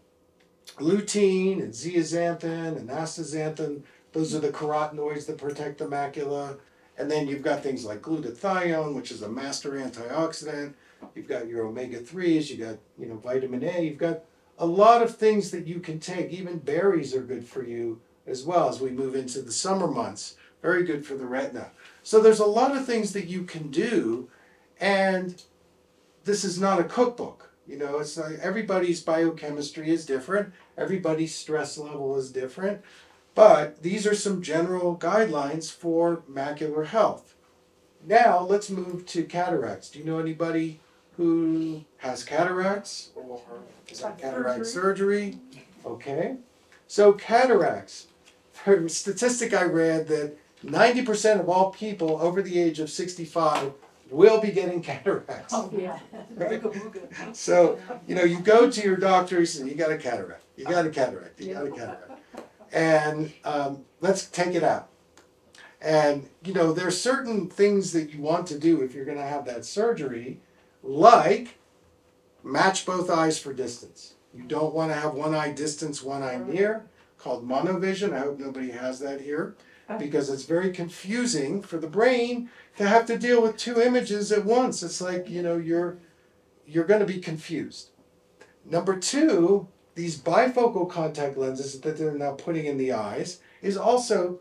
lutein 0.77 1.63
and 1.63 1.73
zeaxanthin 1.73 2.77
and 2.77 2.89
astaxanthin. 2.89 3.83
Those 4.13 4.35
are 4.35 4.41
the 4.41 4.51
carotenoids 4.51 5.27
that 5.27 5.39
protect 5.39 5.79
the 5.79 5.87
macula. 5.87 6.59
And 6.99 7.11
then 7.11 7.29
you've 7.29 7.43
got 7.43 7.63
things 7.63 7.85
like 7.85 8.03
glutathione, 8.03 8.95
which 8.95 9.11
is 9.11 9.23
a 9.23 9.29
master 9.29 9.73
antioxidant. 9.73 10.75
You've 11.15 11.29
got 11.29 11.49
your 11.49 11.67
omega 11.67 12.01
3s, 12.01 12.51
you've 12.51 12.61
got 12.61 12.79
you 12.99 13.07
know 13.07 13.17
vitamin 13.17 13.65
A, 13.65 13.85
you've 13.85 13.99
got 13.99 14.21
a 14.59 14.67
lot 14.67 15.03
of 15.03 15.17
things 15.17 15.51
that 15.51 15.67
you 15.67 15.81
can 15.81 15.99
take. 15.99 16.31
Even 16.31 16.59
berries 16.59 17.15
are 17.15 17.23
good 17.23 17.47
for 17.47 17.65
you 17.65 18.01
as 18.27 18.45
well 18.45 18.69
as 18.69 18.81
we 18.81 18.91
move 18.91 19.15
into 19.15 19.41
the 19.41 19.53
summer 19.53 19.87
months. 19.87 20.37
Very 20.63 20.85
good 20.85 21.07
for 21.07 21.15
the 21.15 21.27
retina. 21.27 21.71
So 22.03 22.21
there's 22.21 22.41
a 22.41 22.47
lot 22.47 22.77
of 22.77 22.87
things 22.87 23.13
that 23.13 23.27
you 23.27 23.45
can 23.45 23.71
do, 23.71 24.29
and 24.81 25.43
this 26.25 26.45
is 26.45 26.61
not 26.61 26.81
a 26.81 26.85
cookbook. 26.85 27.51
You 27.67 27.79
know, 27.79 27.99
it's 27.99 28.17
like 28.17 28.39
everybody's 28.41 29.03
biochemistry 29.03 29.91
is 29.91 30.05
different, 30.05 30.53
everybody's 30.77 31.35
stress 31.35 31.79
level 31.79 32.17
is 32.19 32.33
different, 32.33 32.83
but 33.35 33.83
these 33.83 34.07
are 34.07 34.15
some 34.15 34.43
general 34.43 34.97
guidelines 34.97 35.71
for 35.71 36.23
macular 36.31 36.87
health. 36.87 37.35
Now 38.07 38.41
let's 38.41 38.71
move 38.71 39.07
to 39.07 39.25
cataracts. 39.25 39.91
Do 39.91 39.99
you 39.99 40.05
know 40.05 40.19
anybody 40.19 40.81
who 41.17 41.85
has 41.99 42.25
cataracts 42.25 43.11
or 43.15 43.41
is 43.89 44.01
that 44.01 44.19
cataract 44.19 44.67
surgery? 44.67 45.39
Okay. 45.85 46.37
So 46.87 47.13
cataracts. 47.13 48.07
A 48.67 48.89
statistic 48.89 49.55
I 49.55 49.63
read 49.63 50.07
that 50.09 50.37
90% 50.65 51.41
of 51.41 51.49
all 51.49 51.71
people 51.71 52.21
over 52.21 52.43
the 52.43 52.59
age 52.59 52.81
of 52.81 52.91
65 52.91 53.73
will 54.11 54.41
be 54.41 54.51
getting 54.51 54.83
cataracts. 54.83 55.55
Oh, 55.55 55.71
yeah. 55.77 55.99
Right? 56.35 56.63
So, 57.33 57.79
you 58.07 58.15
know, 58.15 58.25
you 58.25 58.41
go 58.41 58.71
to 58.71 58.83
your 58.83 58.97
doctor, 58.97 59.41
you 59.41 59.47
say, 59.47 59.65
you 59.65 59.75
got 59.75 59.93
a 59.93 59.99
cataract, 59.99 60.45
you 60.57 60.65
got 60.65 60.87
a 60.87 60.91
cataract, 60.91 61.41
you 61.41 61.55
got 61.55 61.67
a 61.67 61.71
cataract. 61.71 62.11
And 62.73 63.33
um, 63.45 63.85
let's 64.01 64.27
take 64.27 64.55
it 64.55 64.63
out. 64.63 64.89
And, 65.81 66.29
you 66.45 66.53
know, 66.53 66.73
there's 66.73 67.01
certain 67.01 67.49
things 67.49 67.93
that 67.93 68.13
you 68.13 68.21
want 68.21 68.47
to 68.49 68.59
do 68.59 68.83
if 68.83 68.95
you're 68.95 69.07
going 69.07 69.17
to 69.17 69.25
have 69.25 69.47
that 69.47 69.65
surgery, 69.65 70.41
like 70.83 71.59
match 72.45 72.85
both 72.85 73.09
eyes 73.09 73.39
for 73.39 73.55
distance. 73.55 74.15
You 74.35 74.45
don't 74.45 74.75
want 74.75 74.93
to 74.93 74.99
have 74.99 75.15
one 75.15 75.35
eye 75.35 75.53
distance, 75.53 76.03
one 76.03 76.23
eye 76.23 76.37
near, 76.37 76.85
called 77.19 77.49
monovision. 77.49 78.13
I 78.13 78.21
hope 78.21 78.39
nobody 78.39 78.71
has 78.71 79.01
that 79.01 79.23
here 79.23 79.57
because 79.99 80.31
it's 80.31 80.45
very 80.45 80.71
confusing 80.71 81.63
for 81.63 81.79
the 81.79 81.87
brain 81.87 82.51
to 82.77 82.87
have 82.87 83.07
to 83.07 83.19
deal 83.19 83.43
with 83.43 83.57
two 83.57 83.81
images 83.81 84.31
at 84.33 84.45
once. 84.45 84.83
It's 84.83 85.01
like, 85.01 85.29
you 85.29 85.43
know, 85.43 85.57
you're 85.57 85.99
you're 86.67 86.85
going 86.85 87.01
to 87.01 87.07
be 87.07 87.19
confused. 87.19 87.91
Number 88.65 88.97
2, 88.97 89.67
these 89.97 90.21
bifocal 90.21 90.89
contact 90.89 91.37
lenses 91.37 91.81
that 91.81 91.99
they're 91.99 92.13
now 92.13 92.33
putting 92.33 92.67
in 92.67 92.79
the 92.79 92.93
eyes 92.93 93.41
is 93.61 93.77
also 93.77 94.39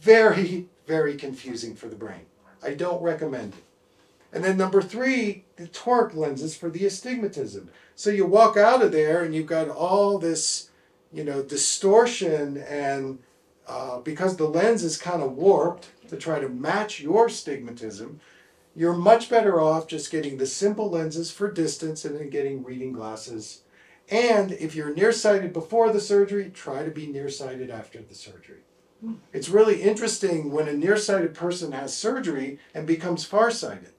very 0.00 0.66
very 0.86 1.16
confusing 1.16 1.76
for 1.76 1.88
the 1.88 1.96
brain. 1.96 2.26
I 2.62 2.74
don't 2.74 3.02
recommend 3.02 3.52
it. 3.52 3.64
And 4.32 4.44
then 4.44 4.56
number 4.56 4.82
three, 4.82 5.44
the 5.56 5.68
toric 5.68 6.14
lenses 6.14 6.56
for 6.56 6.70
the 6.70 6.84
astigmatism. 6.86 7.70
So 7.94 8.10
you 8.10 8.26
walk 8.26 8.56
out 8.56 8.82
of 8.82 8.92
there 8.92 9.22
and 9.22 9.34
you've 9.34 9.46
got 9.46 9.68
all 9.68 10.18
this, 10.18 10.70
you 11.12 11.24
know, 11.24 11.42
distortion 11.42 12.58
and 12.58 13.20
uh, 13.68 13.98
because 14.00 14.36
the 14.36 14.48
lens 14.48 14.82
is 14.82 14.96
kind 14.96 15.22
of 15.22 15.36
warped 15.36 15.90
to 16.08 16.16
try 16.16 16.40
to 16.40 16.48
match 16.48 17.00
your 17.00 17.26
astigmatism, 17.26 18.20
you're 18.74 18.94
much 18.94 19.28
better 19.28 19.60
off 19.60 19.86
just 19.86 20.10
getting 20.10 20.38
the 20.38 20.46
simple 20.46 20.88
lenses 20.88 21.30
for 21.30 21.50
distance 21.50 22.04
and 22.04 22.18
then 22.18 22.30
getting 22.30 22.62
reading 22.62 22.92
glasses. 22.92 23.62
And 24.10 24.52
if 24.52 24.74
you're 24.74 24.94
nearsighted 24.94 25.52
before 25.52 25.92
the 25.92 26.00
surgery, 26.00 26.50
try 26.54 26.82
to 26.84 26.90
be 26.90 27.06
nearsighted 27.06 27.70
after 27.70 28.00
the 28.00 28.14
surgery. 28.14 28.60
It's 29.32 29.48
really 29.48 29.82
interesting 29.82 30.50
when 30.50 30.66
a 30.66 30.72
nearsighted 30.72 31.34
person 31.34 31.72
has 31.72 31.96
surgery 31.96 32.58
and 32.74 32.86
becomes 32.86 33.24
farsighted 33.24 33.92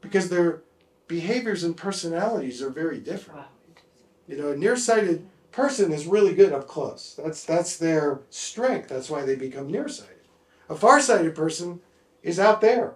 because 0.00 0.28
their 0.28 0.62
behaviors 1.08 1.64
and 1.64 1.76
personalities 1.76 2.62
are 2.62 2.70
very 2.70 2.98
different. 2.98 3.46
You 4.28 4.36
know, 4.36 4.50
a 4.50 4.56
nearsighted 4.56 5.26
person 5.56 5.90
is 5.90 6.06
really 6.06 6.34
good 6.34 6.52
up 6.52 6.68
close. 6.68 7.18
That's 7.18 7.42
that's 7.42 7.78
their 7.78 8.20
strength. 8.28 8.90
That's 8.90 9.08
why 9.08 9.22
they 9.24 9.34
become 9.34 9.68
nearsighted. 9.68 10.28
A 10.68 10.76
farsighted 10.76 11.34
person 11.34 11.80
is 12.22 12.38
out 12.38 12.60
there. 12.60 12.94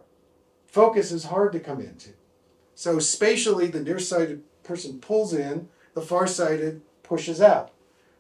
Focus 0.67 1.11
is 1.11 1.25
hard 1.25 1.53
to 1.53 1.61
come 1.61 1.81
into. 1.81 2.11
So 2.75 2.99
spatially, 2.99 3.67
the 3.67 3.83
nearsighted 3.83 4.43
person 4.63 5.01
pulls 5.01 5.33
in, 5.33 5.69
the 5.95 6.03
farsighted 6.03 6.83
pushes 7.03 7.41
out. 7.41 7.71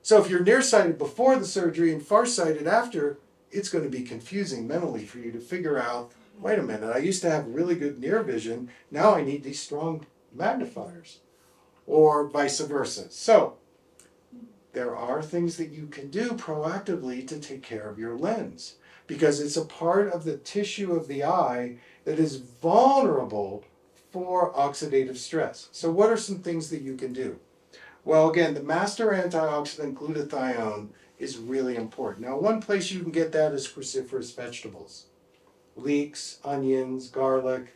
So 0.00 0.22
if 0.22 0.30
you're 0.30 0.42
nearsighted 0.42 0.96
before 0.96 1.36
the 1.36 1.44
surgery 1.44 1.92
and 1.92 2.02
farsighted 2.02 2.66
after, 2.66 3.18
it's 3.50 3.68
going 3.68 3.84
to 3.84 3.90
be 3.90 4.02
confusing 4.02 4.66
mentally 4.66 5.04
for 5.04 5.18
you 5.18 5.30
to 5.32 5.38
figure 5.38 5.78
out 5.78 6.12
wait 6.40 6.58
a 6.58 6.62
minute, 6.62 6.90
I 6.90 6.98
used 6.98 7.20
to 7.22 7.30
have 7.30 7.46
really 7.46 7.74
good 7.74 8.00
near 8.00 8.22
vision, 8.22 8.70
now 8.90 9.14
I 9.14 9.22
need 9.22 9.42
these 9.44 9.60
strong 9.60 10.06
magnifiers, 10.34 11.18
or 11.86 12.26
vice 12.26 12.60
versa. 12.60 13.10
So, 13.10 13.58
there 14.72 14.96
are 14.96 15.22
things 15.22 15.56
that 15.56 15.70
you 15.70 15.86
can 15.86 16.10
do 16.10 16.30
proactively 16.30 17.26
to 17.26 17.38
take 17.40 17.62
care 17.62 17.88
of 17.88 17.98
your 17.98 18.16
lens 18.16 18.76
because 19.06 19.40
it's 19.40 19.56
a 19.56 19.64
part 19.64 20.08
of 20.12 20.24
the 20.24 20.36
tissue 20.36 20.92
of 20.92 21.08
the 21.08 21.24
eye 21.24 21.76
that 22.04 22.18
is 22.18 22.36
vulnerable 22.36 23.64
for 24.12 24.52
oxidative 24.54 25.16
stress. 25.16 25.68
So, 25.72 25.90
what 25.90 26.10
are 26.10 26.16
some 26.16 26.38
things 26.38 26.70
that 26.70 26.82
you 26.82 26.96
can 26.96 27.12
do? 27.12 27.38
Well, 28.04 28.30
again, 28.30 28.54
the 28.54 28.62
master 28.62 29.08
antioxidant 29.08 29.94
glutathione 29.94 30.88
is 31.18 31.36
really 31.36 31.76
important. 31.76 32.26
Now, 32.26 32.38
one 32.38 32.62
place 32.62 32.90
you 32.90 33.00
can 33.00 33.12
get 33.12 33.32
that 33.32 33.52
is 33.52 33.68
cruciferous 33.68 34.34
vegetables 34.34 35.06
leeks, 35.76 36.38
onions, 36.44 37.08
garlic. 37.08 37.74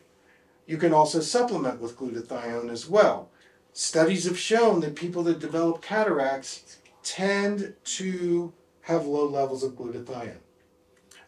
You 0.67 0.77
can 0.77 0.93
also 0.93 1.19
supplement 1.19 1.79
with 1.79 1.97
glutathione 1.97 2.69
as 2.69 2.87
well. 2.87 3.29
Studies 3.73 4.25
have 4.25 4.37
shown 4.37 4.79
that 4.81 4.95
people 4.95 5.23
that 5.23 5.39
develop 5.39 5.81
cataracts 5.81 6.77
tend 7.05 7.75
to 7.85 8.51
have 8.81 9.05
low 9.05 9.25
levels 9.25 9.63
of 9.63 9.73
glutathione. 9.73 10.39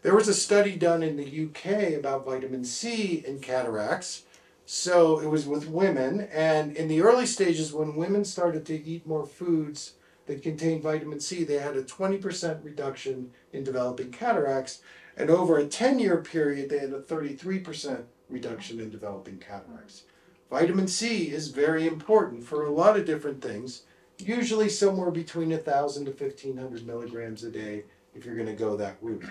There 0.01 0.15
was 0.15 0.27
a 0.27 0.33
study 0.33 0.75
done 0.75 1.03
in 1.03 1.15
the 1.15 1.45
UK 1.45 1.93
about 1.97 2.25
vitamin 2.25 2.65
C 2.65 3.23
in 3.25 3.39
cataracts. 3.39 4.23
So 4.65 5.19
it 5.19 5.27
was 5.27 5.47
with 5.47 5.69
women, 5.69 6.27
and 6.33 6.75
in 6.75 6.89
the 6.89 7.01
early 7.01 7.25
stages, 7.25 7.71
when 7.71 7.95
women 7.95 8.25
started 8.25 8.65
to 8.65 8.83
eat 8.83 9.07
more 9.07 9.25
foods 9.25 9.93
that 10.25 10.43
contained 10.43 10.83
vitamin 10.83 11.21
C, 11.21 11.45
they 11.45 11.59
had 11.59 11.77
a 11.77 11.83
20% 11.83 12.65
reduction 12.65 13.31
in 13.53 13.63
developing 13.63 14.11
cataracts. 14.11 14.81
And 15.15 15.29
over 15.29 15.57
a 15.57 15.65
10 15.65 15.99
year 15.99 16.17
period, 16.17 16.69
they 16.69 16.79
had 16.79 16.91
a 16.91 16.99
33% 16.99 18.03
reduction 18.29 18.81
in 18.81 18.89
developing 18.89 19.37
cataracts. 19.37 20.03
Vitamin 20.49 20.87
C 20.87 21.29
is 21.29 21.47
very 21.47 21.87
important 21.87 22.43
for 22.43 22.65
a 22.65 22.71
lot 22.71 22.97
of 22.97 23.05
different 23.05 23.41
things, 23.41 23.83
usually 24.19 24.69
somewhere 24.69 25.11
between 25.11 25.49
1,000 25.49 26.05
to 26.05 26.11
1,500 26.11 26.85
milligrams 26.85 27.43
a 27.43 27.51
day 27.51 27.83
if 28.15 28.25
you're 28.25 28.35
going 28.35 28.47
to 28.47 28.53
go 28.53 28.75
that 28.75 28.97
route. 29.01 29.25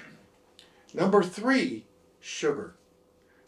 Number 0.94 1.22
three, 1.22 1.84
sugar. 2.20 2.74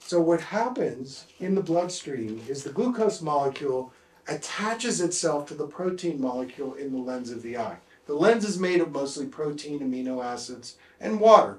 So, 0.00 0.20
what 0.20 0.40
happens 0.40 1.26
in 1.38 1.54
the 1.54 1.62
bloodstream 1.62 2.40
is 2.48 2.62
the 2.62 2.72
glucose 2.72 3.20
molecule 3.20 3.92
attaches 4.26 5.00
itself 5.00 5.46
to 5.48 5.54
the 5.54 5.66
protein 5.66 6.20
molecule 6.20 6.74
in 6.74 6.92
the 6.92 6.98
lens 6.98 7.30
of 7.30 7.42
the 7.42 7.56
eye. 7.56 7.78
The 8.06 8.14
lens 8.14 8.44
is 8.44 8.58
made 8.58 8.80
of 8.80 8.92
mostly 8.92 9.26
protein, 9.26 9.80
amino 9.80 10.24
acids, 10.24 10.76
and 11.00 11.20
water. 11.20 11.58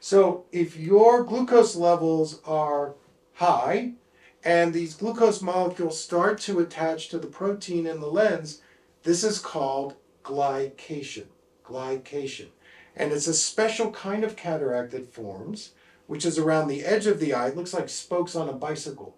So 0.00 0.44
if 0.52 0.76
your 0.76 1.24
glucose 1.24 1.76
levels 1.76 2.40
are 2.44 2.94
high 3.38 3.92
and 4.44 4.72
these 4.72 4.94
glucose 4.94 5.42
molecules 5.42 6.00
start 6.00 6.38
to 6.40 6.60
attach 6.60 7.08
to 7.08 7.18
the 7.18 7.26
protein 7.26 7.86
in 7.86 8.00
the 8.00 8.06
lens. 8.06 8.60
This 9.02 9.24
is 9.24 9.38
called 9.38 9.94
glycation. 10.24 11.26
Glycation. 11.64 12.48
And 12.96 13.12
it's 13.12 13.26
a 13.26 13.34
special 13.34 13.90
kind 13.92 14.24
of 14.24 14.36
cataract 14.36 14.90
that 14.90 15.12
forms, 15.12 15.72
which 16.06 16.26
is 16.26 16.38
around 16.38 16.68
the 16.68 16.84
edge 16.84 17.06
of 17.06 17.20
the 17.20 17.32
eye. 17.32 17.48
It 17.48 17.56
looks 17.56 17.72
like 17.72 17.88
spokes 17.88 18.34
on 18.34 18.48
a 18.48 18.52
bicycle. 18.52 19.16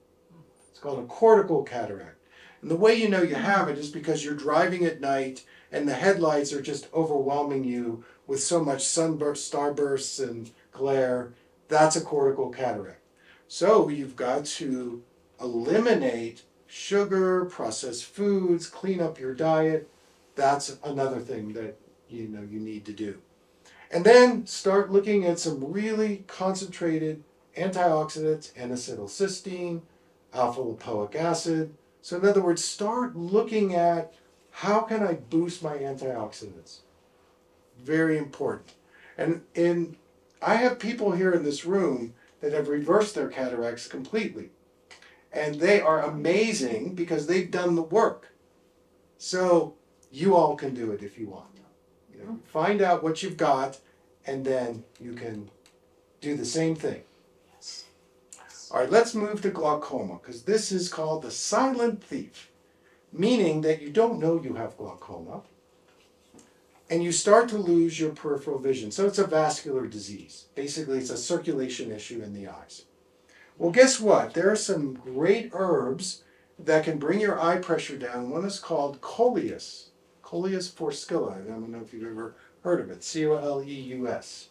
It's 0.70 0.80
called 0.80 1.02
a 1.02 1.06
cortical 1.06 1.62
cataract. 1.62 2.16
And 2.62 2.70
the 2.70 2.76
way 2.76 2.94
you 2.94 3.08
know 3.08 3.22
you 3.22 3.36
have 3.36 3.68
it 3.68 3.78
is 3.78 3.88
because 3.88 4.24
you're 4.24 4.34
driving 4.34 4.84
at 4.84 5.00
night 5.00 5.44
and 5.72 5.88
the 5.88 5.94
headlights 5.94 6.52
are 6.52 6.60
just 6.60 6.92
overwhelming 6.92 7.64
you 7.64 8.04
with 8.26 8.42
so 8.42 8.62
much 8.62 8.84
sunburst, 8.84 9.50
starbursts, 9.50 10.22
and 10.22 10.50
glare. 10.72 11.32
That's 11.68 11.96
a 11.96 12.00
cortical 12.00 12.50
cataract. 12.50 13.00
So 13.48 13.88
you've 13.88 14.16
got 14.16 14.44
to 14.46 15.02
eliminate 15.40 16.42
sugar, 16.70 17.44
processed 17.46 18.04
foods, 18.04 18.68
clean 18.68 19.00
up 19.00 19.18
your 19.18 19.34
diet. 19.34 19.90
That's 20.36 20.76
another 20.84 21.18
thing 21.18 21.52
that 21.54 21.76
you 22.08 22.28
know 22.28 22.42
you 22.42 22.60
need 22.60 22.84
to 22.86 22.92
do. 22.92 23.18
And 23.90 24.04
then 24.04 24.46
start 24.46 24.92
looking 24.92 25.26
at 25.26 25.40
some 25.40 25.72
really 25.72 26.24
concentrated 26.28 27.24
antioxidants, 27.56 28.52
N-acetylcysteine, 28.56 29.80
alpha 30.32 30.60
lipoic 30.60 31.16
acid. 31.16 31.74
So 32.02 32.18
in 32.18 32.24
other 32.24 32.40
words, 32.40 32.64
start 32.64 33.16
looking 33.16 33.74
at 33.74 34.14
how 34.52 34.82
can 34.82 35.02
I 35.02 35.14
boost 35.14 35.62
my 35.64 35.76
antioxidants? 35.76 36.78
Very 37.82 38.16
important. 38.16 38.74
And 39.18 39.42
in 39.54 39.96
I 40.40 40.54
have 40.54 40.78
people 40.78 41.12
here 41.12 41.32
in 41.32 41.42
this 41.42 41.64
room 41.64 42.14
that 42.40 42.52
have 42.52 42.68
reversed 42.68 43.16
their 43.16 43.28
cataracts 43.28 43.88
completely. 43.88 44.50
And 45.32 45.56
they 45.56 45.80
are 45.80 46.02
amazing 46.02 46.94
because 46.94 47.26
they've 47.26 47.50
done 47.50 47.76
the 47.76 47.82
work. 47.82 48.28
So 49.18 49.74
you 50.10 50.34
all 50.34 50.56
can 50.56 50.74
do 50.74 50.92
it 50.92 51.02
if 51.02 51.18
you 51.18 51.28
want. 51.28 51.46
You 52.12 52.24
know, 52.24 52.38
find 52.46 52.82
out 52.82 53.02
what 53.02 53.22
you've 53.22 53.36
got 53.36 53.78
and 54.26 54.44
then 54.44 54.84
you 55.00 55.12
can 55.12 55.50
do 56.20 56.36
the 56.36 56.44
same 56.44 56.74
thing. 56.74 57.02
Yes. 57.52 57.84
All 58.70 58.80
right, 58.80 58.90
let's 58.90 59.14
move 59.14 59.40
to 59.42 59.50
glaucoma 59.50 60.18
because 60.20 60.42
this 60.42 60.70
is 60.72 60.88
called 60.88 61.22
the 61.22 61.30
silent 61.30 62.02
thief, 62.02 62.50
meaning 63.12 63.62
that 63.62 63.80
you 63.80 63.90
don't 63.90 64.20
know 64.20 64.40
you 64.40 64.54
have 64.54 64.76
glaucoma 64.76 65.42
and 66.90 67.02
you 67.04 67.12
start 67.12 67.48
to 67.48 67.56
lose 67.56 67.98
your 67.98 68.10
peripheral 68.10 68.58
vision. 68.58 68.90
So 68.90 69.06
it's 69.06 69.18
a 69.18 69.26
vascular 69.26 69.86
disease. 69.86 70.46
Basically, 70.54 70.98
it's 70.98 71.10
a 71.10 71.16
circulation 71.16 71.92
issue 71.92 72.20
in 72.22 72.34
the 72.34 72.48
eyes. 72.48 72.84
Well, 73.60 73.72
guess 73.72 74.00
what? 74.00 74.32
There 74.32 74.50
are 74.50 74.56
some 74.56 74.94
great 74.94 75.50
herbs 75.52 76.22
that 76.58 76.84
can 76.84 76.98
bring 76.98 77.20
your 77.20 77.38
eye 77.38 77.58
pressure 77.58 77.98
down. 77.98 78.30
One 78.30 78.46
is 78.46 78.58
called 78.58 79.02
coleus, 79.02 79.90
coleus 80.22 80.70
forskohlii. 80.70 81.44
I 81.44 81.50
don't 81.50 81.68
know 81.68 81.82
if 81.82 81.92
you've 81.92 82.10
ever 82.10 82.36
heard 82.64 82.80
of 82.80 82.90
it. 82.90 83.04
C 83.04 83.26
O 83.26 83.34
L 83.34 83.62
E 83.62 83.70
U 83.70 84.08
S. 84.08 84.48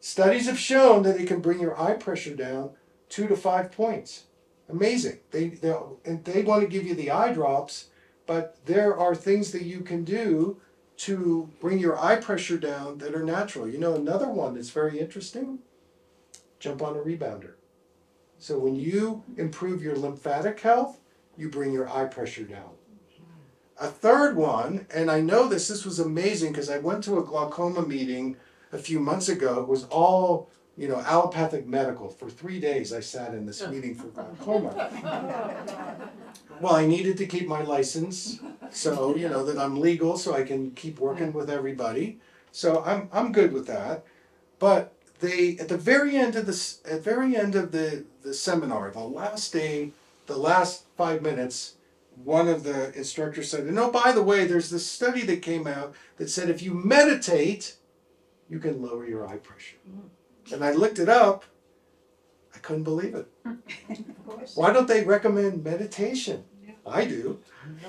Studies 0.00 0.44
have 0.44 0.58
shown 0.58 1.02
that 1.04 1.18
it 1.18 1.28
can 1.28 1.40
bring 1.40 1.60
your 1.60 1.80
eye 1.80 1.94
pressure 1.94 2.34
down 2.34 2.72
two 3.08 3.26
to 3.26 3.34
five 3.34 3.72
points. 3.72 4.24
Amazing. 4.68 5.20
They 5.30 5.48
they 5.48 5.74
and 6.04 6.22
they 6.22 6.42
want 6.42 6.60
to 6.60 6.68
give 6.68 6.84
you 6.84 6.94
the 6.94 7.10
eye 7.10 7.32
drops, 7.32 7.86
but 8.26 8.58
there 8.66 8.94
are 8.94 9.14
things 9.14 9.50
that 9.52 9.62
you 9.62 9.80
can 9.80 10.04
do 10.04 10.60
to 11.08 11.48
bring 11.58 11.78
your 11.78 11.98
eye 11.98 12.16
pressure 12.16 12.58
down 12.58 12.98
that 12.98 13.14
are 13.14 13.24
natural. 13.24 13.66
You 13.66 13.78
know, 13.78 13.94
another 13.94 14.28
one 14.28 14.56
that's 14.56 14.68
very 14.68 14.98
interesting. 15.00 15.60
Jump 16.58 16.82
on 16.82 16.96
a 16.96 17.00
rebounder. 17.00 17.54
So 18.40 18.58
when 18.58 18.74
you 18.74 19.22
improve 19.36 19.82
your 19.82 19.94
lymphatic 19.94 20.60
health, 20.60 20.98
you 21.36 21.50
bring 21.50 21.72
your 21.72 21.88
eye 21.90 22.06
pressure 22.06 22.44
down. 22.44 22.70
A 23.78 23.86
third 23.86 24.34
one, 24.34 24.86
and 24.92 25.10
I 25.10 25.20
know 25.20 25.46
this, 25.46 25.68
this 25.68 25.84
was 25.84 25.98
amazing 25.98 26.52
because 26.52 26.70
I 26.70 26.78
went 26.78 27.04
to 27.04 27.18
a 27.18 27.22
glaucoma 27.22 27.86
meeting 27.86 28.36
a 28.72 28.78
few 28.78 28.98
months 28.98 29.28
ago. 29.28 29.60
It 29.60 29.68
was 29.68 29.84
all, 29.84 30.50
you 30.76 30.88
know, 30.88 31.00
allopathic 31.00 31.66
medical. 31.66 32.08
For 32.08 32.30
three 32.30 32.60
days 32.60 32.94
I 32.94 33.00
sat 33.00 33.34
in 33.34 33.44
this 33.44 33.66
meeting 33.68 33.94
for 33.94 34.08
glaucoma. 34.08 36.10
Well, 36.60 36.74
I 36.74 36.84
needed 36.84 37.16
to 37.16 37.26
keep 37.26 37.48
my 37.48 37.62
license, 37.62 38.38
so, 38.70 39.16
you 39.16 39.30
know, 39.30 39.46
that 39.46 39.56
I'm 39.56 39.80
legal 39.80 40.18
so 40.18 40.34
I 40.34 40.42
can 40.42 40.72
keep 40.72 41.00
working 41.00 41.32
with 41.32 41.48
everybody. 41.48 42.20
So 42.52 42.84
I'm, 42.84 43.08
I'm 43.14 43.32
good 43.32 43.50
with 43.50 43.66
that. 43.68 44.04
But 44.58 44.92
they, 45.20 45.56
at 45.58 45.68
the 45.68 45.76
very 45.76 46.16
end 46.16 46.36
of 46.36 46.46
this, 46.46 46.80
at 46.84 47.02
very 47.02 47.36
end 47.36 47.54
of 47.54 47.72
the, 47.72 48.04
the 48.22 48.34
seminar, 48.34 48.90
the 48.90 49.00
last 49.00 49.52
day, 49.52 49.92
the 50.26 50.36
last 50.36 50.84
five 50.96 51.22
minutes, 51.22 51.74
one 52.24 52.48
of 52.48 52.64
the 52.64 52.94
instructors 52.96 53.50
said, 53.50 53.66
and 53.66 53.78
"Oh, 53.78 53.90
by 53.90 54.12
the 54.12 54.22
way, 54.22 54.46
there's 54.46 54.70
this 54.70 54.86
study 54.86 55.22
that 55.22 55.42
came 55.42 55.66
out 55.66 55.94
that 56.16 56.30
said 56.30 56.50
if 56.50 56.62
you 56.62 56.74
meditate, 56.74 57.76
you 58.48 58.58
can 58.58 58.82
lower 58.82 59.06
your 59.06 59.26
eye 59.26 59.38
pressure." 59.38 59.76
And 60.52 60.64
I 60.64 60.72
looked 60.72 60.98
it 60.98 61.08
up. 61.08 61.44
I 62.54 62.58
couldn't 62.58 62.84
believe 62.84 63.14
it. 63.14 63.28
Why 64.54 64.72
don't 64.72 64.88
they 64.88 65.04
recommend 65.04 65.64
meditation? 65.64 66.44
I 66.86 67.04
do. 67.04 67.38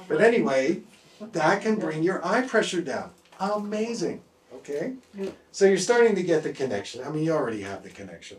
But 0.08 0.22
anyway, 0.22 0.82
that 1.20 1.62
can 1.62 1.76
bring 1.78 2.04
your 2.04 2.26
eye 2.26 2.42
pressure 2.42 2.82
down. 2.82 3.12
Amazing. 3.40 4.22
Okay? 4.62 4.94
So 5.52 5.66
you're 5.66 5.78
starting 5.78 6.16
to 6.16 6.24
get 6.24 6.44
the 6.44 6.54
connection. 6.54 7.04
I 7.04 7.10
mean, 7.10 7.24
you 7.24 7.34
already 7.34 7.62
have 7.62 7.84
the 7.84 7.90
connection. 7.90 8.38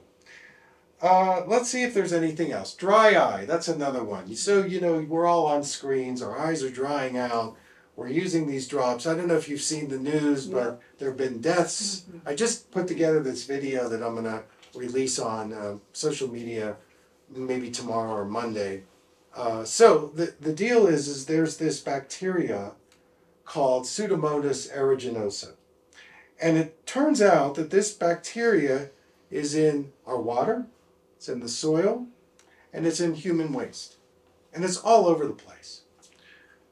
Uh, 1.01 1.43
let's 1.49 1.69
see 1.69 1.83
if 1.83 1.95
there's 1.95 2.13
anything 2.13 2.53
else. 2.53 2.75
Dry 2.75 3.17
eye, 3.17 3.45
that's 3.45 3.67
another 3.67 4.05
one. 4.05 4.33
So, 4.37 4.65
you 4.65 4.81
know, 4.81 5.01
we're 5.01 5.27
all 5.27 5.47
on 5.47 5.65
screens, 5.65 6.23
our 6.23 6.39
eyes 6.39 6.63
are 6.63 6.71
drying 6.71 7.19
out. 7.19 7.57
We're 7.97 8.09
using 8.09 8.47
these 8.47 8.69
drops. 8.69 9.07
I 9.07 9.15
don't 9.15 9.29
know 9.29 9.37
if 9.37 9.49
you've 9.49 9.61
seen 9.61 9.89
the 9.89 9.99
news, 9.99 10.47
but 10.47 10.81
there 10.99 11.09
have 11.09 11.19
been 11.19 11.43
deaths. 11.43 12.07
I 12.25 12.35
just 12.35 12.71
put 12.71 12.89
together 12.89 13.21
this 13.21 13.45
video 13.45 13.89
that 13.89 14.03
I'm 14.03 14.15
going 14.15 14.25
to 14.25 14.45
release 14.75 15.19
on 15.19 15.53
uh, 15.53 15.77
social 15.93 16.29
media 16.29 16.77
maybe 17.29 17.71
tomorrow 17.71 18.13
or 18.13 18.25
Monday. 18.25 18.85
Uh, 19.37 19.65
so 19.65 20.11
the, 20.15 20.35
the 20.41 20.53
deal 20.55 20.87
is, 20.87 21.09
is 21.09 21.27
there's 21.27 21.59
this 21.59 21.81
bacteria 21.81 22.73
called 23.45 23.85
Pseudomonas 23.85 24.75
aeruginosa. 24.75 25.53
And 26.43 26.59
it 26.59 26.85
turns 26.87 27.23
out 27.23 27.55
that 27.55 27.71
this 27.71 27.93
bacteria 27.93 28.91
is 29.31 29.55
in 29.55 29.93
our 30.05 30.21
water, 30.21 30.67
it's 31.17 31.29
in 31.29 31.39
the 31.39 31.49
soil, 31.49 32.09
and 32.73 32.85
it's 32.85 32.99
in 32.99 33.15
human 33.15 33.53
waste. 33.53 33.97
And 34.53 34.65
it's 34.65 34.77
all 34.77 35.07
over 35.07 35.25
the 35.25 35.35
place. 35.35 35.83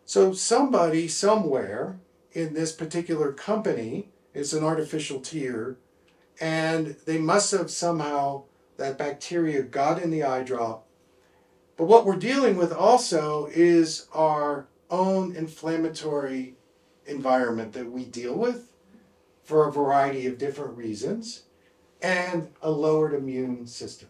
So 0.05 0.33
somebody 0.33 1.07
somewhere 1.07 2.01
in 2.33 2.53
this 2.53 2.73
particular 2.73 3.33
company, 3.33 4.09
it's 4.35 4.53
an 4.53 4.65
artificial 4.65 5.21
tear, 5.21 5.77
and 6.41 6.97
they 7.07 7.19
must 7.19 7.53
have 7.53 7.71
somehow 7.71 8.43
that 8.77 8.99
bacteria 8.99 9.63
got 9.63 10.03
in 10.03 10.11
the 10.11 10.25
eye 10.25 10.43
drop. 10.43 10.85
But 11.77 11.87
what 11.87 12.05
we're 12.05 12.17
dealing 12.17 12.57
with 12.57 12.73
also 12.73 13.47
is 13.47 14.09
our 14.13 14.67
own 14.91 15.37
inflammatory 15.37 16.57
environment 17.07 17.73
that 17.75 17.91
we 17.91 18.05
deal 18.05 18.35
with 18.35 18.70
for 19.51 19.67
a 19.67 19.73
variety 19.73 20.29
of 20.29 20.39
different 20.39 20.77
reasons 20.77 21.43
and 22.01 22.51
a 22.63 22.71
lowered 22.71 23.13
immune 23.13 23.67
system. 23.67 24.09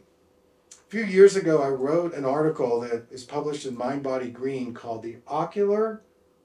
A 0.71 0.91
few 0.91 1.03
years 1.03 1.35
ago, 1.35 1.63
I 1.63 1.69
wrote 1.69 2.13
an 2.13 2.27
article 2.27 2.81
that 2.81 3.07
is 3.11 3.25
published 3.25 3.65
in 3.65 3.75
Mind 3.75 4.03
Body 4.03 4.29
Green 4.29 4.75
called 4.75 5.03
The 5.03 5.17
Ocular 5.27 6.03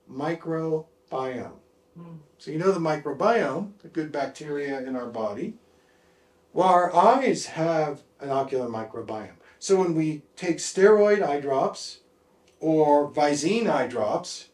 Microbiome. 0.10 1.60
Hmm. 1.98 2.16
So, 2.38 2.52
you 2.52 2.58
know 2.58 2.72
the 2.72 2.80
microbiome, 2.80 3.74
the 3.82 3.90
good 3.90 4.14
bacteria 4.14 4.80
in 4.80 4.96
our 4.96 5.08
body. 5.08 5.56
Well, 6.54 6.70
our 6.70 6.96
eyes 6.96 7.48
have 7.48 8.02
an 8.22 8.30
ocular 8.30 8.70
microbiome. 8.70 9.42
So, 9.60 9.76
when 9.76 9.94
we 9.94 10.22
take 10.38 10.60
steroid 10.60 11.22
eye 11.22 11.42
drops 11.42 12.00
or 12.62 13.12
Visine 13.12 13.70
eye 13.70 13.88
drops, 13.88 14.52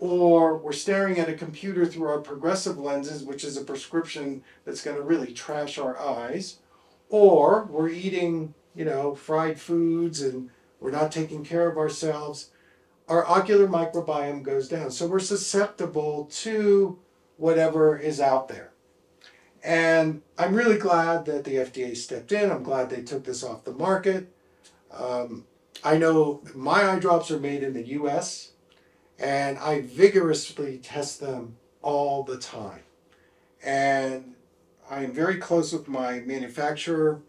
or 0.00 0.56
we're 0.56 0.72
staring 0.72 1.18
at 1.18 1.28
a 1.28 1.34
computer 1.34 1.86
through 1.86 2.08
our 2.08 2.20
progressive 2.20 2.78
lenses, 2.78 3.22
which 3.22 3.44
is 3.44 3.56
a 3.56 3.64
prescription 3.64 4.42
that's 4.64 4.82
going 4.82 4.96
to 4.96 5.02
really 5.02 5.32
trash 5.32 5.78
our 5.78 5.98
eyes, 5.98 6.58
or 7.08 7.64
we're 7.64 7.88
eating, 7.88 8.54
you 8.74 8.84
know, 8.84 9.14
fried 9.14 9.60
foods 9.60 10.20
and 10.20 10.50
we're 10.80 10.90
not 10.90 11.12
taking 11.12 11.44
care 11.44 11.68
of 11.68 11.78
ourselves, 11.78 12.50
our 13.08 13.26
ocular 13.26 13.66
microbiome 13.66 14.42
goes 14.42 14.68
down. 14.68 14.90
So 14.90 15.06
we're 15.06 15.20
susceptible 15.20 16.28
to 16.42 16.98
whatever 17.36 17.96
is 17.96 18.20
out 18.20 18.48
there. 18.48 18.72
And 19.62 20.22
I'm 20.36 20.54
really 20.54 20.76
glad 20.76 21.24
that 21.24 21.44
the 21.44 21.56
FDA 21.56 21.96
stepped 21.96 22.32
in. 22.32 22.50
I'm 22.50 22.62
glad 22.62 22.90
they 22.90 23.02
took 23.02 23.24
this 23.24 23.42
off 23.42 23.64
the 23.64 23.72
market. 23.72 24.30
Um, 24.90 25.46
I 25.82 25.96
know 25.96 26.42
my 26.54 26.90
eye 26.90 26.98
drops 26.98 27.30
are 27.30 27.40
made 27.40 27.62
in 27.62 27.72
the 27.72 27.88
US 27.88 28.52
and 29.18 29.58
I 29.58 29.82
vigorously 29.82 30.78
test 30.78 31.20
them 31.20 31.56
all 31.82 32.22
the 32.24 32.38
time. 32.38 32.82
And 33.64 34.34
I 34.90 35.04
am 35.04 35.12
very 35.12 35.36
close 35.38 35.72
with 35.72 35.88
my 35.88 36.20
manufacturer, 36.20 37.22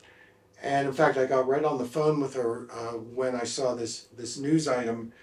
And 0.61 0.87
in 0.87 0.93
fact, 0.93 1.17
I 1.17 1.25
got 1.25 1.47
right 1.47 1.63
on 1.63 1.77
the 1.77 1.85
phone 1.85 2.19
with 2.19 2.33
her 2.35 2.67
uh, 2.71 2.93
when 2.97 3.35
I 3.35 3.43
saw 3.43 3.75
this 3.75 4.07
this 4.17 4.37
news 4.37 4.67
item, 4.67 5.13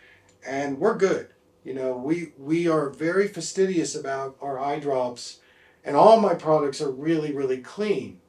and 0.47 0.79
we're 0.79 0.97
good. 0.97 1.29
You 1.65 1.75
know, 1.75 1.97
we 1.97 2.33
we 2.39 2.69
are 2.69 2.91
very 2.91 3.29
fastidious 3.29 3.95
about 3.95 4.37
our 4.41 4.59
eye 4.59 4.79
drops, 4.79 5.39
and 5.85 5.97
all 5.97 6.21
my 6.21 6.35
products 6.35 6.81
are 6.81 6.91
really 6.91 7.33
really 7.35 7.59
clean. 7.59 8.21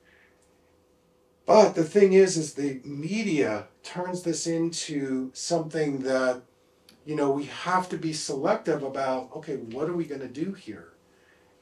But 1.45 1.75
the 1.75 1.84
thing 1.84 2.13
is, 2.13 2.38
is 2.38 2.53
the 2.53 2.79
media 2.86 3.67
turns 3.84 4.23
this 4.23 4.47
into 4.47 5.29
something 5.34 5.99
that, 5.99 6.41
you 7.05 7.15
know, 7.15 7.31
we 7.31 7.45
have 7.45 7.89
to 7.89 7.97
be 7.97 8.13
selective 8.13 8.83
about. 8.83 9.29
Okay, 9.35 9.57
what 9.57 9.89
are 9.89 9.95
we 9.95 10.05
going 10.05 10.21
to 10.21 10.27
do 10.27 10.53
here? 10.53 10.89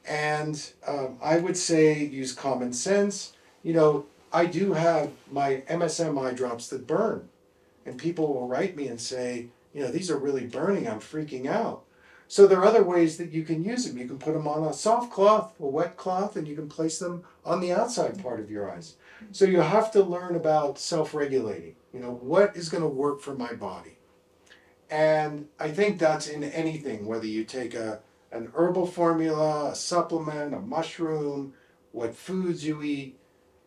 And 0.04 0.72
um, 0.86 1.18
I 1.22 1.38
would 1.38 1.56
say 1.56 2.04
use 2.04 2.32
common 2.32 2.72
sense. 2.72 3.32
You 3.62 3.74
know, 3.74 4.06
I 4.32 4.46
do 4.46 4.72
have 4.72 5.12
my 5.30 5.62
MSM 5.68 6.20
eye 6.20 6.32
drops 6.32 6.68
that 6.68 6.86
burn, 6.86 7.28
and 7.86 7.98
people 7.98 8.32
will 8.32 8.48
write 8.48 8.76
me 8.76 8.88
and 8.88 9.00
say, 9.00 9.48
you 9.74 9.82
know, 9.82 9.90
these 9.90 10.10
are 10.10 10.18
really 10.18 10.46
burning. 10.46 10.88
I'm 10.88 11.00
freaking 11.00 11.46
out. 11.46 11.84
So 12.28 12.46
there 12.46 12.60
are 12.60 12.64
other 12.64 12.82
ways 12.82 13.18
that 13.18 13.30
you 13.30 13.42
can 13.42 13.62
use 13.62 13.84
them. 13.84 13.98
You 13.98 14.06
can 14.06 14.18
put 14.18 14.32
them 14.32 14.48
on 14.48 14.64
a 14.64 14.72
soft 14.72 15.12
cloth, 15.12 15.52
a 15.60 15.66
wet 15.66 15.98
cloth, 15.98 16.34
and 16.34 16.48
you 16.48 16.56
can 16.56 16.68
place 16.68 16.98
them 16.98 17.24
on 17.44 17.60
the 17.60 17.72
outside 17.72 18.22
part 18.22 18.40
of 18.40 18.50
your 18.50 18.70
eyes. 18.70 18.94
So 19.32 19.44
you 19.44 19.60
have 19.60 19.90
to 19.92 20.02
learn 20.02 20.34
about 20.34 20.78
self-regulating. 20.78 21.76
You 21.92 22.00
know, 22.00 22.12
what 22.12 22.56
is 22.56 22.70
going 22.70 22.82
to 22.82 22.88
work 22.88 23.20
for 23.20 23.34
my 23.34 23.52
body? 23.52 23.98
And 24.92 25.48
I 25.58 25.70
think 25.70 25.98
that's 25.98 26.28
in 26.28 26.44
anything, 26.44 27.06
whether 27.06 27.26
you 27.26 27.44
take 27.44 27.72
a 27.72 28.00
an 28.30 28.52
herbal 28.54 28.86
formula, 28.86 29.70
a 29.70 29.74
supplement, 29.74 30.54
a 30.54 30.60
mushroom, 30.60 31.54
what 31.92 32.14
foods 32.14 32.66
you 32.66 32.82
eat. 32.82 33.18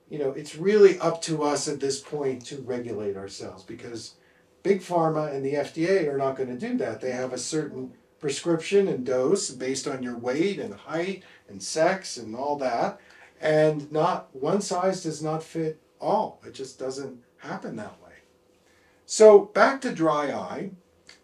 You 0.07 0.19
know, 0.19 0.32
it's 0.34 0.55
really 0.55 0.99
up 0.99 1.23
to 1.23 1.41
us 1.41 1.67
at 1.67 1.80
this 1.80 1.99
point 1.99 2.45
to 2.47 2.61
regulate 2.61 3.17
ourselves 3.17 3.63
because 3.63 4.15
big 4.61 4.82
pharma 4.82 5.34
and 5.34 5.43
the 5.43 5.55
FDA 5.55 6.07
are 6.07 6.17
not 6.17 6.36
going 6.36 6.49
to 6.49 6.67
do 6.67 6.78
that. 6.78 7.01
They 7.01 7.11
have 7.11 7.34
a 7.34 7.39
certain 7.39 7.93
prescription 8.19 8.88
and 8.88 9.03
dose 9.03 9.49
based 9.49 9.88
on 9.88 10.03
your 10.03 10.17
weight 10.17 10.59
and 10.59 10.76
height 10.76 11.23
and 11.49 11.61
sex 11.61 12.17
and 12.17 12.36
all 12.36 12.55
that. 12.57 12.99
And 13.41 13.91
not 13.91 14.30
one 14.36 14.61
size 14.61 15.01
does 15.01 15.23
not 15.23 15.41
fit 15.41 15.82
all. 15.99 16.39
It 16.45 16.53
just 16.53 16.78
doesn't 16.78 17.19
happen 17.38 17.78
that 17.78 17.99
way. 18.03 18.13
So 19.07 19.45
back 19.45 19.82
to 19.82 19.91
dry 19.91 20.32
eye, 20.32 20.69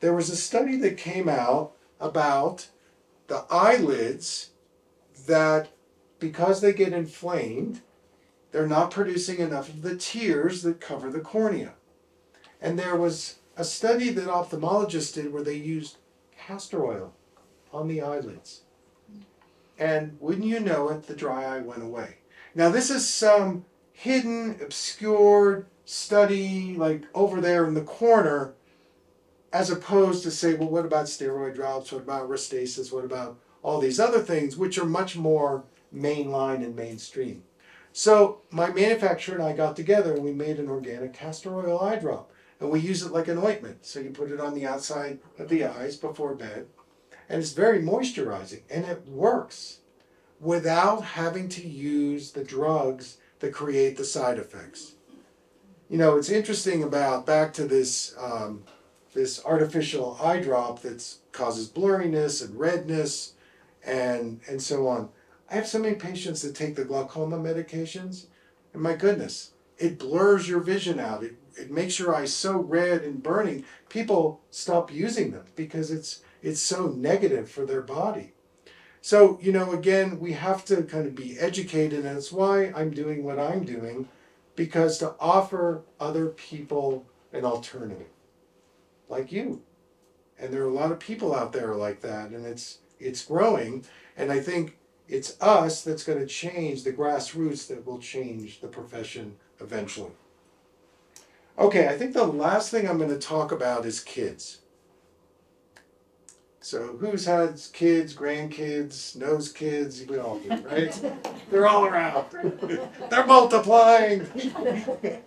there 0.02 0.14
was 0.14 0.30
a 0.30 0.36
study 0.36 0.76
that 0.78 0.98
came 0.98 1.30
out 1.30 1.72
about 2.00 2.68
the 3.28 3.46
eyelids 3.50 4.50
that 5.28 5.70
because 6.20 6.60
they 6.60 6.74
get 6.74 6.92
inflamed, 6.92 7.82
they're 8.52 8.68
not 8.68 8.92
producing 8.92 9.40
enough 9.40 9.70
of 9.70 9.82
the 9.82 9.96
tears 9.96 10.64
that 10.64 10.82
cover 10.82 11.10
the 11.10 11.20
cornea. 11.20 11.74
And 12.60 12.78
there 12.78 12.96
was 12.96 13.38
a 13.56 13.64
study 13.64 14.10
that 14.10 14.28
ophthalmologists 14.28 15.14
did 15.14 15.32
where 15.32 15.44
they 15.44 15.56
used 15.56 15.98
castor 16.38 16.86
oil 16.86 17.14
on 17.72 17.88
the 17.88 18.02
eyelids. 18.02 18.62
And 19.80 20.18
wouldn't 20.20 20.46
you 20.46 20.60
know 20.60 20.90
it, 20.90 21.04
the 21.08 21.16
dry 21.16 21.46
eye 21.46 21.62
went 21.62 21.84
away. 21.84 22.18
Now, 22.54 22.70
this 22.70 22.90
is 22.90 23.08
some 23.08 23.66
hidden, 23.94 24.60
obscured 24.62 25.66
study, 25.86 26.76
like 26.76 27.04
over 27.14 27.40
there 27.40 27.66
in 27.66 27.74
the 27.74 27.82
corner, 27.82 28.54
as 29.54 29.70
opposed 29.70 30.24
to 30.24 30.32
say, 30.32 30.54
well, 30.54 30.70
what 30.70 30.86
about 30.86 31.06
steroid 31.06 31.56
drops? 31.56 31.92
What 31.92 32.04
about 32.04 32.30
Restasis? 32.30 32.92
What 32.92 33.06
about 33.06 33.38
all 33.64 33.80
these 33.80 34.00
other 34.00 34.20
things, 34.20 34.58
which 34.58 34.78
are 34.78 34.86
much 34.86 35.18
more 35.18 35.64
mainline 35.94 36.64
and 36.64 36.76
mainstream? 36.76 37.44
So 37.94 38.42
my 38.50 38.72
manufacturer 38.72 39.36
and 39.36 39.44
I 39.44 39.54
got 39.54 39.76
together 39.76 40.14
and 40.14 40.24
we 40.24 40.32
made 40.32 40.60
an 40.60 40.70
organic 40.70 41.14
castor 41.14 41.56
oil 41.56 41.80
eye 41.80 41.98
drop. 41.98 42.32
And 42.60 42.70
we 42.70 42.80
use 42.80 43.02
it 43.02 43.12
like 43.12 43.28
an 43.28 43.40
ointment. 43.40 43.86
So 43.86 44.00
you 44.00 44.12
put 44.12 44.32
it 44.32 44.40
on 44.40 44.54
the 44.54 44.68
outside 44.68 45.20
of 45.40 45.50
the 45.50 45.66
eyes 45.66 45.98
before 45.98 46.36
bed. 46.36 46.68
And 47.28 47.42
it's 47.42 47.54
very 47.54 47.82
moisturizing 47.82 48.62
and 48.70 48.86
it 48.86 49.08
works 49.08 49.80
without 50.40 51.04
having 51.04 51.50
to 51.50 51.68
use 51.68 52.32
the 52.32 52.44
drugs 52.44 53.18
that 53.40 53.54
create 53.54 53.98
the 53.98 54.06
side 54.06 54.38
effects. 54.38 54.94
You 55.90 55.98
know, 55.98 56.18
it's 56.18 56.30
interesting 56.30 56.84
about 56.84 57.26
back 57.26 57.54
to 57.54 57.66
this 57.66 58.16
um, 58.20 58.64
this 59.14 59.44
artificial 59.46 60.18
eye 60.22 60.40
drop 60.40 60.82
that 60.82 61.16
causes 61.32 61.70
blurriness 61.70 62.44
and 62.44 62.58
redness 62.58 63.34
and 63.84 64.40
and 64.48 64.62
so 64.62 64.88
on. 64.88 65.10
I 65.50 65.56
have 65.56 65.68
so 65.68 65.80
many 65.80 65.96
patients 65.96 66.42
that 66.42 66.56
take 66.56 66.76
the 66.76 66.86
glaucoma 66.86 67.38
medications, 67.38 68.28
and 68.74 68.82
my 68.82 68.96
goodness, 68.96 69.52
it 69.78 70.00
blurs 70.00 70.48
your 70.48 70.62
vision 70.62 71.00
out. 71.00 71.24
It, 71.24 71.36
it 71.58 71.72
makes 71.72 72.00
your 72.00 72.16
eyes 72.16 72.34
so 72.34 72.58
red 72.58 73.02
and 73.02 73.22
burning. 73.22 73.66
People 73.90 74.42
stop 74.50 74.94
using 74.94 75.32
them 75.32 75.46
because 75.56 75.92
it's 75.92 76.22
it's 76.42 76.62
so 76.62 76.88
negative 76.88 77.50
for 77.50 77.66
their 77.66 77.82
body. 77.82 78.34
So, 79.04 79.40
you 79.42 79.52
know, 79.52 79.72
again, 79.72 80.20
we 80.20 80.34
have 80.34 80.64
to 80.66 80.84
kind 80.84 81.08
of 81.08 81.16
be 81.16 81.38
educated, 81.40 82.06
and 82.06 82.18
it's 82.18 82.32
why 82.32 82.72
I'm 82.76 82.92
doing 82.92 83.24
what 83.24 83.40
I'm 83.40 83.64
doing, 83.64 84.08
because 84.56 85.00
to 85.00 85.16
offer 85.20 85.82
other 86.00 86.28
people 86.28 87.08
an 87.34 87.44
alternative 87.44 88.11
like 89.12 89.32
you. 89.32 89.62
And 90.40 90.52
there 90.52 90.64
are 90.64 90.70
a 90.70 90.74
lot 90.74 90.92
of 90.92 91.00
people 91.00 91.36
out 91.36 91.54
there 91.54 91.76
like 91.76 92.02
that, 92.02 92.32
and 92.32 92.46
it's 92.46 92.80
it's 93.00 93.24
growing. 93.24 93.86
And 94.18 94.32
I 94.32 94.40
think 94.40 94.78
it's 95.08 95.40
us 95.42 95.84
that's 95.84 96.04
going 96.04 96.20
to 96.20 96.26
change 96.26 96.84
the 96.84 96.94
grassroots 96.94 97.68
that 97.68 97.86
will 97.86 98.00
change 98.00 98.62
the 98.62 98.68
profession 98.68 99.36
eventually. 99.60 100.12
Okay, 101.60 101.88
I 101.88 101.98
think 101.98 102.14
the 102.14 102.26
last 102.26 102.72
thing 102.72 102.88
I'm 102.88 102.98
going 102.98 103.10
to 103.10 103.20
talk 103.20 103.52
about 103.52 103.86
is 103.86 104.00
kids. 104.00 104.60
So 106.62 106.96
who's 106.98 107.26
had 107.26 107.60
kids, 107.74 108.16
grandkids, 108.16 109.16
knows 109.16 109.52
kids? 109.52 110.04
We 110.08 110.18
all 110.18 110.40
do, 110.40 110.56
right? 110.62 111.14
They're 111.52 111.68
all 111.68 111.86
around. 111.86 112.28
They're 113.10 113.26
multiplying. 113.26 114.28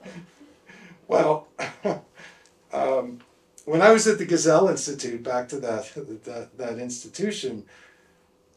well, 1.08 1.48
um, 2.72 3.20
when 3.64 3.80
I 3.80 3.92
was 3.92 4.06
at 4.06 4.18
the 4.18 4.26
Gesell 4.26 4.70
Institute, 4.70 5.22
back 5.22 5.48
to 5.48 5.60
that, 5.60 5.90
that, 6.24 6.58
that 6.58 6.78
institution, 6.78 7.64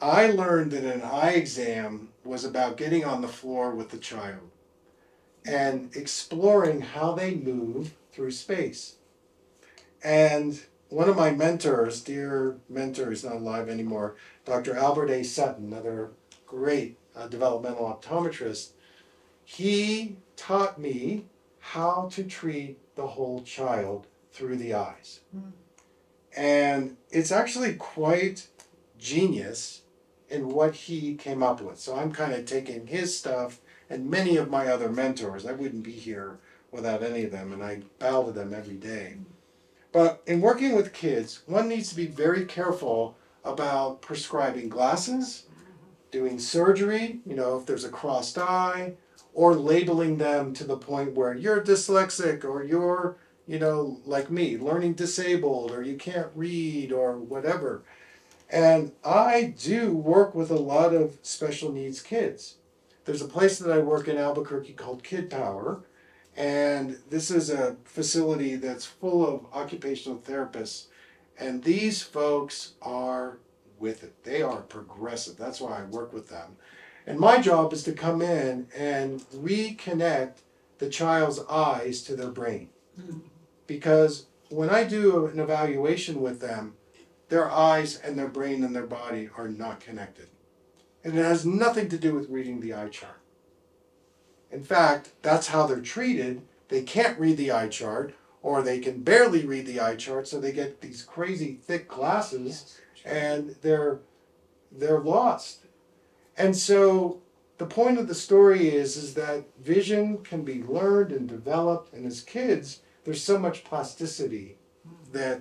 I 0.00 0.30
learned 0.30 0.72
that 0.72 0.84
an 0.84 1.02
eye 1.02 1.32
exam 1.32 2.10
was 2.24 2.44
about 2.44 2.76
getting 2.76 3.04
on 3.04 3.22
the 3.22 3.28
floor 3.28 3.74
with 3.74 3.90
the 3.90 3.98
child 3.98 4.50
and 5.46 5.94
exploring 5.96 6.82
how 6.82 7.14
they 7.14 7.34
move 7.34 7.94
through 8.12 8.30
space. 8.32 8.96
And 10.04 10.60
one 10.90 11.08
of 11.08 11.16
my 11.16 11.32
mentors, 11.32 12.02
dear 12.02 12.58
mentor, 12.68 13.12
is 13.12 13.24
not 13.24 13.36
alive 13.36 13.68
anymore, 13.68 14.16
Dr. 14.44 14.76
Albert 14.76 15.10
A. 15.10 15.22
Sutton, 15.22 15.72
another 15.72 16.10
great 16.46 16.96
uh, 17.16 17.26
developmental 17.28 17.84
optometrist, 17.84 18.70
he 19.44 20.16
taught 20.36 20.78
me 20.78 21.24
how 21.58 22.08
to 22.12 22.24
treat 22.24 22.78
the 22.94 23.06
whole 23.06 23.42
child 23.42 24.06
through 24.38 24.56
the 24.56 24.72
eyes. 24.72 25.20
Mm. 25.36 25.52
And 26.36 26.96
it's 27.10 27.32
actually 27.32 27.74
quite 27.74 28.46
genius 28.98 29.82
in 30.30 30.48
what 30.50 30.74
he 30.74 31.16
came 31.16 31.42
up 31.42 31.60
with. 31.60 31.80
So 31.80 31.96
I'm 31.96 32.12
kind 32.12 32.32
of 32.32 32.46
taking 32.46 32.86
his 32.86 33.18
stuff 33.18 33.60
and 33.90 34.08
many 34.08 34.36
of 34.36 34.48
my 34.48 34.68
other 34.68 34.88
mentors. 34.88 35.44
I 35.44 35.52
wouldn't 35.52 35.82
be 35.82 35.92
here 35.92 36.38
without 36.70 37.02
any 37.02 37.24
of 37.24 37.32
them, 37.32 37.52
and 37.52 37.64
I 37.64 37.82
bow 37.98 38.24
to 38.24 38.32
them 38.32 38.54
every 38.54 38.76
day. 38.76 39.16
But 39.90 40.22
in 40.26 40.40
working 40.40 40.76
with 40.76 40.92
kids, 40.92 41.40
one 41.46 41.68
needs 41.68 41.88
to 41.88 41.96
be 41.96 42.06
very 42.06 42.44
careful 42.44 43.16
about 43.42 44.02
prescribing 44.02 44.68
glasses, 44.68 45.46
doing 46.10 46.38
surgery, 46.38 47.20
you 47.26 47.34
know, 47.34 47.58
if 47.58 47.66
there's 47.66 47.84
a 47.84 47.88
crossed 47.88 48.36
eye, 48.38 48.92
or 49.32 49.54
labeling 49.54 50.18
them 50.18 50.52
to 50.52 50.64
the 50.64 50.76
point 50.76 51.14
where 51.14 51.34
you're 51.34 51.62
dyslexic 51.62 52.44
or 52.44 52.62
you're 52.62 53.16
you 53.48 53.58
know, 53.58 53.98
like 54.04 54.30
me, 54.30 54.58
learning 54.58 54.92
disabled 54.92 55.70
or 55.70 55.82
you 55.82 55.96
can't 55.96 56.28
read 56.34 56.92
or 56.92 57.16
whatever. 57.16 57.82
And 58.50 58.92
I 59.02 59.54
do 59.58 59.92
work 59.92 60.34
with 60.34 60.50
a 60.50 60.56
lot 60.56 60.94
of 60.94 61.18
special 61.22 61.72
needs 61.72 62.02
kids. 62.02 62.56
There's 63.06 63.22
a 63.22 63.28
place 63.28 63.58
that 63.58 63.72
I 63.72 63.78
work 63.78 64.06
in 64.06 64.18
Albuquerque 64.18 64.74
called 64.74 65.02
Kid 65.02 65.30
Power, 65.30 65.80
and 66.36 66.98
this 67.08 67.30
is 67.30 67.48
a 67.48 67.76
facility 67.84 68.54
that's 68.56 68.84
full 68.84 69.26
of 69.26 69.46
occupational 69.52 70.18
therapists. 70.18 70.86
And 71.38 71.64
these 71.64 72.02
folks 72.02 72.72
are 72.82 73.38
with 73.78 74.02
it. 74.04 74.24
They 74.24 74.42
are 74.42 74.60
progressive. 74.60 75.38
That's 75.38 75.60
why 75.60 75.80
I 75.80 75.84
work 75.84 76.12
with 76.12 76.28
them. 76.28 76.56
And 77.06 77.18
my 77.18 77.40
job 77.40 77.72
is 77.72 77.82
to 77.84 77.92
come 77.92 78.20
in 78.20 78.68
and 78.76 79.20
reconnect 79.30 80.40
the 80.78 80.90
child's 80.90 81.40
eyes 81.48 82.02
to 82.02 82.14
their 82.14 82.30
brain. 82.30 82.68
Mm-hmm 83.00 83.18
because 83.68 84.26
when 84.48 84.70
I 84.70 84.82
do 84.82 85.26
an 85.26 85.38
evaluation 85.38 86.20
with 86.20 86.40
them, 86.40 86.74
their 87.28 87.48
eyes 87.48 87.96
and 87.96 88.18
their 88.18 88.26
brain 88.28 88.64
and 88.64 88.74
their 88.74 88.86
body 88.86 89.30
are 89.36 89.48
not 89.48 89.78
connected. 89.78 90.26
And 91.04 91.16
it 91.16 91.22
has 91.22 91.46
nothing 91.46 91.88
to 91.90 91.98
do 91.98 92.14
with 92.14 92.28
reading 92.28 92.58
the 92.58 92.74
eye 92.74 92.88
chart. 92.88 93.20
In 94.50 94.64
fact, 94.64 95.12
that's 95.22 95.48
how 95.48 95.66
they're 95.66 95.80
treated 95.80 96.42
they 96.68 96.82
can't 96.82 97.18
read 97.18 97.36
the 97.36 97.50
eye 97.50 97.68
chart 97.68 98.14
or 98.42 98.62
they 98.62 98.78
can 98.78 99.02
barely 99.02 99.44
read 99.44 99.66
the 99.66 99.80
eye 99.80 99.96
chart, 99.96 100.28
so 100.28 100.38
they 100.38 100.52
get 100.52 100.80
these 100.80 101.02
crazy 101.02 101.54
thick 101.54 101.88
glasses 101.88 102.78
and 103.04 103.56
they're 103.62 104.00
they're 104.70 105.00
lost. 105.00 105.64
And 106.36 106.56
so 106.56 107.20
the 107.56 107.66
point 107.66 107.98
of 107.98 108.06
the 108.06 108.14
story 108.14 108.68
is 108.68 108.96
is 108.96 109.14
that 109.14 109.44
vision 109.58 110.18
can 110.18 110.44
be 110.44 110.62
learned 110.62 111.10
and 111.10 111.28
developed 111.28 111.92
and 111.92 112.06
as 112.06 112.22
kids 112.22 112.80
there's 113.08 113.24
so 113.24 113.38
much 113.38 113.64
plasticity 113.64 114.58
that 115.12 115.40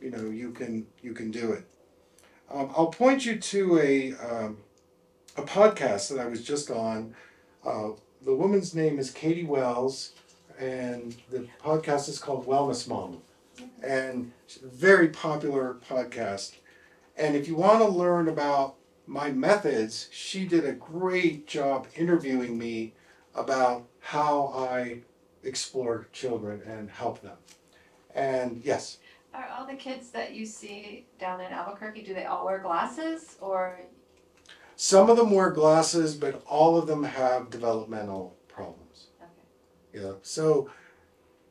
you 0.00 0.08
know 0.08 0.30
you 0.30 0.52
can 0.52 0.86
you 1.02 1.12
can 1.12 1.32
do 1.32 1.50
it. 1.50 1.64
Um, 2.48 2.70
I'll 2.76 2.92
point 2.92 3.26
you 3.26 3.40
to 3.40 3.80
a 3.80 4.12
um, 4.12 4.58
a 5.36 5.42
podcast 5.42 6.10
that 6.10 6.20
I 6.20 6.26
was 6.26 6.44
just 6.44 6.70
on. 6.70 7.16
Uh, 7.66 7.88
the 8.24 8.32
woman's 8.32 8.72
name 8.72 9.00
is 9.00 9.10
Katie 9.10 9.42
Wells, 9.42 10.12
and 10.60 11.16
the 11.28 11.48
podcast 11.60 12.08
is 12.08 12.20
called 12.20 12.46
Wellness 12.46 12.86
Mama, 12.86 13.16
and 13.82 14.30
it's 14.44 14.58
a 14.58 14.68
very 14.68 15.08
popular 15.08 15.78
podcast. 15.90 16.54
And 17.16 17.34
if 17.34 17.48
you 17.48 17.56
want 17.56 17.80
to 17.80 17.88
learn 17.88 18.28
about 18.28 18.76
my 19.08 19.32
methods, 19.32 20.08
she 20.12 20.46
did 20.46 20.64
a 20.64 20.72
great 20.72 21.48
job 21.48 21.88
interviewing 21.96 22.56
me 22.56 22.92
about 23.34 23.88
how 23.98 24.54
I 24.56 25.00
explore 25.42 26.08
children 26.12 26.62
and 26.66 26.90
help 26.90 27.20
them. 27.22 27.36
And 28.14 28.60
yes, 28.64 28.98
Are 29.34 29.48
all 29.56 29.66
the 29.66 29.74
kids 29.74 30.10
that 30.10 30.34
you 30.34 30.44
see 30.46 31.06
down 31.18 31.40
in 31.40 31.52
Albuquerque, 31.52 32.02
do 32.02 32.14
they 32.14 32.24
all 32.24 32.44
wear 32.44 32.58
glasses 32.58 33.36
or? 33.40 33.80
some 34.80 35.10
of 35.10 35.16
them 35.16 35.32
wear 35.32 35.50
glasses, 35.50 36.14
but 36.14 36.40
all 36.46 36.78
of 36.78 36.86
them 36.86 37.02
have 37.02 37.50
developmental 37.50 38.36
problems. 38.46 39.08
Okay. 39.20 40.00
Yeah. 40.00 40.12
So 40.22 40.70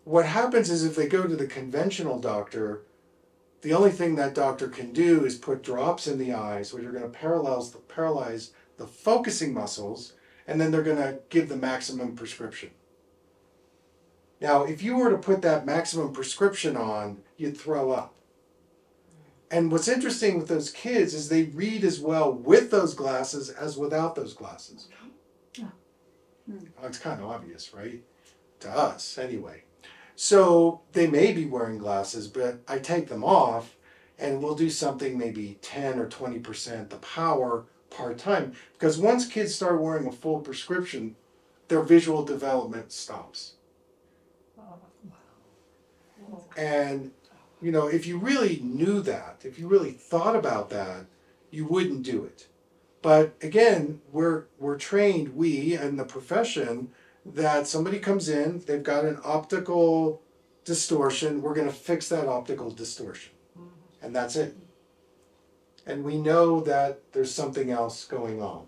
what 0.06 0.26
happens 0.26 0.70
is 0.70 0.86
if 0.86 0.96
they 0.96 1.08
go 1.08 1.28
to 1.28 1.36
the 1.36 1.46
conventional 1.46 2.20
doctor, 2.20 2.84
the 3.62 3.74
only 3.74 3.92
thing 3.92 4.16
that 4.16 4.34
doctor 4.34 4.70
can 4.70 4.94
do 4.94 5.26
is 5.26 5.36
put 5.36 5.62
drops 5.62 6.08
in 6.08 6.18
the 6.18 6.32
eyes, 6.32 6.72
which 6.74 6.86
are 6.86 6.92
going 6.92 7.04
to 7.04 7.10
paralyze 7.10 7.72
the, 7.72 7.80
paralyze 7.80 8.52
the 8.78 8.88
focusing 8.88 9.54
muscles, 9.54 10.14
and 10.48 10.62
then 10.62 10.72
they're 10.72 10.82
going 10.82 10.96
to 10.96 11.20
give 11.30 11.50
the 11.50 11.58
maximum 11.58 12.16
prescription. 12.16 12.70
Now, 14.40 14.64
if 14.64 14.84
you 14.84 14.96
were 14.98 15.10
to 15.10 15.18
put 15.18 15.42
that 15.42 15.66
maximum 15.66 16.14
prescription 16.14 16.78
on, 16.78 17.20
you'd 17.38 17.58
throw 17.58 17.92
up. 17.92 18.14
And 19.50 19.72
what's 19.72 19.88
interesting 19.88 20.38
with 20.38 20.48
those 20.48 20.72
kids 20.72 21.14
is 21.14 21.30
they 21.30 21.44
read 21.44 21.84
as 21.84 22.00
well 22.00 22.32
with 22.32 22.70
those 22.70 22.94
glasses 22.94 23.50
as 23.50 23.78
without 23.78 24.16
those 24.16 24.34
glasses. 24.34 24.90
Well, 25.58 25.72
it's 26.84 27.00
kind 27.00 27.22
of 27.22 27.30
obvious, 27.30 27.74
right? 27.74 28.02
To 28.62 28.70
us, 28.70 29.18
anyway. 29.18 29.64
So 30.16 30.82
they 30.94 31.08
may 31.08 31.32
be 31.32 31.46
wearing 31.46 31.78
glasses, 31.78 32.28
but 32.28 32.60
I 32.68 32.80
take 32.80 33.08
them 33.08 33.24
off 33.24 33.76
and 34.20 34.42
we'll 34.42 34.56
do 34.56 34.70
something 34.70 35.18
maybe 35.18 35.60
10 35.62 36.00
or 36.00 36.08
20% 36.08 36.90
the 36.90 36.96
power 36.98 37.66
part 37.90 38.18
time. 38.18 38.54
Because 38.74 38.98
once 38.98 39.28
kids 39.28 39.54
start 39.54 39.82
wearing 39.82 40.08
a 40.08 40.12
full 40.12 40.40
prescription, 40.40 41.16
their 41.68 41.82
visual 41.82 42.24
development 42.24 42.92
stops. 42.92 43.54
And, 46.58 47.12
you 47.62 47.72
know, 47.72 47.88
if 47.88 48.06
you 48.08 48.18
really 48.18 48.60
knew 48.62 49.02
that, 49.02 49.42
if 49.46 49.58
you 49.60 49.68
really 49.68 49.92
thought 49.92 50.36
about 50.36 50.70
that, 50.72 51.06
you 51.52 51.66
wouldn't 51.66 52.04
do 52.04 52.26
it. 52.26 52.48
But 53.02 53.36
again, 53.42 54.02
we're 54.12 54.46
we're 54.60 54.78
trained, 54.78 55.36
we 55.36 55.76
and 55.76 56.00
the 56.00 56.04
profession, 56.04 56.90
that 57.26 57.68
somebody 57.68 58.00
comes 58.00 58.28
in, 58.28 58.64
they've 58.66 58.84
got 58.84 59.06
an 59.06 59.20
optical 59.24 60.22
distortion, 60.66 61.42
we're 61.42 61.54
gonna 61.54 61.72
fix 61.72 62.10
that 62.10 62.28
optical 62.28 62.72
distortion. 62.72 63.34
Mm-hmm. 63.58 64.06
And 64.06 64.16
that's 64.16 64.36
it. 64.36 64.58
And 65.86 66.04
we 66.04 66.18
know 66.18 66.60
that 66.62 67.14
there's 67.14 67.34
something 67.34 67.72
else 67.72 68.04
going 68.04 68.42
on. 68.42 68.66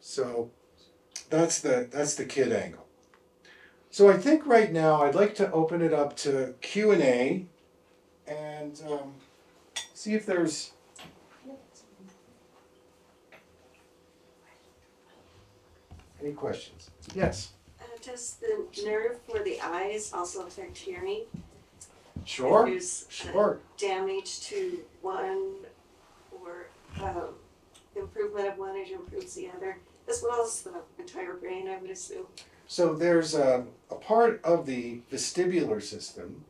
So 0.00 0.50
that's 1.28 1.60
the 1.60 1.88
that's 1.90 2.14
the 2.14 2.24
kid 2.24 2.52
angle. 2.52 2.83
So 3.94 4.10
I 4.10 4.16
think 4.16 4.44
right 4.44 4.72
now 4.72 5.02
I'd 5.04 5.14
like 5.14 5.36
to 5.36 5.48
open 5.52 5.80
it 5.80 5.92
up 5.94 6.16
to 6.16 6.56
Q 6.60 6.90
and 8.26 8.82
um, 8.90 9.14
see 9.94 10.14
if 10.14 10.26
there's 10.26 10.72
any 16.20 16.32
questions. 16.32 16.90
Yes, 17.14 17.52
Uh, 17.80 17.84
does 18.02 18.38
the 18.40 18.66
nerve 18.84 19.20
for 19.30 19.44
the 19.44 19.60
eyes 19.60 20.10
also 20.12 20.44
affect 20.44 20.76
hearing? 20.76 21.26
sure, 22.24 22.66
there's 22.66 23.04
uh, 23.08 23.12
sure. 23.12 23.60
damage 23.78 24.40
to 24.48 24.80
one 25.02 25.52
or 26.32 26.66
um, 27.00 27.34
improvement 27.94 28.48
of 28.48 28.58
one 28.58 28.76
as 28.76 28.90
improves 28.90 29.34
the 29.34 29.48
other, 29.56 29.78
as 30.08 30.20
well 30.20 30.44
as 30.44 30.62
the 30.62 30.82
entire 30.98 31.34
brain, 31.34 31.68
I 31.68 31.76
would 31.76 31.90
assume. 31.90 32.26
So 32.66 32.94
there's 32.94 33.34
a, 33.34 33.64
a 33.90 33.94
part 33.94 34.42
of 34.44 34.66
the 34.66 35.00
vestibular 35.12 35.82
system, 35.82 36.44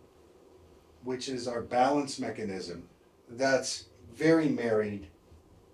which 1.02 1.28
is 1.28 1.48
our 1.48 1.60
balance 1.60 2.18
mechanism, 2.18 2.88
that's 3.28 3.86
very 4.14 4.48
married, 4.48 5.08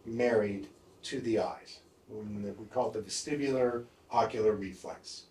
married 0.05 0.68
to 1.03 1.20
the 1.20 1.38
eyes. 1.38 1.80
We 2.09 2.51
we 2.51 2.66
call 2.66 2.88
it 2.88 2.95
the 2.95 3.01
vestibular 3.01 3.84
ocular 4.11 4.53
reflex. 4.53 5.24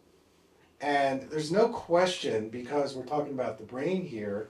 And 0.82 1.24
there's 1.24 1.52
no 1.52 1.68
question 1.68 2.50
because 2.50 2.96
we're 2.96 3.04
talking 3.04 3.34
about 3.34 3.58
the 3.58 3.66
brain 3.66 4.06
here, 4.06 4.50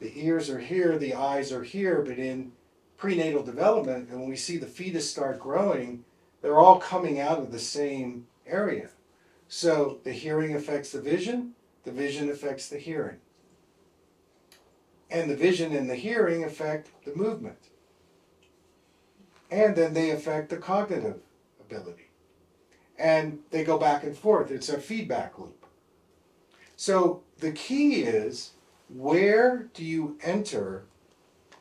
the 0.00 0.12
ears 0.14 0.48
are 0.48 0.60
here, 0.60 0.96
the 0.98 1.14
eyes 1.14 1.50
are 1.50 1.64
here, 1.64 2.02
but 2.02 2.18
in 2.18 2.52
prenatal 2.96 3.42
development, 3.42 4.08
and 4.08 4.20
when 4.20 4.28
we 4.28 4.36
see 4.36 4.56
the 4.56 4.66
fetus 4.66 5.10
start 5.10 5.40
growing, 5.40 6.04
they're 6.42 6.58
all 6.58 6.78
coming 6.78 7.18
out 7.18 7.38
of 7.38 7.50
the 7.50 7.58
same 7.58 8.26
area. 8.46 8.90
So 9.48 10.00
the 10.04 10.12
hearing 10.12 10.54
affects 10.54 10.90
the 10.90 11.00
vision, 11.00 11.54
the 11.84 11.92
vision 11.92 12.30
affects 12.30 12.68
the 12.68 12.78
hearing. 12.78 13.18
And 15.10 15.30
the 15.30 15.36
vision 15.36 15.74
and 15.74 15.88
the 15.88 15.94
hearing 15.94 16.44
affect 16.44 16.90
the 17.04 17.14
movement. 17.14 17.68
And 19.50 19.76
then 19.76 19.94
they 19.94 20.10
affect 20.10 20.48
the 20.50 20.56
cognitive 20.56 21.20
ability. 21.60 22.10
And 22.98 23.40
they 23.50 23.64
go 23.64 23.78
back 23.78 24.02
and 24.02 24.16
forth. 24.16 24.50
It's 24.50 24.68
a 24.68 24.80
feedback 24.80 25.38
loop. 25.38 25.66
So 26.76 27.22
the 27.38 27.52
key 27.52 28.02
is 28.02 28.52
where 28.88 29.68
do 29.74 29.84
you 29.84 30.18
enter 30.22 30.84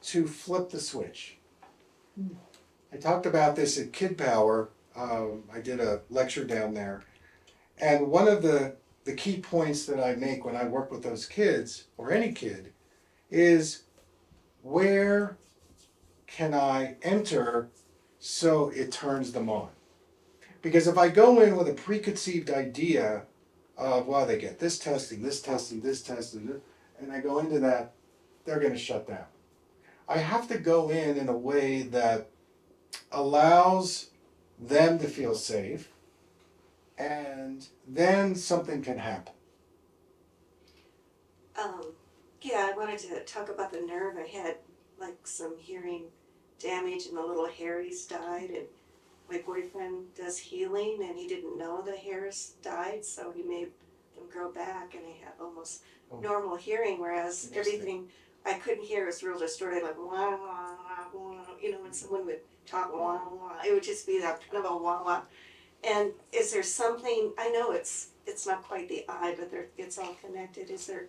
to 0.03 0.27
flip 0.27 0.69
the 0.69 0.79
switch? 0.79 1.37
I 2.91 2.97
talked 2.97 3.25
about 3.25 3.55
this 3.55 3.79
at 3.79 3.93
Kid 3.93 4.17
Power. 4.17 4.69
Um, 4.95 5.43
I 5.51 5.59
did 5.59 5.79
a 5.79 6.01
lecture 6.09 6.45
down 6.45 6.73
there. 6.73 7.03
And 7.83 8.07
one 8.07 8.29
of 8.29 8.41
the, 8.41 8.77
the 9.03 9.13
key 9.13 9.41
points 9.41 9.85
that 9.87 10.01
I 10.01 10.15
make 10.15 10.45
when 10.45 10.55
I 10.55 10.63
work 10.63 10.89
with 10.89 11.03
those 11.03 11.25
kids, 11.25 11.83
or 11.97 12.13
any 12.13 12.31
kid, 12.31 12.71
is 13.29 13.83
where 14.61 15.37
can 16.25 16.53
I 16.53 16.95
enter 17.01 17.67
so 18.19 18.69
it 18.69 18.93
turns 18.93 19.33
them 19.33 19.49
on? 19.49 19.67
Because 20.61 20.87
if 20.87 20.97
I 20.97 21.09
go 21.09 21.41
in 21.41 21.57
with 21.57 21.67
a 21.67 21.73
preconceived 21.73 22.49
idea 22.49 23.23
of, 23.77 24.07
well, 24.07 24.25
they 24.25 24.39
get 24.39 24.59
this 24.59 24.79
testing, 24.79 25.21
this 25.21 25.41
testing, 25.41 25.81
this 25.81 26.01
testing, 26.01 26.61
and 27.01 27.11
I 27.11 27.19
go 27.19 27.39
into 27.39 27.59
that, 27.59 27.91
they're 28.45 28.61
going 28.61 28.71
to 28.71 28.79
shut 28.79 29.09
down. 29.09 29.25
I 30.07 30.19
have 30.19 30.47
to 30.47 30.57
go 30.57 30.89
in 30.89 31.17
in 31.17 31.27
a 31.27 31.37
way 31.37 31.81
that 31.81 32.29
allows 33.11 34.11
them 34.57 34.99
to 34.99 35.07
feel 35.09 35.35
safe 35.35 35.89
and 36.97 37.67
then 37.87 38.35
something 38.35 38.81
can 38.81 38.97
happen. 38.97 39.33
Um, 41.61 41.93
yeah, 42.41 42.69
I 42.71 42.77
wanted 42.77 42.99
to 42.99 43.19
talk 43.21 43.49
about 43.49 43.71
the 43.71 43.81
nerve. 43.81 44.15
I 44.17 44.27
had 44.27 44.55
like 44.99 45.25
some 45.25 45.55
hearing 45.57 46.03
damage 46.59 47.07
and 47.07 47.17
the 47.17 47.21
little 47.21 47.47
hairs 47.49 48.05
died 48.05 48.49
and 48.49 48.65
my 49.29 49.37
boyfriend 49.45 50.13
does 50.15 50.37
healing 50.37 50.99
and 51.01 51.17
he 51.17 51.27
didn't 51.27 51.57
know 51.57 51.81
the 51.81 51.95
hairs 51.95 52.53
died 52.61 53.03
so 53.03 53.31
he 53.31 53.43
made 53.43 53.67
them 54.15 54.23
grow 54.31 54.51
back 54.51 54.93
and 54.95 55.03
I 55.05 55.25
had 55.25 55.33
almost 55.41 55.81
Oh. 56.11 56.19
normal 56.19 56.55
hearing 56.55 56.99
whereas 56.99 57.49
everything 57.55 58.07
I 58.45 58.53
couldn't 58.53 58.83
hear 58.83 59.05
was 59.07 59.23
real 59.23 59.39
distorted 59.39 59.83
like 59.83 59.97
wah 59.97 60.29
wah 60.31 60.37
wah 60.37 61.05
wah 61.13 61.45
you 61.61 61.71
know 61.71 61.81
when 61.81 61.93
someone 61.93 62.25
would 62.27 62.41
talk 62.67 62.93
wah 62.93 63.19
wah 63.31 63.61
it 63.65 63.73
would 63.73 63.83
just 63.83 64.05
be 64.05 64.19
that 64.19 64.39
kind 64.51 64.63
of 64.63 64.71
a 64.71 64.77
wah 64.77 65.03
wah 65.03 65.21
and 65.83 66.11
is 66.31 66.51
there 66.53 66.63
something 66.63 67.33
I 67.37 67.49
know 67.49 67.71
it's 67.71 68.09
it's 68.25 68.47
not 68.47 68.63
quite 68.63 68.89
the 68.89 69.05
eye 69.09 69.35
but 69.37 69.51
there 69.51 69.67
it's 69.77 69.97
all 69.97 70.15
connected 70.25 70.69
is 70.69 70.87
there 70.87 71.05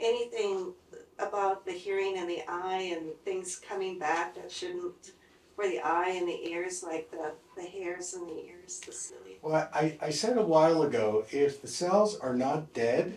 anything 0.00 0.72
about 1.18 1.64
the 1.64 1.72
hearing 1.72 2.16
and 2.18 2.28
the 2.28 2.42
eye 2.48 2.94
and 2.96 3.10
things 3.24 3.56
coming 3.56 3.98
back 3.98 4.34
that 4.36 4.50
shouldn't 4.50 5.12
for 5.56 5.66
the 5.66 5.80
eye 5.80 6.10
and 6.10 6.28
the 6.28 6.48
ears 6.48 6.84
like 6.84 7.10
the 7.10 7.32
the 7.56 7.64
hairs 7.64 8.14
and 8.14 8.28
the 8.28 8.44
ears 8.46 8.80
the 8.86 8.92
silly 8.92 9.38
Well, 9.42 9.68
I, 9.74 9.98
I 10.00 10.10
said 10.10 10.38
a 10.38 10.44
while 10.44 10.82
ago 10.82 11.24
if 11.32 11.60
the 11.60 11.68
cells 11.68 12.16
are 12.18 12.34
not 12.34 12.72
dead, 12.72 13.16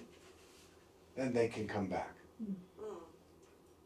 then 1.16 1.34
they 1.34 1.48
can 1.48 1.68
come 1.68 1.86
back. 1.86 2.16
Mm. 2.44 2.56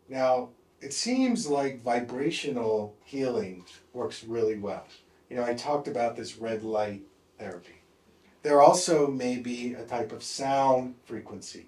Now, 0.08 0.50
it 0.82 0.94
seems 0.94 1.48
like 1.48 1.84
vibrational 1.84 2.96
healing 3.04 3.66
works 3.94 4.24
really 4.24 4.58
well. 4.58 4.86
You 5.30 5.38
know, 5.38 5.46
I 5.46 5.54
talked 5.54 5.88
about 5.88 6.16
this 6.16 6.38
red 6.38 6.64
light 6.64 7.02
therapy. 7.40 7.82
There 8.44 8.62
also 8.62 9.08
may 9.08 9.38
be 9.38 9.74
a 9.74 9.84
type 9.84 10.12
of 10.12 10.24
sound 10.24 10.96
frequency. 11.06 11.68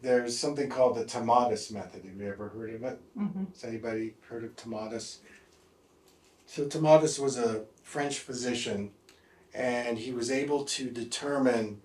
There's 0.00 0.38
something 0.38 0.68
called 0.68 0.96
the 0.96 1.04
Tomatis 1.04 1.72
method. 1.72 2.04
Have 2.04 2.20
you 2.20 2.28
ever 2.28 2.50
heard 2.50 2.74
of 2.74 2.84
it? 2.84 3.00
Mm-hmm. 3.18 3.44
Has 3.52 3.64
anybody 3.64 4.14
heard 4.28 4.44
of 4.44 4.54
Tomatis? 4.54 5.18
So 6.46 6.66
Tomatis 6.66 7.18
was 7.18 7.38
a 7.38 7.64
French 7.82 8.18
physician, 8.18 8.90
and 9.54 9.98
he 9.98 10.12
was 10.12 10.30
able 10.30 10.64
to 10.66 10.90
determine 10.90 11.80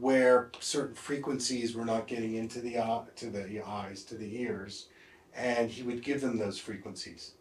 where 0.00 0.50
certain 0.58 0.96
frequencies 0.96 1.74
were 1.74 1.84
not 1.84 2.08
getting 2.08 2.34
into 2.34 2.60
the 2.60 2.78
eye, 2.78 3.04
to 3.14 3.30
the 3.30 3.62
eyes, 3.64 4.02
to 4.04 4.16
the 4.16 4.40
ears, 4.42 4.88
and 5.34 5.70
he 5.70 5.82
would 5.82 6.02
give 6.02 6.20
them 6.20 6.38
those 6.38 6.58
frequencies. 6.58 7.32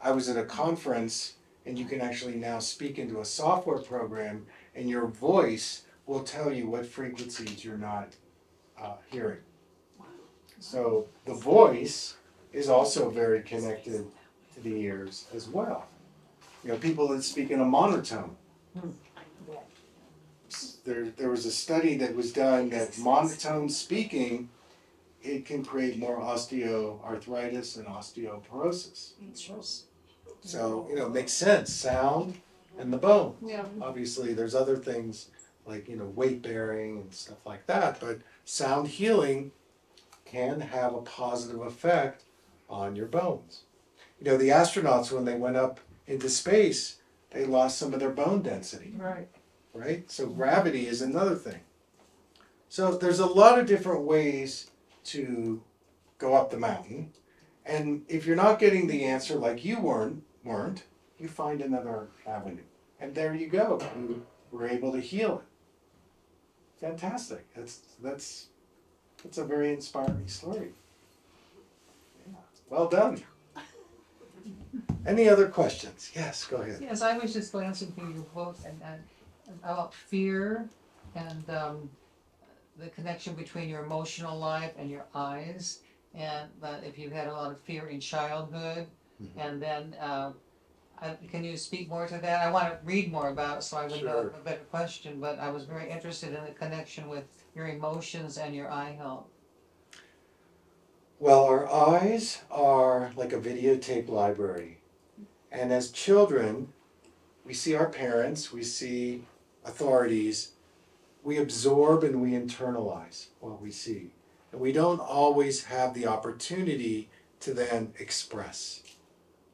I 0.00 0.12
was 0.12 0.28
at 0.28 0.36
a 0.36 0.44
conference, 0.44 1.34
and 1.66 1.78
you 1.78 1.84
can 1.84 2.00
actually 2.00 2.36
now 2.36 2.58
speak 2.58 2.98
into 2.98 3.20
a 3.20 3.24
software 3.24 3.78
program, 3.78 4.46
and 4.74 4.88
your 4.88 5.06
voice 5.06 5.82
will 6.06 6.22
tell 6.22 6.52
you 6.52 6.66
what 6.66 6.86
frequencies 6.86 7.64
you're 7.64 7.76
not 7.76 8.14
uh, 8.80 8.94
hearing. 9.10 9.38
So 10.58 11.08
the 11.24 11.34
voice 11.34 12.16
is 12.52 12.68
also 12.68 13.10
very 13.10 13.42
connected 13.42 14.06
to 14.54 14.60
the 14.60 14.74
ears 14.82 15.26
as 15.34 15.48
well. 15.48 15.86
You 16.64 16.70
know, 16.70 16.78
people 16.78 17.08
that 17.08 17.22
speak 17.22 17.50
in 17.50 17.60
a 17.60 17.64
monotone. 17.64 18.36
There, 20.84 21.06
there 21.16 21.30
was 21.30 21.46
a 21.46 21.50
study 21.50 21.96
that 21.98 22.14
was 22.14 22.32
done 22.32 22.70
that 22.70 22.98
monotone 22.98 23.68
speaking, 23.68 24.48
it 25.22 25.46
can 25.46 25.64
create 25.64 25.98
more 25.98 26.18
osteoarthritis 26.18 27.76
and 27.76 27.86
osteoporosis. 27.86 29.12
So, 30.42 30.86
you 30.90 30.96
know, 30.96 31.06
it 31.06 31.12
makes 31.12 31.32
sense, 31.32 31.72
sound 31.72 32.34
and 32.78 32.92
the 32.92 32.98
bone. 32.98 33.36
Yeah. 33.40 33.64
Obviously, 33.80 34.34
there's 34.34 34.54
other 34.54 34.76
things 34.76 35.28
like, 35.66 35.88
you 35.88 35.96
know, 35.96 36.06
weight 36.06 36.42
bearing 36.42 36.98
and 36.98 37.14
stuff 37.14 37.38
like 37.46 37.66
that, 37.68 38.00
but 38.00 38.18
sound 38.44 38.88
healing 38.88 39.52
can 40.24 40.60
have 40.60 40.94
a 40.94 41.02
positive 41.02 41.60
effect 41.60 42.24
on 42.68 42.96
your 42.96 43.06
bones. 43.06 43.62
You 44.18 44.26
know, 44.26 44.36
the 44.36 44.48
astronauts, 44.48 45.12
when 45.12 45.24
they 45.24 45.36
went 45.36 45.56
up 45.56 45.78
into 46.06 46.28
space, 46.28 46.96
they 47.30 47.44
lost 47.44 47.78
some 47.78 47.94
of 47.94 48.00
their 48.00 48.10
bone 48.10 48.42
density, 48.42 48.94
Right. 48.96 49.28
right? 49.72 50.10
So, 50.10 50.26
gravity 50.26 50.86
is 50.86 51.02
another 51.02 51.36
thing. 51.36 51.60
So, 52.68 52.96
there's 52.96 53.20
a 53.20 53.26
lot 53.26 53.58
of 53.58 53.66
different 53.66 54.02
ways 54.02 54.70
to 55.04 55.62
go 56.18 56.34
up 56.34 56.50
the 56.50 56.58
mountain. 56.58 57.12
And 57.64 58.04
if 58.08 58.26
you're 58.26 58.36
not 58.36 58.58
getting 58.58 58.86
the 58.86 59.04
answer 59.04 59.36
like 59.36 59.64
you 59.64 59.78
weren't, 59.80 60.24
weren't, 60.44 60.84
you 61.18 61.28
find 61.28 61.60
another 61.60 62.08
avenue. 62.26 62.62
And 63.00 63.14
there 63.14 63.34
you 63.34 63.48
go. 63.48 63.80
You 63.96 64.24
were 64.50 64.68
able 64.68 64.92
to 64.92 65.00
heal 65.00 65.42
it. 65.44 66.80
Fantastic. 66.80 67.52
That's 67.54 67.80
that's 68.02 68.46
that's 69.22 69.38
a 69.38 69.44
very 69.44 69.72
inspiring 69.72 70.26
story. 70.26 70.72
Yeah. 72.26 72.38
Well 72.68 72.88
done. 72.88 73.22
Any 75.06 75.28
other 75.28 75.48
questions? 75.48 76.10
Yes, 76.14 76.44
go 76.44 76.56
ahead. 76.58 76.78
Yes, 76.80 77.02
I 77.02 77.16
was 77.18 77.32
just 77.32 77.52
glancing 77.52 77.92
through 77.92 78.12
your 78.12 78.24
book 78.34 78.56
and, 78.66 78.80
and 78.84 79.00
about 79.62 79.94
fear 79.94 80.68
and 81.14 81.48
um, 81.50 81.90
the 82.78 82.88
connection 82.88 83.34
between 83.34 83.68
your 83.68 83.84
emotional 83.84 84.38
life 84.38 84.72
and 84.78 84.90
your 84.90 85.04
eyes. 85.14 85.80
And 86.14 86.50
that 86.60 86.84
if 86.84 86.98
you 86.98 87.10
had 87.10 87.28
a 87.28 87.32
lot 87.32 87.50
of 87.52 87.60
fear 87.60 87.88
in 87.88 88.00
childhood, 88.00 88.86
Mhm. 89.22 89.44
and 89.44 89.62
then 89.62 89.94
uh, 90.00 90.32
I, 91.00 91.16
can 91.30 91.42
you 91.44 91.56
speak 91.56 91.88
more 91.88 92.06
to 92.06 92.18
that? 92.18 92.46
I 92.46 92.50
want 92.50 92.68
to 92.68 92.78
read 92.84 93.10
more 93.10 93.28
about 93.28 93.58
it 93.58 93.62
so 93.62 93.76
I 93.76 93.86
would 93.86 94.04
know 94.04 94.30
a 94.34 94.44
better 94.44 94.64
question. 94.70 95.20
But 95.20 95.38
I 95.38 95.50
was 95.50 95.64
very 95.64 95.90
interested 95.90 96.32
in 96.32 96.44
the 96.44 96.52
connection 96.52 97.08
with 97.08 97.24
your 97.54 97.66
emotions 97.66 98.38
and 98.38 98.54
your 98.54 98.70
eye 98.70 98.92
health. 98.92 99.26
Well, 101.18 101.44
our 101.44 101.72
eyes 101.72 102.42
are 102.50 103.12
like 103.16 103.32
a 103.32 103.40
videotape 103.40 104.08
library. 104.08 104.78
And 105.50 105.72
as 105.72 105.90
children, 105.90 106.72
we 107.44 107.54
see 107.54 107.74
our 107.74 107.88
parents, 107.88 108.52
we 108.52 108.62
see 108.64 109.24
authorities, 109.64 110.52
we 111.22 111.38
absorb 111.38 112.02
and 112.04 112.20
we 112.20 112.30
internalize 112.32 113.26
what 113.40 113.60
we 113.60 113.70
see. 113.70 114.10
And 114.50 114.60
we 114.60 114.72
don't 114.72 115.00
always 115.00 115.64
have 115.64 115.94
the 115.94 116.06
opportunity 116.06 117.08
to 117.40 117.54
then 117.54 117.92
express. 117.98 118.81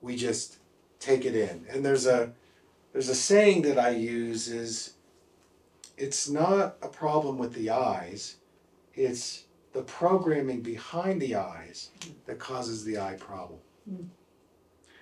We 0.01 0.17
just 0.17 0.59
take 1.01 1.25
it 1.25 1.35
in. 1.35 1.67
And 1.71 1.85
there's 1.85 2.07
a 2.07 2.33
there's 2.93 3.09
a 3.09 3.15
saying 3.15 3.63
that 3.63 3.79
I 3.79 3.91
use 3.91 4.49
is 4.49 4.95
it's 5.97 6.29
not 6.29 6.77
a 6.81 6.89
problem 6.89 7.39
with 7.39 7.55
the 7.55 7.71
eyes, 7.71 8.37
it's 8.95 9.45
the 9.73 9.83
programming 9.83 10.63
behind 10.63 11.21
the 11.21 11.35
eyes 11.35 11.91
that 12.27 12.39
causes 12.39 12.85
the 12.85 12.99
eye 12.99 13.17
problem. 13.19 13.61
Hmm. 13.89 14.05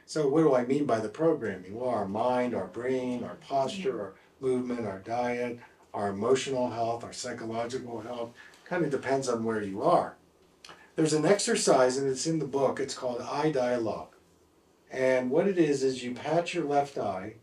So, 0.07 0.29
what 0.29 0.43
do 0.43 0.55
I 0.55 0.65
mean 0.65 0.87
by 0.87 1.01
the 1.01 1.09
programming? 1.09 1.75
Well, 1.75 1.91
our 1.91 2.07
mind, 2.07 2.55
our 2.55 2.69
brain, 2.69 3.25
our 3.25 3.37
posture, 3.37 4.01
our 4.01 4.15
movement, 4.41 4.87
our 4.87 5.01
diet, 5.01 5.59
our 5.93 6.11
emotional 6.11 6.71
health, 6.71 7.05
our 7.05 7.13
psychological 7.13 8.01
health 8.01 8.31
kind 8.65 8.85
of 8.85 8.91
depends 8.91 9.29
on 9.29 9.45
where 9.45 9.63
you 9.63 9.83
are. 9.83 10.17
There's 10.95 11.13
an 11.13 11.27
exercise, 11.27 11.97
and 11.97 12.09
it's 12.09 12.27
in 12.27 12.39
the 12.39 12.47
book, 12.47 12.81
it's 12.81 12.95
called 12.95 13.21
Eye 13.21 13.51
Dialogue. 13.51 14.16
And 14.97 15.31
what 15.31 15.47
it 15.47 15.59
is, 15.59 15.83
is 15.83 16.03
you 16.03 16.15
pat 16.15 16.55
your 16.55 16.65
left 16.65 16.97
eye 16.97 17.35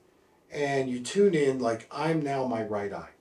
and 0.51 0.89
you 0.89 0.99
tune 0.99 1.35
in 1.35 1.59
like, 1.59 1.87
I'm 1.91 2.19
now 2.23 2.47
my 2.47 2.63
right 2.63 2.91
eye. 2.91 3.11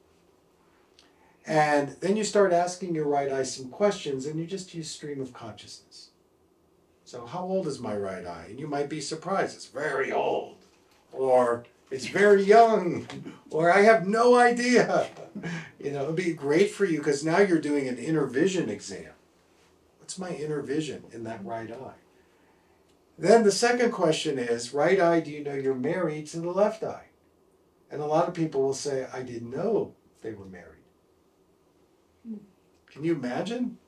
And 1.47 1.97
then 2.01 2.17
you 2.17 2.25
start 2.25 2.51
asking 2.51 2.95
your 2.95 3.07
right 3.07 3.31
eye 3.31 3.43
some 3.43 3.69
questions 3.69 4.25
and 4.25 4.41
you 4.41 4.47
just 4.47 4.75
use 4.75 4.89
stream 4.89 5.21
of 5.21 5.35
consciousness. 5.35 6.11
So, 7.05 7.27
how 7.27 7.43
old 7.43 7.67
is 7.67 7.79
my 7.79 7.95
right 7.95 8.25
eye? 8.25 8.47
And 8.49 8.59
you 8.59 8.67
might 8.67 8.89
be 8.89 9.03
surprised, 9.03 9.55
it's 9.55 9.67
very 9.67 10.11
old. 10.13 10.57
Or 11.13 11.65
it's 11.91 12.07
very 12.07 12.43
young. 12.43 13.07
Or 13.51 13.71
I 13.71 13.83
have 13.83 14.09
no 14.09 14.37
idea. 14.37 15.11
You 15.79 15.91
know, 15.91 16.05
it'd 16.05 16.15
be 16.15 16.33
great 16.33 16.71
for 16.71 16.85
you 16.85 16.99
because 16.99 17.25
now 17.25 17.41
you're 17.41 17.61
doing 17.61 17.89
an 17.89 17.99
inner 17.99 18.25
vision 18.27 18.69
exam. 18.69 19.11
What's 19.99 20.17
my 20.17 20.31
inner 20.31 20.63
vision 20.63 21.03
in 21.11 21.25
that 21.25 21.45
right 21.45 21.73
eye? 21.73 22.02
Then 23.23 23.45
the 23.45 23.53
second 23.53 23.93
question 23.93 24.37
is 24.37 24.75
right 24.75 24.99
eye, 24.99 25.21
do 25.21 25.31
you 25.31 25.45
know 25.45 25.55
you're 25.55 25.77
married 25.77 26.27
to 26.29 26.41
the 26.41 26.51
left 26.51 26.83
eye? 26.83 27.11
And 27.89 28.01
a 28.01 28.07
lot 28.07 28.27
of 28.27 28.35
people 28.35 28.63
will 28.63 28.75
say, 28.75 29.07
I 29.15 29.23
didn't 29.23 29.53
know 29.53 29.95
they 30.23 30.33
were 30.33 30.45
married. 30.45 30.83
Can 32.91 33.05
you 33.05 33.15
imagine? 33.15 33.79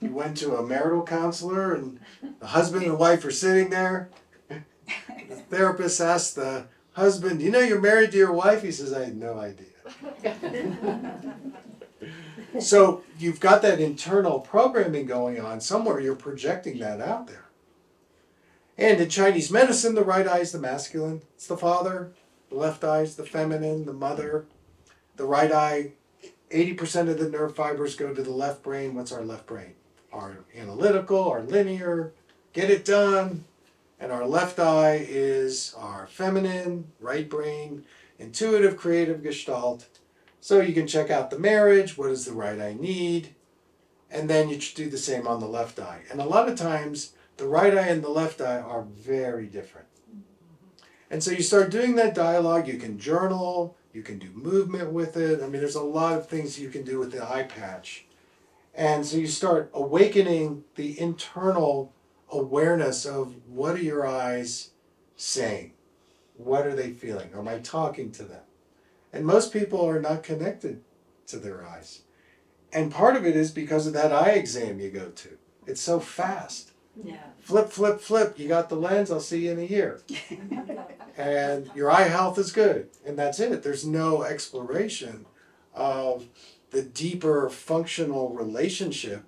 you 0.00 0.12
went 0.12 0.36
to 0.38 0.56
a 0.56 0.66
marital 0.66 1.04
counselor 1.04 1.76
and 1.76 2.00
the 2.40 2.48
husband 2.48 2.82
and 2.86 2.98
wife 2.98 3.24
are 3.24 3.30
sitting 3.30 3.70
there. 3.70 4.10
The 4.48 5.36
therapist 5.48 6.00
asked 6.00 6.34
the 6.34 6.66
husband, 6.90 7.40
you 7.40 7.52
know 7.52 7.60
you're 7.60 7.80
married 7.80 8.10
to 8.10 8.18
your 8.18 8.32
wife? 8.32 8.62
He 8.62 8.72
says, 8.72 8.92
I 8.92 9.04
had 9.04 9.16
no 9.16 9.38
idea. 9.38 11.12
so 12.60 13.04
you've 13.16 13.38
got 13.38 13.62
that 13.62 13.78
internal 13.78 14.40
programming 14.40 15.06
going 15.06 15.38
on. 15.38 15.60
Somewhere 15.60 16.00
you're 16.00 16.16
projecting 16.16 16.80
that 16.80 17.00
out 17.00 17.28
there. 17.28 17.45
And 18.78 19.00
in 19.00 19.08
Chinese 19.08 19.50
medicine, 19.50 19.94
the 19.94 20.04
right 20.04 20.28
eye 20.28 20.40
is 20.40 20.52
the 20.52 20.58
masculine, 20.58 21.22
it's 21.34 21.46
the 21.46 21.56
father, 21.56 22.12
the 22.50 22.56
left 22.56 22.84
eye 22.84 23.00
is 23.00 23.16
the 23.16 23.24
feminine, 23.24 23.86
the 23.86 23.92
mother. 23.92 24.46
The 25.16 25.24
right 25.24 25.50
eye 25.50 25.92
80% 26.50 27.08
of 27.08 27.18
the 27.18 27.28
nerve 27.28 27.56
fibers 27.56 27.96
go 27.96 28.14
to 28.14 28.22
the 28.22 28.30
left 28.30 28.62
brain. 28.62 28.94
What's 28.94 29.12
our 29.12 29.24
left 29.24 29.46
brain? 29.46 29.74
Our 30.12 30.44
analytical, 30.56 31.28
our 31.28 31.42
linear, 31.42 32.12
get 32.52 32.70
it 32.70 32.84
done. 32.84 33.44
And 33.98 34.12
our 34.12 34.26
left 34.26 34.58
eye 34.58 35.04
is 35.08 35.74
our 35.76 36.06
feminine, 36.06 36.92
right 37.00 37.28
brain, 37.28 37.84
intuitive, 38.18 38.76
creative 38.76 39.22
gestalt. 39.22 39.86
So 40.40 40.60
you 40.60 40.74
can 40.74 40.86
check 40.86 41.10
out 41.10 41.30
the 41.30 41.38
marriage. 41.38 41.96
What 41.96 42.08
does 42.08 42.26
the 42.26 42.32
right 42.32 42.60
eye 42.60 42.76
need? 42.78 43.34
And 44.10 44.30
then 44.30 44.48
you 44.48 44.58
do 44.58 44.88
the 44.88 44.98
same 44.98 45.26
on 45.26 45.40
the 45.40 45.48
left 45.48 45.80
eye. 45.80 46.02
And 46.10 46.20
a 46.20 46.26
lot 46.26 46.48
of 46.48 46.56
times, 46.56 47.12
the 47.36 47.46
right 47.46 47.76
eye 47.76 47.88
and 47.88 48.02
the 48.02 48.08
left 48.08 48.40
eye 48.40 48.60
are 48.60 48.82
very 48.82 49.46
different. 49.46 49.86
And 51.10 51.22
so 51.22 51.30
you 51.30 51.42
start 51.42 51.70
doing 51.70 51.94
that 51.96 52.14
dialogue. 52.14 52.66
You 52.66 52.78
can 52.78 52.98
journal, 52.98 53.76
you 53.92 54.02
can 54.02 54.18
do 54.18 54.30
movement 54.34 54.92
with 54.92 55.16
it. 55.16 55.42
I 55.42 55.46
mean, 55.46 55.60
there's 55.60 55.74
a 55.74 55.82
lot 55.82 56.18
of 56.18 56.28
things 56.28 56.58
you 56.58 56.68
can 56.68 56.84
do 56.84 56.98
with 56.98 57.12
the 57.12 57.22
eye 57.22 57.44
patch. 57.44 58.06
And 58.74 59.06
so 59.06 59.16
you 59.16 59.26
start 59.26 59.70
awakening 59.72 60.64
the 60.74 60.98
internal 61.00 61.92
awareness 62.30 63.06
of 63.06 63.36
what 63.46 63.76
are 63.76 63.82
your 63.82 64.06
eyes 64.06 64.70
saying? 65.16 65.72
What 66.36 66.66
are 66.66 66.74
they 66.74 66.90
feeling? 66.90 67.30
Am 67.34 67.48
I 67.48 67.58
talking 67.58 68.10
to 68.12 68.24
them? 68.24 68.42
And 69.12 69.24
most 69.24 69.52
people 69.52 69.82
are 69.88 70.00
not 70.00 70.22
connected 70.22 70.82
to 71.28 71.38
their 71.38 71.66
eyes. 71.66 72.02
And 72.72 72.92
part 72.92 73.16
of 73.16 73.24
it 73.24 73.36
is 73.36 73.50
because 73.50 73.86
of 73.86 73.94
that 73.94 74.12
eye 74.12 74.32
exam 74.32 74.80
you 74.80 74.90
go 74.90 75.08
to. 75.08 75.38
It's 75.66 75.80
so 75.80 75.98
fast. 76.00 76.65
Yeah. 77.02 77.16
Flip, 77.40 77.68
flip, 77.68 78.00
flip. 78.00 78.38
You 78.38 78.48
got 78.48 78.68
the 78.68 78.76
lens. 78.76 79.10
I'll 79.10 79.20
see 79.20 79.46
you 79.46 79.52
in 79.52 79.58
a 79.58 79.62
year. 79.62 80.00
and 81.16 81.70
your 81.74 81.90
eye 81.90 82.08
health 82.08 82.38
is 82.38 82.52
good. 82.52 82.88
And 83.06 83.18
that's 83.18 83.40
it. 83.40 83.62
There's 83.62 83.86
no 83.86 84.22
exploration 84.22 85.26
of 85.74 86.26
the 86.70 86.82
deeper 86.82 87.48
functional 87.48 88.30
relationship 88.30 89.24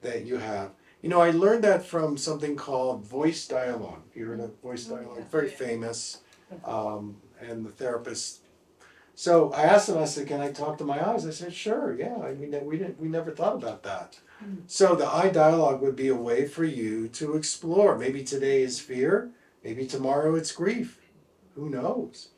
that 0.00 0.24
you 0.24 0.38
have. 0.38 0.70
You 1.02 1.08
know, 1.08 1.20
I 1.20 1.30
learned 1.30 1.64
that 1.64 1.84
from 1.84 2.16
something 2.16 2.56
called 2.56 3.04
voice 3.04 3.46
dialogue. 3.46 4.02
You 4.14 4.26
heard 4.26 4.40
of 4.40 4.60
voice 4.60 4.84
dialogue? 4.84 5.24
Very 5.30 5.48
famous. 5.48 6.18
Um, 6.64 7.16
and 7.40 7.64
the 7.64 7.70
therapist. 7.70 8.41
So 9.22 9.52
I 9.52 9.62
asked 9.62 9.88
him, 9.88 9.98
I 9.98 10.04
said, 10.04 10.26
Can 10.26 10.40
I 10.40 10.50
talk 10.50 10.78
to 10.78 10.84
my 10.84 11.08
eyes? 11.08 11.24
I 11.24 11.30
said, 11.30 11.54
Sure, 11.54 11.94
yeah. 11.96 12.16
I 12.16 12.34
mean, 12.34 12.58
we 12.64 12.76
didn't, 12.76 12.98
we 12.98 13.06
never 13.06 13.30
thought 13.30 13.54
about 13.54 13.84
that. 13.84 14.18
Hmm. 14.40 14.54
So 14.66 14.96
the 14.96 15.06
eye 15.06 15.28
dialogue 15.28 15.80
would 15.80 15.94
be 15.94 16.08
a 16.08 16.16
way 16.16 16.44
for 16.44 16.64
you 16.64 17.06
to 17.10 17.36
explore. 17.36 17.96
Maybe 17.96 18.24
today 18.24 18.62
is 18.62 18.80
fear, 18.80 19.30
maybe 19.62 19.86
tomorrow 19.86 20.34
it's 20.34 20.50
grief. 20.50 21.00
Who 21.54 21.70
knows? 21.70 22.30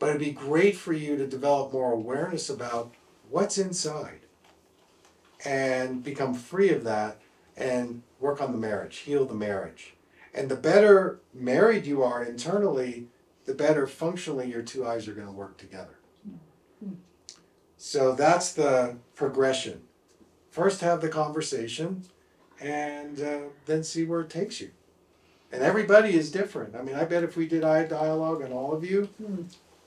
But 0.00 0.08
it'd 0.08 0.20
be 0.20 0.32
great 0.32 0.74
for 0.74 0.92
you 0.92 1.16
to 1.16 1.28
develop 1.28 1.72
more 1.72 1.92
awareness 1.92 2.50
about 2.50 2.92
what's 3.30 3.56
inside 3.56 4.22
and 5.44 6.02
become 6.02 6.34
free 6.34 6.70
of 6.70 6.82
that 6.82 7.20
and 7.56 8.02
work 8.18 8.42
on 8.42 8.50
the 8.50 8.58
marriage, 8.58 8.96
heal 8.96 9.26
the 9.26 9.32
marriage. 9.32 9.94
And 10.34 10.48
the 10.48 10.56
better 10.56 11.20
married 11.32 11.86
you 11.86 12.02
are 12.02 12.24
internally, 12.24 13.06
the 13.44 13.54
better 13.54 13.86
functionally 13.86 14.50
your 14.50 14.62
two 14.62 14.84
eyes 14.84 15.06
are 15.06 15.14
going 15.14 15.28
to 15.28 15.32
work 15.32 15.56
together. 15.56 15.98
So 17.84 18.14
that's 18.14 18.52
the 18.52 18.94
progression. 19.16 19.82
First, 20.52 20.82
have 20.82 21.00
the 21.00 21.08
conversation 21.08 22.04
and 22.60 23.20
uh, 23.20 23.38
then 23.66 23.82
see 23.82 24.04
where 24.04 24.20
it 24.20 24.30
takes 24.30 24.60
you. 24.60 24.70
And 25.50 25.64
everybody 25.64 26.14
is 26.14 26.30
different. 26.30 26.76
I 26.76 26.82
mean, 26.82 26.94
I 26.94 27.04
bet 27.04 27.24
if 27.24 27.36
we 27.36 27.48
did 27.48 27.64
eye 27.64 27.84
dialogue 27.84 28.40
on 28.40 28.52
all 28.52 28.72
of 28.72 28.84
you, 28.84 29.08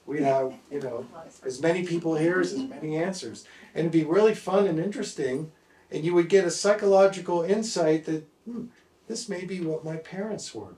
we'd 0.05 0.23
have, 0.23 0.53
you 0.69 0.81
know, 0.81 1.07
as 1.45 1.61
many 1.61 1.85
people 1.85 2.15
here 2.15 2.41
as 2.41 2.51
as 2.51 2.63
many 2.63 2.97
answers. 2.97 3.45
And 3.73 3.85
it'd 3.85 3.93
be 3.93 4.03
really 4.03 4.35
fun 4.35 4.67
and 4.67 4.77
interesting. 4.77 5.53
And 5.89 6.03
you 6.03 6.13
would 6.15 6.27
get 6.27 6.43
a 6.43 6.51
psychological 6.51 7.43
insight 7.43 8.03
that 8.07 8.27
hmm, 8.43 8.65
this 9.07 9.29
may 9.29 9.45
be 9.45 9.61
what 9.61 9.85
my 9.85 9.95
parents 9.95 10.53
were. 10.53 10.75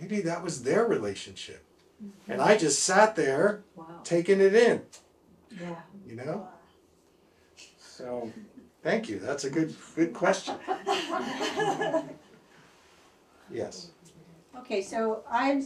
Maybe 0.00 0.20
that 0.20 0.44
was 0.44 0.62
their 0.62 0.86
relationship. 0.86 1.64
And 2.28 2.40
I 2.40 2.56
just 2.56 2.84
sat 2.84 3.16
there 3.16 3.64
Wow. 3.74 3.86
taking 4.04 4.40
it 4.40 4.54
in, 4.54 4.82
Yeah. 5.50 5.74
You 6.06 6.16
know? 6.16 6.48
So, 7.78 8.30
thank 8.82 9.08
you. 9.08 9.18
That's 9.18 9.44
a 9.44 9.50
good 9.50 9.74
good 9.94 10.12
question. 10.14 10.56
Yes. 13.50 13.90
Okay, 14.58 14.82
so 14.82 15.22
I 15.30 15.62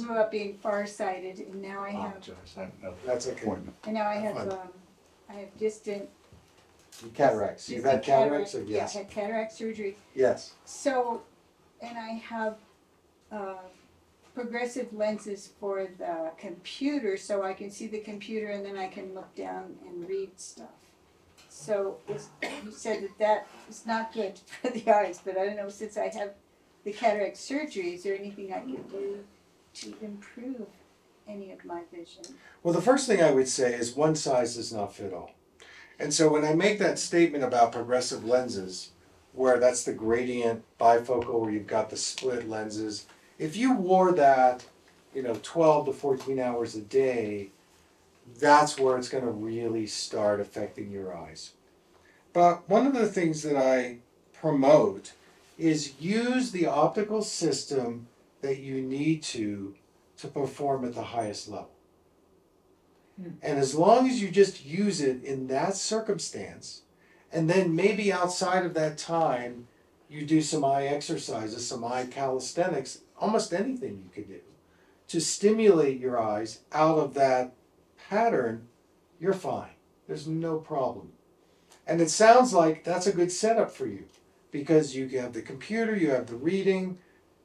grew 0.00 0.16
up 0.16 0.30
being 0.30 0.54
farsighted 0.54 1.40
and 1.40 1.60
now 1.60 1.82
I 1.82 1.90
have, 1.90 2.16
Apologize. 2.16 2.56
That's 3.04 3.26
okay. 3.28 3.50
and 3.84 3.94
now 3.94 4.06
I 4.06 4.14
have, 4.14 4.36
um, 4.52 4.58
I 5.28 5.32
have 5.34 5.58
distant. 5.58 6.08
Cataracts. 7.14 7.68
You've 7.68 7.84
had 7.84 8.00
distant 8.02 8.20
cataracts 8.22 8.54
or 8.54 8.58
cataract- 8.58 8.70
yes? 8.70 8.94
Yeah, 8.94 9.00
I 9.00 9.02
had 9.04 9.12
cataract 9.12 9.52
surgery. 9.52 9.96
Yes. 10.14 10.54
So, 10.64 11.22
and 11.80 11.98
I 11.98 12.10
have, 12.12 12.56
uh, 13.32 13.54
progressive 14.38 14.92
lenses 14.92 15.50
for 15.58 15.88
the 15.98 16.30
computer, 16.38 17.16
so 17.16 17.42
I 17.42 17.52
can 17.54 17.72
see 17.72 17.88
the 17.88 17.98
computer 17.98 18.50
and 18.50 18.64
then 18.64 18.78
I 18.78 18.86
can 18.86 19.12
look 19.12 19.34
down 19.34 19.74
and 19.84 20.08
read 20.08 20.30
stuff. 20.36 20.68
So, 21.48 21.96
is, 22.08 22.28
you 22.64 22.70
said 22.70 23.02
that 23.02 23.18
that 23.18 23.46
is 23.68 23.84
not 23.84 24.12
good 24.12 24.38
for 24.62 24.70
the 24.70 24.88
eyes, 24.90 25.20
but 25.24 25.36
I 25.36 25.44
don't 25.44 25.56
know, 25.56 25.68
since 25.68 25.96
I 25.96 26.08
have 26.08 26.34
the 26.84 26.92
cataract 26.92 27.36
surgery, 27.36 27.94
is 27.94 28.04
there 28.04 28.16
anything 28.16 28.52
I 28.52 28.60
can 28.60 28.82
do 28.82 29.24
to 29.74 29.94
improve 30.00 30.66
any 31.26 31.50
of 31.50 31.64
my 31.64 31.82
vision? 31.92 32.22
Well, 32.62 32.74
the 32.74 32.80
first 32.80 33.08
thing 33.08 33.20
I 33.20 33.32
would 33.32 33.48
say 33.48 33.74
is 33.74 33.96
one 33.96 34.14
size 34.14 34.54
does 34.54 34.72
not 34.72 34.94
fit 34.94 35.12
all. 35.12 35.32
And 35.98 36.14
so 36.14 36.30
when 36.30 36.44
I 36.44 36.54
make 36.54 36.78
that 36.78 37.00
statement 37.00 37.42
about 37.42 37.72
progressive 37.72 38.24
lenses, 38.24 38.90
where 39.32 39.58
that's 39.58 39.82
the 39.82 39.92
gradient 39.92 40.62
bifocal, 40.78 41.40
where 41.40 41.50
you've 41.50 41.66
got 41.66 41.90
the 41.90 41.96
split 41.96 42.48
lenses, 42.48 43.06
if 43.38 43.56
you 43.56 43.74
wore 43.74 44.12
that, 44.12 44.64
you 45.14 45.22
know, 45.22 45.38
12 45.42 45.86
to 45.86 45.92
14 45.92 46.38
hours 46.38 46.74
a 46.74 46.80
day, 46.80 47.50
that's 48.38 48.78
where 48.78 48.98
it's 48.98 49.08
going 49.08 49.24
to 49.24 49.30
really 49.30 49.86
start 49.86 50.40
affecting 50.40 50.90
your 50.90 51.16
eyes. 51.16 51.52
But 52.32 52.68
one 52.68 52.86
of 52.86 52.94
the 52.94 53.08
things 53.08 53.42
that 53.42 53.56
I 53.56 53.98
promote 54.32 55.12
is 55.56 56.00
use 56.00 56.50
the 56.50 56.66
optical 56.66 57.22
system 57.22 58.06
that 58.42 58.58
you 58.58 58.80
need 58.80 59.22
to 59.22 59.74
to 60.18 60.28
perform 60.28 60.84
at 60.84 60.94
the 60.94 61.02
highest 61.02 61.48
level. 61.48 61.70
Hmm. 63.20 63.30
And 63.42 63.58
as 63.58 63.74
long 63.74 64.08
as 64.08 64.20
you 64.20 64.30
just 64.30 64.64
use 64.64 65.00
it 65.00 65.22
in 65.24 65.46
that 65.48 65.74
circumstance, 65.74 66.82
and 67.32 67.48
then 67.48 67.74
maybe 67.74 68.12
outside 68.12 68.64
of 68.64 68.74
that 68.74 68.98
time, 68.98 69.68
you 70.08 70.24
do 70.26 70.40
some 70.40 70.64
eye 70.64 70.86
exercises, 70.86 71.66
some 71.66 71.84
eye 71.84 72.06
calisthenics, 72.10 73.00
almost 73.20 73.52
anything 73.52 74.02
you 74.04 74.10
could 74.14 74.28
do 74.28 74.40
to 75.08 75.20
stimulate 75.20 75.98
your 75.98 76.20
eyes 76.20 76.60
out 76.72 76.98
of 76.98 77.14
that 77.14 77.54
pattern, 78.08 78.68
you're 79.18 79.32
fine. 79.32 79.70
There's 80.06 80.26
no 80.26 80.58
problem. 80.58 81.12
And 81.86 82.00
it 82.00 82.10
sounds 82.10 82.52
like 82.52 82.84
that's 82.84 83.06
a 83.06 83.12
good 83.12 83.32
setup 83.32 83.70
for 83.70 83.86
you 83.86 84.04
because 84.50 84.94
you 84.94 85.08
have 85.20 85.32
the 85.32 85.42
computer, 85.42 85.96
you 85.96 86.10
have 86.10 86.26
the 86.26 86.36
reading. 86.36 86.98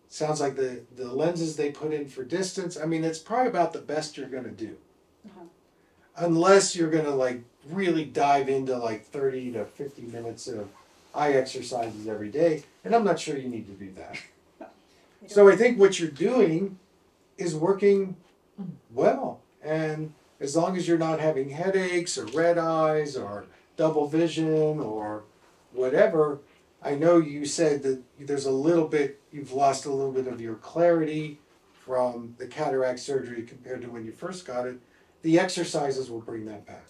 Sounds 0.09 0.41
like 0.41 0.55
the, 0.55 0.81
the 0.95 1.11
lenses 1.11 1.55
they 1.55 1.71
put 1.71 1.93
in 1.93 2.07
for 2.07 2.23
distance. 2.23 2.77
I 2.77 2.85
mean, 2.85 3.03
it's 3.03 3.19
probably 3.19 3.47
about 3.49 3.73
the 3.73 3.79
best 3.79 4.17
you're 4.17 4.27
going 4.29 4.43
to 4.43 4.49
do 4.51 4.75
Uh-huh. 5.25 5.45
unless 6.17 6.75
you're 6.75 6.91
gonna 6.91 7.15
like 7.15 7.41
really 7.69 8.05
dive 8.05 8.49
into 8.49 8.77
like 8.77 9.05
30 9.05 9.53
to 9.53 9.65
50 9.65 10.01
minutes 10.03 10.47
of 10.47 10.67
eye 11.13 11.33
exercises 11.33 12.07
every 12.07 12.29
day 12.29 12.63
and 12.83 12.95
i'm 12.95 13.03
not 13.03 13.19
sure 13.19 13.37
you 13.37 13.49
need 13.49 13.67
to 13.67 13.73
do 13.73 13.91
that 13.93 14.71
so 15.27 15.49
i 15.49 15.55
think 15.55 15.77
what 15.77 15.99
you're 15.99 16.09
doing 16.09 16.77
is 17.37 17.55
working 17.55 18.15
well 18.91 19.39
and 19.63 20.13
as 20.39 20.55
long 20.55 20.75
as 20.75 20.87
you're 20.87 20.97
not 20.97 21.19
having 21.19 21.49
headaches 21.49 22.17
or 22.17 22.25
red 22.27 22.57
eyes 22.57 23.15
or 23.15 23.45
double 23.77 24.07
vision 24.07 24.79
or 24.79 25.23
whatever 25.71 26.39
i 26.81 26.93
know 26.93 27.17
you 27.17 27.45
said 27.45 27.83
that 27.83 28.01
there's 28.19 28.45
a 28.45 28.51
little 28.51 28.87
bit 28.87 29.19
you've 29.31 29.53
lost 29.53 29.85
a 29.85 29.91
little 29.91 30.11
bit 30.11 30.27
of 30.27 30.39
your 30.41 30.55
clarity 30.55 31.39
from 31.73 32.35
the 32.37 32.47
cataract 32.47 32.99
surgery 32.99 33.43
compared 33.43 33.81
to 33.81 33.89
when 33.89 34.05
you 34.05 34.11
first 34.11 34.45
got 34.45 34.65
it 34.67 34.79
the 35.23 35.39
exercises 35.39 36.11
will 36.11 36.21
bring 36.21 36.45
that 36.45 36.67
back. 36.67 36.85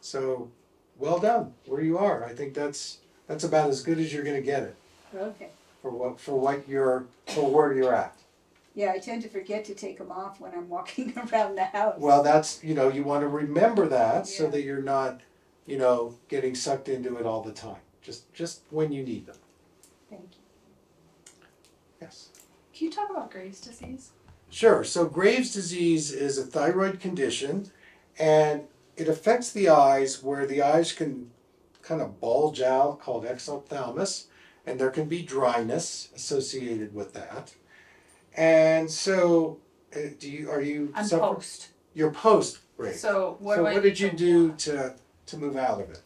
So, 0.00 0.50
well 0.98 1.18
done, 1.18 1.54
where 1.66 1.82
you 1.82 1.98
are. 1.98 2.24
I 2.24 2.34
think 2.34 2.54
that's 2.54 2.98
that's 3.26 3.44
about 3.44 3.70
as 3.70 3.82
good 3.82 3.98
as 3.98 4.12
you're 4.12 4.24
gonna 4.24 4.40
get 4.40 4.62
it 4.62 4.76
Okay, 5.14 5.48
for 5.80 5.90
what 5.90 6.20
for 6.20 6.38
what 6.38 6.68
you're 6.68 7.06
for 7.26 7.50
where 7.50 7.72
you're 7.72 7.94
at. 7.94 8.16
yeah, 8.74 8.92
I 8.92 8.98
tend 8.98 9.22
to 9.22 9.28
forget 9.28 9.64
to 9.66 9.74
take 9.74 9.98
them 9.98 10.10
off 10.12 10.40
when 10.40 10.52
I'm 10.52 10.68
walking 10.76 11.12
around 11.16 11.56
the 11.56 11.64
house. 11.64 11.96
Well, 11.98 12.22
that's 12.22 12.62
you 12.64 12.74
know 12.74 12.88
you 12.88 13.02
want 13.04 13.22
to 13.22 13.28
remember 13.28 13.86
that 13.88 14.26
so 14.26 14.44
Yeah. 14.44 14.50
that 14.50 14.62
you're 14.62 14.82
not 14.82 15.20
you 15.66 15.78
know 15.78 16.16
getting 16.28 16.54
sucked 16.54 16.88
into 16.88 17.16
it 17.16 17.26
all 17.26 17.42
the 17.42 17.52
time. 17.52 17.80
Just 18.02 18.32
just 18.32 18.62
when 18.70 18.92
you 18.92 19.02
need 19.02 19.26
them. 19.26 19.36
Thank 20.10 20.22
you. 20.32 21.34
Yes. 22.00 22.28
Can 22.74 22.86
you 22.86 22.92
talk 22.92 23.10
about 23.10 23.30
Graves' 23.30 23.60
disease? 23.60 24.10
Sure. 24.50 24.82
So 24.84 25.06
Graves' 25.06 25.52
disease 25.54 26.10
is 26.12 26.36
a 26.36 26.44
thyroid 26.44 27.00
condition, 27.00 27.70
and 28.18 28.62
it 28.96 29.08
affects 29.08 29.52
the 29.52 29.68
eyes 29.68 30.22
where 30.22 30.46
the 30.46 30.62
eyes 30.62 30.92
can 30.92 31.30
kind 31.82 32.00
of 32.00 32.20
bulge 32.20 32.60
out, 32.60 33.00
called 33.00 33.24
exophthalmos, 33.24 34.26
and 34.66 34.78
there 34.78 34.90
can 34.90 35.08
be 35.08 35.22
dryness 35.22 36.08
associated 36.14 36.94
with 36.94 37.12
that. 37.14 37.54
And 38.34 38.90
so, 38.90 39.58
uh, 39.94 39.98
do 40.18 40.30
you 40.30 40.50
are 40.50 40.60
you 40.62 40.92
I'm 40.94 41.04
suffer- 41.04 41.34
post. 41.34 41.68
You're 41.94 42.12
post 42.12 42.58
Graves. 42.76 43.00
So 43.00 43.36
what 43.40 43.56
so 43.56 43.62
do 43.62 43.66
I 43.68 43.74
what 43.74 43.84
need 43.84 43.90
did 43.90 44.00
you 44.00 44.10
do 44.10 44.52
to 44.52 44.94
to 45.26 45.36
move 45.36 45.56
out 45.56 45.80
of 45.80 45.90
it? 45.90 46.00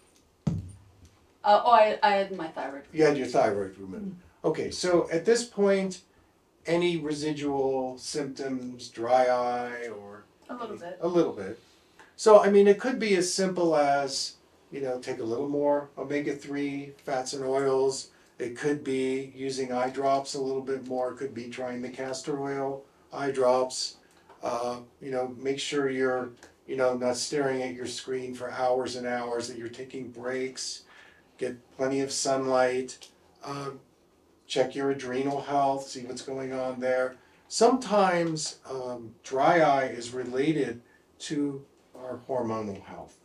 Uh, 1.45 1.63
oh, 1.65 1.71
I, 1.71 1.99
I 2.03 2.11
had 2.17 2.37
my 2.37 2.49
thyroid. 2.49 2.83
You 2.93 3.05
had 3.05 3.17
your 3.17 3.29
thyroid 3.29 3.79
removed. 3.79 4.17
Okay, 4.45 4.71
so 4.73 5.09
at 5.13 5.25
this 5.25 5.45
point, 5.45 6.01
any 6.67 6.97
residual 6.97 7.97
symptoms, 7.99 8.89
dry 8.89 9.27
eye, 9.29 9.89
or 9.89 10.25
A 10.51 10.55
little 10.55 10.77
bit. 10.77 10.99
A 11.01 11.07
little 11.07 11.33
bit. 11.33 11.61
So, 12.17 12.43
I 12.43 12.51
mean, 12.51 12.67
it 12.67 12.81
could 12.81 12.99
be 12.99 13.15
as 13.17 13.33
simple 13.33 13.77
as, 13.77 14.37
you 14.73 14.81
know, 14.81 14.99
take 14.99 15.21
a 15.21 15.25
little 15.25 15.49
more 15.49 15.91
omega 15.99 16.35
3 16.35 16.93
fats 17.05 17.35
and 17.35 17.45
oils. 17.45 18.11
It 18.39 18.57
could 18.57 18.83
be 18.83 19.33
using 19.35 19.73
eye 19.73 19.91
drops 19.91 20.35
a 20.35 20.41
little 20.41 20.63
bit 20.63 20.87
more. 20.87 21.13
It 21.13 21.17
could 21.17 21.35
be 21.35 21.49
trying 21.49 21.83
the 21.83 21.89
castor 21.89 22.41
oil 22.41 22.85
eye 23.13 23.31
drops. 23.31 23.97
Uh, 24.43 24.79
you 25.01 25.11
know, 25.11 25.35
make 25.39 25.59
sure 25.59 25.89
you're 25.89 26.31
you 26.67 26.77
know, 26.77 26.97
not 26.97 27.17
staring 27.17 27.63
at 27.63 27.75
your 27.75 27.87
screen 27.87 28.35
for 28.35 28.51
hours 28.51 28.97
and 28.97 29.07
hours, 29.07 29.49
that 29.49 29.57
you're 29.57 29.69
taking 29.69 30.11
breaks, 30.11 30.83
get 31.39 31.57
plenty 31.77 32.01
of 32.01 32.11
sunlight, 32.11 33.09
um, 33.45 33.79
check 34.47 34.75
your 34.75 34.91
adrenal 34.91 35.41
health, 35.43 35.89
see 35.89 36.05
what's 36.05 36.23
going 36.23 36.53
on 36.53 36.81
there. 36.81 37.17
Sometimes 37.49 38.59
um, 38.69 39.15
dry 39.23 39.61
eye 39.61 39.87
is 39.87 40.13
related 40.13 40.81
to 41.21 41.65
our 42.07 42.21
hormonal 42.29 42.83
health. 42.85 43.17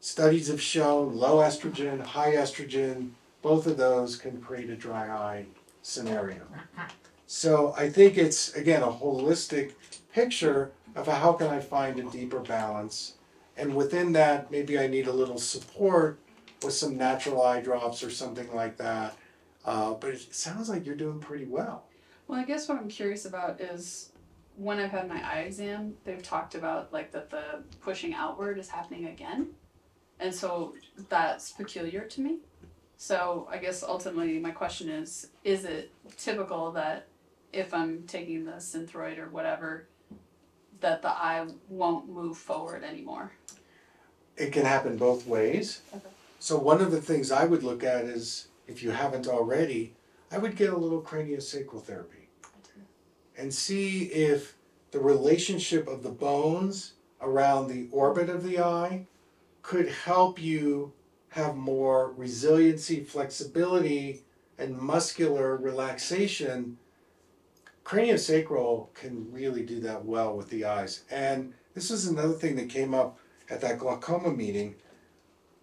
Studies 0.00 0.48
have 0.48 0.62
shown 0.62 1.16
low 1.16 1.38
estrogen, 1.38 2.00
high 2.00 2.32
estrogen, 2.32 3.10
both 3.42 3.66
of 3.66 3.76
those 3.76 4.16
can 4.16 4.40
create 4.40 4.70
a 4.70 4.76
dry 4.76 5.08
eye 5.08 5.46
scenario. 5.82 6.42
So 7.26 7.74
I 7.76 7.90
think 7.90 8.16
it's 8.16 8.54
again 8.54 8.82
a 8.82 8.88
holistic 8.88 9.72
picture 10.12 10.72
of 10.94 11.06
how 11.06 11.32
can 11.32 11.48
I 11.48 11.60
find 11.60 11.98
a 11.98 12.04
deeper 12.10 12.40
balance. 12.40 13.14
And 13.56 13.74
within 13.74 14.12
that, 14.12 14.50
maybe 14.50 14.78
I 14.78 14.86
need 14.86 15.06
a 15.06 15.12
little 15.12 15.38
support 15.38 16.18
with 16.62 16.72
some 16.72 16.96
natural 16.96 17.42
eye 17.42 17.60
drops 17.60 18.02
or 18.02 18.10
something 18.10 18.52
like 18.54 18.76
that. 18.76 19.16
Uh, 19.64 19.94
but 19.94 20.10
it 20.10 20.34
sounds 20.34 20.68
like 20.68 20.86
you're 20.86 20.94
doing 20.94 21.18
pretty 21.18 21.46
well. 21.46 21.84
Well, 22.28 22.38
I 22.38 22.44
guess 22.44 22.68
what 22.68 22.78
I'm 22.78 22.88
curious 22.88 23.24
about 23.24 23.60
is 23.60 24.10
when 24.56 24.78
I've 24.78 24.90
had 24.90 25.08
my 25.08 25.22
eye 25.22 25.40
exam, 25.40 25.94
they've 26.04 26.22
talked 26.22 26.54
about 26.54 26.92
like 26.92 27.12
that 27.12 27.30
the 27.30 27.62
pushing 27.80 28.14
outward 28.14 28.58
is 28.58 28.68
happening 28.68 29.06
again. 29.06 29.48
And 30.18 30.34
so 30.34 30.74
that's 31.08 31.52
peculiar 31.52 32.02
to 32.02 32.20
me. 32.20 32.38
So 32.96 33.46
I 33.50 33.58
guess 33.58 33.82
ultimately 33.82 34.38
my 34.38 34.50
question 34.50 34.88
is 34.88 35.28
is 35.44 35.64
it 35.64 35.92
typical 36.16 36.72
that 36.72 37.06
if 37.52 37.74
I'm 37.74 38.04
taking 38.06 38.44
the 38.44 38.52
synthroid 38.52 39.18
or 39.18 39.28
whatever, 39.28 39.86
that 40.80 41.02
the 41.02 41.10
eye 41.10 41.46
won't 41.68 42.08
move 42.08 42.38
forward 42.38 42.82
anymore? 42.82 43.32
It 44.36 44.52
can 44.52 44.64
happen 44.64 44.96
both 44.96 45.26
ways. 45.26 45.80
Okay. 45.94 46.08
So 46.38 46.58
one 46.58 46.80
of 46.80 46.90
the 46.90 47.00
things 47.00 47.30
I 47.30 47.44
would 47.44 47.62
look 47.62 47.82
at 47.82 48.04
is 48.04 48.48
if 48.66 48.82
you 48.82 48.90
haven't 48.90 49.26
already, 49.26 49.94
I 50.30 50.38
would 50.38 50.56
get 50.56 50.72
a 50.72 50.76
little 50.76 51.00
craniosacral 51.00 51.82
therapy 51.82 52.15
and 53.36 53.52
see 53.52 54.04
if 54.04 54.56
the 54.90 55.00
relationship 55.00 55.86
of 55.88 56.02
the 56.02 56.10
bones 56.10 56.94
around 57.20 57.68
the 57.68 57.88
orbit 57.90 58.28
of 58.28 58.42
the 58.42 58.58
eye 58.58 59.06
could 59.62 59.88
help 59.88 60.40
you 60.40 60.92
have 61.30 61.56
more 61.56 62.12
resiliency, 62.12 63.00
flexibility, 63.00 64.22
and 64.58 64.78
muscular 64.78 65.56
relaxation. 65.56 66.78
Craniosacral 67.84 68.92
can 68.94 69.30
really 69.30 69.62
do 69.62 69.80
that 69.80 70.04
well 70.04 70.36
with 70.36 70.48
the 70.48 70.64
eyes. 70.64 71.02
And 71.10 71.52
this 71.74 71.90
is 71.90 72.06
another 72.06 72.32
thing 72.32 72.56
that 72.56 72.70
came 72.70 72.94
up 72.94 73.18
at 73.50 73.60
that 73.60 73.78
glaucoma 73.78 74.32
meeting. 74.32 74.76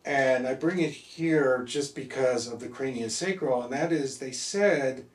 And 0.06 0.46
I 0.46 0.54
bring 0.54 0.80
it 0.80 0.92
here 0.92 1.64
just 1.66 1.96
because 1.96 2.48
of 2.48 2.60
the 2.60 2.68
craniosacral, 2.68 3.64
and 3.64 3.74
that 3.74 3.92
is 3.92 4.18
they 4.18 4.32
said 4.32 5.06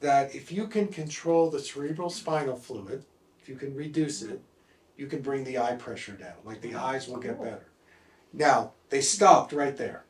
that 0.00 0.34
if 0.34 0.52
you 0.52 0.66
can 0.66 0.88
control 0.88 1.50
the 1.50 1.58
cerebral 1.58 2.10
spinal 2.10 2.56
fluid, 2.56 3.04
if 3.40 3.48
you 3.48 3.56
can 3.56 3.74
reduce 3.74 4.22
it, 4.22 4.40
you 4.96 5.06
can 5.06 5.20
bring 5.20 5.44
the 5.44 5.58
eye 5.58 5.74
pressure 5.74 6.12
down. 6.12 6.34
Like 6.44 6.60
the 6.60 6.74
eyes 6.74 7.08
will 7.08 7.18
get 7.18 7.38
better. 7.38 7.66
Now, 8.32 8.72
they 8.90 9.00
stopped 9.00 9.52
right 9.52 9.76
there. 9.76 10.04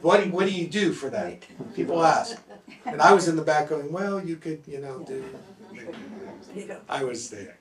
What 0.00 0.24
do, 0.24 0.30
what 0.30 0.46
do 0.46 0.52
you 0.52 0.66
do 0.66 0.92
for 0.92 1.10
that? 1.10 1.44
People 1.74 2.04
ask. 2.04 2.38
And 2.86 3.00
I 3.02 3.12
was 3.12 3.28
in 3.28 3.36
the 3.36 3.42
back 3.42 3.68
going, 3.68 3.92
well, 3.92 4.24
you 4.24 4.36
could, 4.36 4.62
you 4.66 4.80
know, 4.80 5.00
do. 5.00 5.24
I 6.88 7.04
was 7.04 7.28
there. 7.30 7.58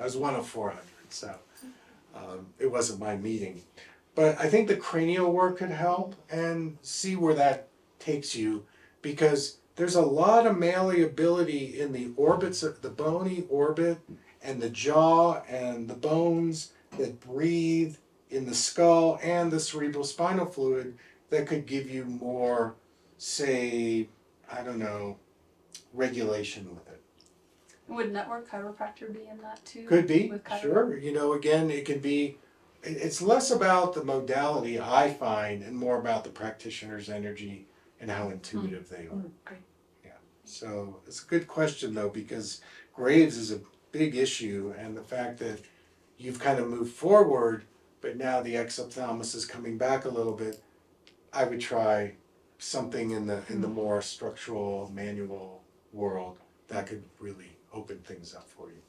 I 0.00 0.04
was 0.04 0.16
one 0.16 0.34
of 0.34 0.46
400, 0.46 0.82
so 1.10 1.34
um, 2.14 2.46
it 2.58 2.70
wasn't 2.70 3.00
my 3.00 3.16
meeting. 3.16 3.62
But 4.14 4.38
I 4.40 4.48
think 4.48 4.68
the 4.68 4.76
cranial 4.76 5.30
work 5.32 5.58
could 5.58 5.70
help 5.70 6.14
and 6.30 6.78
see 6.82 7.16
where 7.16 7.34
that 7.34 7.68
takes 7.98 8.34
you 8.34 8.64
because 9.02 9.58
there's 9.82 9.96
a 9.96 10.00
lot 10.00 10.46
of 10.46 10.56
malleability 10.56 11.80
in 11.80 11.92
the 11.92 12.12
orbits 12.16 12.62
of 12.62 12.80
the 12.82 12.88
bony 12.88 13.42
orbit 13.48 13.98
and 14.40 14.62
the 14.62 14.70
jaw 14.70 15.42
and 15.48 15.88
the 15.88 15.94
bones 15.94 16.70
that 16.98 17.18
breathe 17.18 17.96
in 18.30 18.46
the 18.46 18.54
skull 18.54 19.18
and 19.24 19.50
the 19.50 19.58
cerebral 19.58 20.04
spinal 20.04 20.46
fluid 20.46 20.96
that 21.30 21.48
could 21.48 21.66
give 21.66 21.90
you 21.90 22.04
more, 22.04 22.76
say, 23.18 24.08
I 24.52 24.62
don't 24.62 24.78
know, 24.78 25.16
regulation 25.92 26.72
with 26.72 26.86
it. 26.86 27.02
Would 27.88 28.12
network 28.12 28.48
chiropractor 28.48 29.12
be 29.12 29.26
in 29.28 29.38
that 29.38 29.64
too? 29.64 29.88
Could 29.88 30.06
be, 30.06 30.32
sure. 30.60 30.96
You 30.96 31.12
know, 31.12 31.32
again, 31.32 31.72
it 31.72 31.86
could 31.86 32.02
be, 32.02 32.36
it's 32.84 33.20
less 33.20 33.50
about 33.50 33.94
the 33.94 34.04
modality, 34.04 34.78
I 34.80 35.12
find, 35.12 35.60
and 35.64 35.76
more 35.76 35.98
about 35.98 36.22
the 36.22 36.30
practitioner's 36.30 37.10
energy 37.10 37.66
and 38.00 38.12
how 38.12 38.30
intuitive 38.30 38.88
they 38.88 39.06
are. 39.06 39.16
Mm, 39.16 39.30
great. 39.44 39.58
So 40.44 41.00
it's 41.06 41.22
a 41.22 41.26
good 41.26 41.46
question 41.46 41.94
though, 41.94 42.08
because 42.08 42.60
Graves 42.94 43.36
is 43.36 43.52
a 43.52 43.60
big 43.90 44.16
issue, 44.16 44.74
and 44.78 44.96
the 44.96 45.02
fact 45.02 45.38
that 45.38 45.60
you've 46.18 46.38
kind 46.38 46.58
of 46.58 46.68
moved 46.68 46.94
forward, 46.94 47.64
but 48.00 48.16
now 48.16 48.40
the 48.40 48.54
exophthalmos 48.54 49.34
is 49.34 49.44
coming 49.44 49.78
back 49.78 50.04
a 50.04 50.08
little 50.08 50.34
bit. 50.34 50.62
I 51.32 51.44
would 51.44 51.60
try 51.60 52.14
something 52.58 53.10
in 53.10 53.26
the 53.26 53.42
in 53.48 53.60
the 53.60 53.68
hmm. 53.68 53.74
more 53.74 54.02
structural 54.02 54.90
manual 54.92 55.62
world 55.92 56.38
that 56.68 56.86
could 56.86 57.02
really 57.18 57.56
open 57.72 57.98
things 57.98 58.34
up 58.34 58.48
for 58.48 58.68
you. 58.68 58.82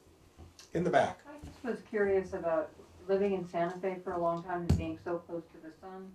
In 0.72 0.84
the 0.84 0.90
back. 0.90 1.20
I 1.26 1.44
just 1.44 1.64
was 1.64 1.78
curious 1.88 2.32
about 2.32 2.70
living 3.08 3.34
in 3.34 3.48
Santa 3.48 3.78
Fe 3.78 3.98
for 4.02 4.12
a 4.12 4.20
long 4.20 4.42
time 4.42 4.60
and 4.60 4.78
being 4.78 4.98
so 5.04 5.18
close 5.18 5.42
to 5.52 5.68
the 5.68 5.72
sun. 5.80 6.10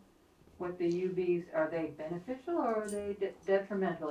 With 0.58 0.78
the 0.78 0.92
UVs, 0.92 1.46
are 1.56 1.70
they 1.72 1.94
beneficial 1.98 2.56
or 2.56 2.84
are 2.84 2.88
they 2.88 3.16
de- 3.20 3.32
detrimental 3.46 4.10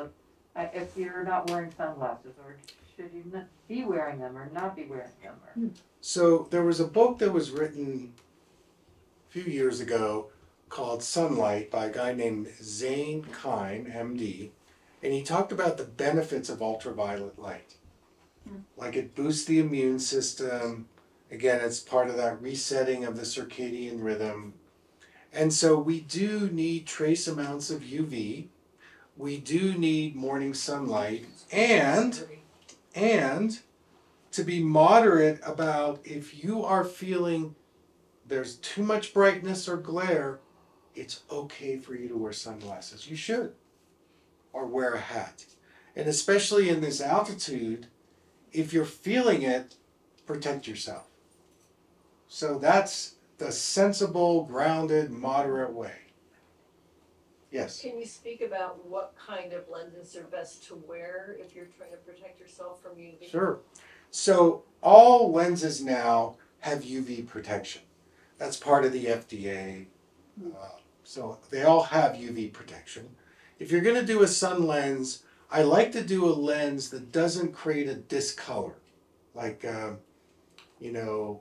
if, 0.58 0.74
if 0.74 0.96
you're 0.96 1.24
not 1.24 1.50
wearing 1.50 1.72
sunglasses? 1.76 2.34
Or 2.44 2.56
should 2.96 3.10
you 3.12 3.24
not 3.32 3.46
be 3.68 3.84
wearing 3.84 4.18
them 4.18 4.36
or 4.36 4.50
not 4.52 4.76
be 4.76 4.84
wearing 4.84 5.10
them? 5.22 5.34
Or? 5.44 5.52
Hmm. 5.52 5.68
So 6.00 6.48
there 6.50 6.64
was 6.64 6.80
a 6.80 6.86
book 6.86 7.18
that 7.18 7.32
was 7.32 7.50
written 7.50 8.12
a 9.28 9.32
few 9.32 9.44
years 9.44 9.80
ago 9.80 10.30
called 10.68 11.02
Sunlight 11.02 11.70
by 11.70 11.86
a 11.86 11.92
guy 11.92 12.12
named 12.12 12.48
Zane 12.62 13.22
Kime, 13.24 13.92
MD, 13.94 14.50
and 15.02 15.12
he 15.12 15.22
talked 15.22 15.52
about 15.52 15.76
the 15.76 15.84
benefits 15.84 16.48
of 16.48 16.60
ultraviolet 16.60 17.38
light. 17.38 17.74
Hmm. 18.46 18.60
Like 18.76 18.96
it 18.96 19.14
boosts 19.14 19.44
the 19.44 19.60
immune 19.60 19.98
system. 19.98 20.88
Again, 21.30 21.60
it's 21.62 21.80
part 21.80 22.08
of 22.08 22.16
that 22.16 22.40
resetting 22.40 23.04
of 23.04 23.16
the 23.16 23.22
circadian 23.22 24.02
rhythm. 24.02 24.54
And 25.32 25.52
so 25.52 25.78
we 25.78 26.00
do 26.00 26.48
need 26.50 26.86
trace 26.86 27.28
amounts 27.28 27.70
of 27.70 27.82
UV. 27.82 28.46
We 29.18 29.38
do 29.38 29.74
need 29.74 30.14
morning 30.14 30.54
sunlight 30.54 31.26
and 31.50 32.24
and 32.94 33.58
to 34.30 34.44
be 34.44 34.62
moderate 34.62 35.40
about 35.44 36.00
if 36.04 36.44
you 36.44 36.64
are 36.64 36.84
feeling 36.84 37.56
there's 38.24 38.56
too 38.56 38.84
much 38.84 39.12
brightness 39.12 39.68
or 39.68 39.76
glare, 39.76 40.38
it's 40.94 41.22
okay 41.32 41.78
for 41.78 41.96
you 41.96 42.08
to 42.08 42.16
wear 42.16 42.32
sunglasses. 42.32 43.10
You 43.10 43.16
should. 43.16 43.54
Or 44.52 44.66
wear 44.66 44.94
a 44.94 45.00
hat. 45.00 45.46
And 45.96 46.06
especially 46.06 46.68
in 46.68 46.80
this 46.80 47.00
altitude, 47.00 47.88
if 48.52 48.72
you're 48.72 48.84
feeling 48.84 49.42
it, 49.42 49.74
protect 50.26 50.68
yourself. 50.68 51.06
So 52.28 52.58
that's 52.58 53.16
the 53.38 53.50
sensible, 53.50 54.44
grounded, 54.44 55.10
moderate 55.10 55.72
way. 55.72 56.07
Yes. 57.58 57.80
Can 57.82 57.98
you 57.98 58.06
speak 58.06 58.40
about 58.40 58.86
what 58.86 59.14
kind 59.16 59.52
of 59.52 59.68
lenses 59.68 60.14
are 60.14 60.22
best 60.22 60.64
to 60.68 60.76
wear 60.76 61.36
if 61.40 61.56
you're 61.56 61.66
trying 61.66 61.90
to 61.90 61.96
protect 61.96 62.38
yourself 62.38 62.80
from 62.80 62.92
UV? 62.92 63.28
Sure. 63.28 63.58
So 64.12 64.62
all 64.80 65.32
lenses 65.32 65.82
now 65.82 66.36
have 66.60 66.84
UV 66.84 67.26
protection. 67.26 67.82
That's 68.38 68.56
part 68.56 68.84
of 68.84 68.92
the 68.92 69.06
FDA. 69.06 69.86
Uh, 70.40 70.68
so 71.02 71.38
they 71.50 71.64
all 71.64 71.82
have 71.82 72.12
UV 72.12 72.52
protection. 72.52 73.08
If 73.58 73.72
you're 73.72 73.80
going 73.80 73.96
to 73.96 74.06
do 74.06 74.22
a 74.22 74.28
sun 74.28 74.64
lens, 74.64 75.24
I 75.50 75.62
like 75.62 75.90
to 75.92 76.04
do 76.04 76.26
a 76.26 76.30
lens 76.30 76.90
that 76.90 77.10
doesn't 77.10 77.54
create 77.54 77.88
a 77.88 77.96
discolor, 77.96 78.76
like 79.34 79.64
um, 79.64 79.98
you 80.78 80.92
know, 80.92 81.40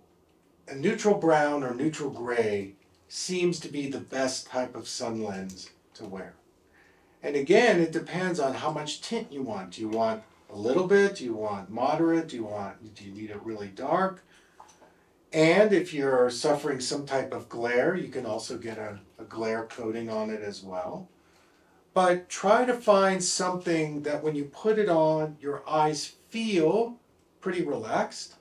a 0.67 0.73
neutral 0.73 1.15
brown 1.15 1.63
or 1.63 1.75
neutral 1.75 2.09
gray 2.09 2.73
seems 3.07 3.59
to 3.59 3.67
be 3.67 3.87
the 3.87 3.99
best 3.99 4.47
type 4.47 4.75
of 4.75 4.87
sun 4.87 5.23
lens 5.23 5.69
to 5.97 6.05
wear. 6.05 6.33
And 7.23 7.35
again, 7.35 7.79
it 7.79 7.91
depends 7.91 8.39
on 8.39 8.53
how 8.53 8.71
much 8.71 9.01
tint 9.01 9.31
you 9.31 9.41
want. 9.41 9.71
Do 9.71 9.81
you 9.81 9.89
want 9.89 10.23
a 10.49 10.55
little 10.55 10.87
bit? 10.87 11.15
Do 11.15 11.23
you 11.23 11.33
want 11.33 11.69
moderate? 11.69 12.29
Do 12.29 12.35
you 12.35 12.45
want 12.45 12.95
do 12.95 13.03
you 13.03 13.11
need 13.11 13.29
it 13.29 13.43
really 13.43 13.67
dark? 13.67 14.23
And 15.33 15.73
if 15.73 15.93
you're 15.93 16.29
suffering 16.29 16.79
some 16.79 17.05
type 17.05 17.33
of 17.33 17.49
glare, 17.49 17.95
you 17.95 18.07
can 18.07 18.25
also 18.25 18.57
get 18.57 18.77
a, 18.77 18.99
a 19.19 19.25
glare 19.25 19.65
coating 19.65 20.09
on 20.09 20.29
it 20.29 20.41
as 20.41 20.63
well. 20.63 21.09
But 21.93 22.29
try 22.29 22.63
to 22.63 22.73
find 22.73 23.23
something 23.23 24.03
that 24.03 24.23
when 24.23 24.35
you 24.35 24.45
put 24.45 24.79
it 24.79 24.87
on, 24.87 25.37
your 25.41 25.67
eyes 25.67 26.13
feel 26.29 26.97
pretty 27.41 27.63
relaxed 27.63 28.35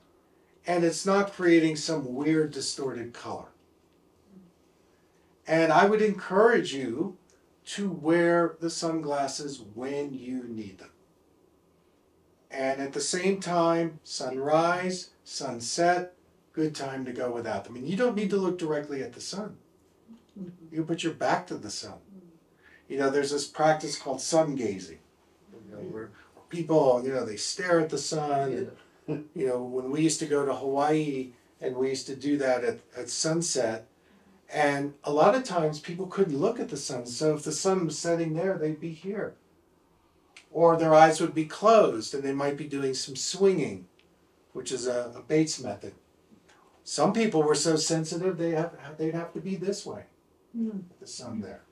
and 0.67 0.83
it's 0.83 1.05
not 1.05 1.33
creating 1.33 1.77
some 1.77 2.13
weird 2.13 2.51
distorted 2.51 3.13
color. 3.13 3.47
And 5.47 5.71
I 5.71 5.85
would 5.85 6.01
encourage 6.01 6.73
you 6.73 7.17
to 7.67 7.89
wear 7.89 8.55
the 8.61 8.69
sunglasses 8.69 9.61
when 9.75 10.13
you 10.13 10.43
need 10.47 10.77
them. 10.77 10.91
And 12.49 12.81
at 12.81 12.93
the 12.93 13.01
same 13.01 13.41
time, 13.41 13.99
sunrise, 14.05 15.09
sunset, 15.25 16.13
good 16.53 16.73
time 16.73 17.03
to 17.03 17.11
go 17.11 17.29
without 17.29 17.65
them. 17.65 17.75
And 17.75 17.87
you 17.87 17.97
don't 17.97 18.15
need 18.15 18.29
to 18.29 18.37
look 18.37 18.57
directly 18.57 19.03
at 19.03 19.11
the 19.11 19.19
sun. 19.19 19.57
Mm-hmm. 20.39 20.75
You 20.75 20.83
put 20.85 21.03
your 21.03 21.13
back 21.13 21.45
to 21.47 21.55
the 21.55 21.69
sun. 21.69 21.97
You 22.87 22.97
know, 22.99 23.09
there's 23.09 23.31
this 23.31 23.45
practice 23.45 23.99
called 23.99 24.21
sun 24.21 24.55
gazing. 24.55 24.99
You 25.51 25.75
know, 25.75 25.81
mm-hmm. 25.81 25.93
where 25.93 26.11
people, 26.47 27.01
you 27.03 27.13
know, 27.13 27.25
they 27.25 27.35
stare 27.35 27.81
at 27.81 27.89
the 27.89 27.97
sun. 27.97 28.71
You 29.07 29.47
know, 29.47 29.61
when 29.61 29.91
we 29.91 30.01
used 30.01 30.19
to 30.19 30.25
go 30.25 30.45
to 30.45 30.53
Hawaii 30.53 31.31
and 31.59 31.75
we 31.75 31.89
used 31.89 32.07
to 32.07 32.15
do 32.15 32.37
that 32.37 32.63
at, 32.63 32.79
at 32.95 33.09
sunset, 33.09 33.87
and 34.49 34.93
a 35.03 35.11
lot 35.11 35.35
of 35.35 35.43
times 35.43 35.79
people 35.79 36.07
couldn't 36.07 36.37
look 36.37 36.59
at 36.59 36.69
the 36.69 36.77
sun. 36.77 37.05
So 37.05 37.35
if 37.35 37.43
the 37.43 37.51
sun 37.51 37.85
was 37.85 37.97
setting 37.97 38.33
there, 38.33 38.57
they'd 38.57 38.79
be 38.79 38.93
here. 38.93 39.35
Or 40.51 40.77
their 40.77 40.93
eyes 40.93 41.19
would 41.19 41.33
be 41.33 41.45
closed 41.45 42.13
and 42.13 42.23
they 42.23 42.33
might 42.33 42.57
be 42.57 42.67
doing 42.67 42.93
some 42.93 43.15
swinging, 43.15 43.87
which 44.53 44.71
is 44.71 44.87
a, 44.87 45.13
a 45.15 45.21
Bates 45.21 45.61
method. 45.61 45.93
Some 46.83 47.11
people 47.11 47.43
were 47.43 47.55
so 47.55 47.75
sensitive 47.75 48.37
they 48.37 48.51
have 48.51 48.73
they'd 48.97 49.13
have 49.13 49.33
to 49.33 49.41
be 49.41 49.57
this 49.57 49.85
way. 49.85 50.05
with 50.53 50.99
The 50.99 51.07
sun 51.07 51.41
there. 51.41 51.63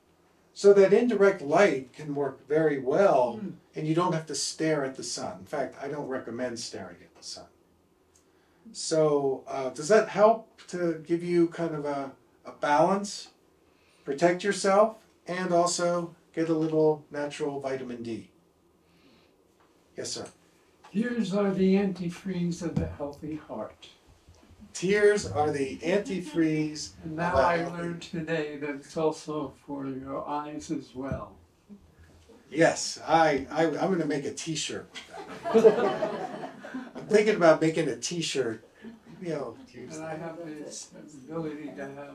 So 0.52 0.72
that 0.74 0.92
indirect 0.92 1.40
light 1.40 1.92
can 1.94 2.14
work 2.14 2.46
very 2.46 2.78
well 2.78 3.40
and 3.74 3.86
you 3.86 3.94
don't 3.94 4.12
have 4.12 4.26
to 4.26 4.34
stare 4.34 4.84
at 4.84 4.96
the 4.96 5.02
sun. 5.02 5.38
In 5.40 5.46
fact, 5.46 5.76
I 5.82 5.88
don't 5.88 6.08
recommend 6.08 6.58
staring 6.58 6.96
at 7.02 7.14
the 7.14 7.22
sun. 7.22 7.46
So 8.72 9.44
uh, 9.46 9.70
does 9.70 9.88
that 9.88 10.08
help 10.08 10.66
to 10.68 11.02
give 11.06 11.22
you 11.22 11.48
kind 11.48 11.74
of 11.74 11.84
a, 11.84 12.12
a 12.46 12.52
balance? 12.52 13.28
Protect 14.04 14.44
yourself 14.44 14.96
and 15.26 15.52
also 15.52 16.14
get 16.34 16.48
a 16.48 16.54
little 16.54 17.04
natural 17.10 17.60
vitamin 17.60 18.02
D. 18.02 18.30
Yes, 19.96 20.12
sir. 20.12 20.26
Tears 20.92 21.34
are 21.34 21.52
the 21.52 21.74
antifreeze 21.74 22.62
of 22.62 22.74
the 22.74 22.86
healthy 22.86 23.36
heart. 23.36 23.88
Tears 24.72 25.26
are 25.26 25.50
the 25.50 25.78
antifreeze. 25.78 26.90
And 27.04 27.16
now 27.16 27.34
I 27.36 27.64
learned 27.64 28.02
today 28.02 28.58
that 28.58 28.70
it's 28.70 28.96
also 28.96 29.54
for 29.66 29.86
your 29.88 30.26
eyes 30.28 30.70
as 30.70 30.94
well. 30.94 31.32
Yes, 32.50 33.00
I, 33.06 33.46
I 33.50 33.66
I'm 33.66 33.88
going 33.88 33.98
to 34.00 34.06
make 34.06 34.24
a 34.24 34.32
T-shirt. 34.32 34.88
with 35.52 35.64
that. 35.64 36.52
I'm 36.96 37.06
thinking 37.06 37.36
about 37.36 37.60
making 37.60 37.88
a 37.88 37.96
T-shirt. 37.96 38.64
Use 39.20 39.96
And 39.96 40.04
I 40.04 40.14
have 40.16 40.36
this 40.44 40.90
ability 40.94 41.70
to 41.76 41.84
have 41.84 42.14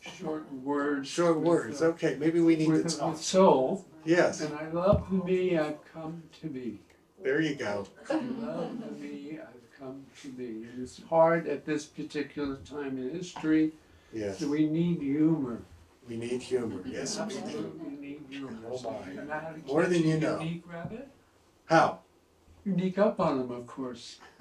short 0.00 0.52
words. 0.52 1.08
short 1.08 1.36
with, 1.38 1.46
words. 1.46 1.82
uh, 1.82 1.86
Okay, 1.86 2.16
maybe 2.18 2.40
we 2.40 2.56
need 2.56 2.66
to 2.66 2.72
With, 2.72 2.98
talk. 2.98 3.16
soul. 3.16 3.84
Yes, 4.04 4.40
And 4.40 4.54
I 4.56 4.68
love 4.70 5.06
the 5.10 5.16
me 5.24 5.56
I've 5.56 5.78
come 5.92 6.22
to 6.40 6.48
be. 6.48 6.80
there 7.22 7.40
you 7.40 7.54
go. 7.54 7.86
I 8.10 8.14
love 8.14 8.76
the 8.80 8.90
me 9.04 9.38
I've 9.40 9.78
come 9.78 10.04
to 10.22 10.28
be. 10.28 10.44
And 10.64 10.82
it's 10.82 11.00
hard 11.08 11.46
at 11.46 11.64
this 11.64 11.84
particular 11.86 12.56
time 12.56 12.98
in 12.98 13.10
history. 13.10 13.72
Yes, 14.12 14.38
So 14.40 14.48
we 14.48 14.66
need 14.68 15.00
humor. 15.00 15.62
we 16.08 16.16
need 16.16 16.42
humor. 16.42 16.80
Yes, 16.84 17.18
we 17.20 17.34
do. 17.34 17.40
Absolutely 17.40 17.96
need 18.00 18.20
humor. 18.28 18.58
Oh 18.70 18.82
my. 18.82 19.10
you 19.12 19.22
know 19.22 19.32
how 19.32 19.50
to 19.52 19.58
More 19.66 19.82
catch 19.82 19.90
than 19.92 20.02
a 20.02 20.06
you 20.06 20.18
know. 20.20 20.38
Unique 20.40 20.64
rabbit? 20.66 21.08
How? 21.66 22.00
Unique 22.64 22.98
up 22.98 23.18
on 23.20 23.38
them, 23.38 23.50
of 23.52 23.66
course. 23.66 24.18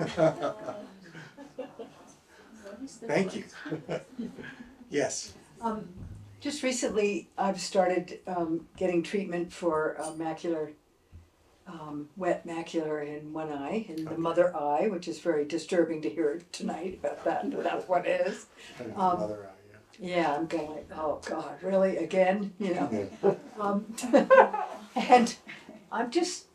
Thank 3.05 3.35
you. 3.35 3.43
yes. 4.89 5.33
Um, 5.61 5.87
just 6.39 6.63
recently, 6.63 7.29
I've 7.37 7.59
started 7.61 8.19
um, 8.27 8.67
getting 8.77 9.03
treatment 9.03 9.53
for 9.53 9.95
uh, 9.99 10.11
macular, 10.11 10.71
um, 11.67 12.09
wet 12.17 12.45
macular 12.47 13.05
in 13.05 13.31
one 13.31 13.51
eye, 13.51 13.85
in 13.89 14.05
the 14.05 14.17
mother 14.17 14.55
eye, 14.55 14.87
which 14.87 15.07
is 15.07 15.19
very 15.19 15.45
disturbing 15.45 16.01
to 16.01 16.09
hear 16.09 16.41
tonight 16.51 16.99
about 16.99 17.23
that. 17.25 17.51
But 17.51 17.63
that's 17.63 17.87
what 17.87 18.05
it 18.07 18.27
is. 18.27 18.47
Um, 18.95 19.17
Another 19.17 19.47
eye. 19.47 19.61
Yeah, 19.99 20.35
I'm 20.35 20.47
going 20.47 20.69
like, 20.71 20.89
oh 20.95 21.21
God, 21.27 21.61
really 21.61 21.97
again? 21.97 22.53
You 22.59 22.73
know. 22.73 23.09
Yeah. 23.23 23.33
Um, 23.59 23.85
and 24.95 25.35
I'm 25.91 26.09
just, 26.09 26.47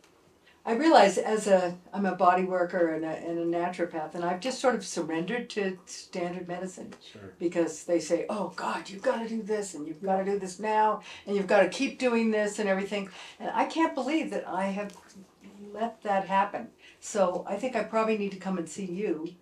I 0.66 0.72
realize 0.72 1.16
as 1.16 1.46
a, 1.46 1.76
I'm 1.92 2.06
a 2.06 2.16
body 2.16 2.42
worker 2.42 2.92
and 2.94 3.04
a, 3.04 3.08
and 3.08 3.38
a 3.38 3.58
naturopath, 3.58 4.16
and 4.16 4.24
I've 4.24 4.40
just 4.40 4.60
sort 4.60 4.74
of 4.74 4.84
surrendered 4.84 5.48
to 5.50 5.78
standard 5.86 6.48
medicine 6.48 6.92
Sure. 7.12 7.32
because 7.38 7.84
they 7.84 8.00
say, 8.00 8.26
oh 8.28 8.52
God, 8.56 8.90
you've 8.90 9.00
got 9.02 9.22
to 9.22 9.28
do 9.28 9.42
this 9.42 9.74
and 9.74 9.86
you've 9.86 10.02
got 10.02 10.16
to 10.18 10.24
do 10.24 10.40
this 10.40 10.58
now 10.58 11.02
and 11.24 11.36
you've 11.36 11.46
got 11.46 11.60
to 11.60 11.68
keep 11.68 12.00
doing 12.00 12.32
this 12.32 12.58
and 12.58 12.68
everything. 12.68 13.08
And 13.38 13.48
I 13.54 13.66
can't 13.66 13.94
believe 13.94 14.30
that 14.32 14.48
I 14.48 14.64
have 14.66 14.92
let 15.72 16.02
that 16.02 16.26
happen. 16.26 16.68
So 16.98 17.44
I 17.48 17.54
think 17.54 17.76
I 17.76 17.84
probably 17.84 18.18
need 18.18 18.32
to 18.32 18.38
come 18.38 18.58
and 18.58 18.68
see 18.68 18.86
you 18.86 19.34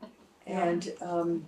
and 0.46 0.92
um, 1.00 1.46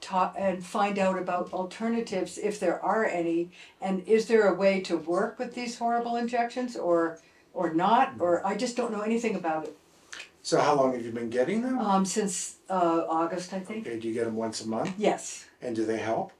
talk 0.00 0.36
and 0.38 0.64
find 0.64 1.00
out 1.00 1.18
about 1.18 1.52
alternatives 1.52 2.38
if 2.38 2.60
there 2.60 2.80
are 2.80 3.04
any. 3.06 3.50
And 3.80 4.06
is 4.06 4.26
there 4.26 4.46
a 4.46 4.54
way 4.54 4.80
to 4.82 4.96
work 4.96 5.40
with 5.40 5.52
these 5.54 5.78
horrible 5.78 6.14
injections 6.14 6.76
or 6.76 7.18
or 7.54 7.72
not? 7.74 8.14
Or 8.18 8.46
I 8.46 8.56
just 8.56 8.76
don't 8.76 8.92
know 8.92 9.00
anything 9.02 9.34
about 9.34 9.64
it. 9.64 9.76
So 10.42 10.58
how 10.60 10.74
long 10.74 10.92
have 10.94 11.04
you 11.04 11.12
been 11.12 11.30
getting 11.30 11.62
them? 11.62 11.78
Um, 11.78 12.04
since 12.06 12.56
uh, 12.68 13.04
August, 13.08 13.52
I 13.52 13.60
think. 13.60 13.86
Okay, 13.86 13.98
do 13.98 14.08
you 14.08 14.14
get 14.14 14.24
them 14.24 14.36
once 14.36 14.62
a 14.64 14.68
month? 14.68 14.94
Yes. 14.96 15.44
And 15.60 15.76
do 15.76 15.84
they 15.84 15.98
help? 15.98 16.32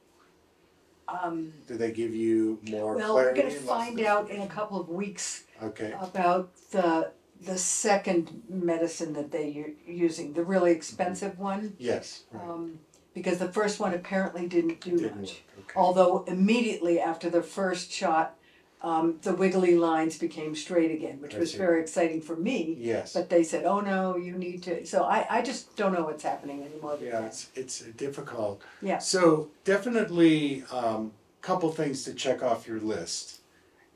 Um, 1.07 1.51
Do 1.67 1.75
they 1.77 1.91
give 1.91 2.15
you 2.15 2.59
more 2.69 2.95
well, 2.95 3.15
we're 3.15 3.33
clarity? 3.33 3.41
gonna 3.41 3.53
and 3.55 3.65
less 3.67 3.85
find 3.87 4.01
out 4.01 4.29
in 4.29 4.41
a 4.41 4.47
couple 4.47 4.79
of 4.79 4.87
weeks 4.89 5.43
Okay. 5.61 5.93
about 5.99 6.49
the 6.71 7.11
the 7.41 7.57
second 7.57 8.43
medicine 8.47 9.13
that 9.13 9.31
they 9.31 9.47
are 9.87 9.91
using, 9.91 10.33
the 10.33 10.43
really 10.43 10.71
expensive 10.71 11.39
one. 11.39 11.75
Yes. 11.79 12.21
Right. 12.31 12.47
Um, 12.47 12.79
because 13.15 13.39
the 13.39 13.51
first 13.51 13.79
one 13.79 13.93
apparently 13.95 14.47
didn't 14.47 14.79
do 14.79 14.91
Didn't 14.97 15.21
much. 15.21 15.41
Okay. 15.59 15.73
Although 15.75 16.23
immediately 16.27 16.99
after 16.99 17.29
the 17.31 17.41
first 17.41 17.91
shot, 17.91 18.37
um, 18.83 19.19
the 19.21 19.33
wiggly 19.33 19.75
lines 19.77 20.17
became 20.17 20.55
straight 20.55 20.91
again, 20.91 21.21
which 21.21 21.35
I 21.35 21.39
was 21.39 21.51
see. 21.51 21.57
very 21.57 21.81
exciting 21.81 22.21
for 22.21 22.35
me. 22.35 22.75
Yes. 22.79 23.13
But 23.13 23.29
they 23.29 23.43
said, 23.43 23.65
"Oh 23.65 23.79
no, 23.79 24.17
you 24.17 24.33
need 24.37 24.63
to." 24.63 24.85
So 24.85 25.03
I, 25.03 25.25
I 25.29 25.41
just 25.41 25.75
don't 25.75 25.93
know 25.93 26.03
what's 26.03 26.23
happening 26.23 26.63
anymore. 26.63 26.93
with 26.93 27.03
Yeah, 27.03 27.21
that. 27.21 27.25
it's 27.27 27.49
it's 27.55 27.79
difficult. 27.97 28.61
Yeah. 28.81 28.97
So 28.97 29.49
definitely, 29.63 30.63
um, 30.71 31.11
couple 31.41 31.71
things 31.71 32.03
to 32.05 32.13
check 32.13 32.41
off 32.43 32.67
your 32.67 32.79
list, 32.79 33.41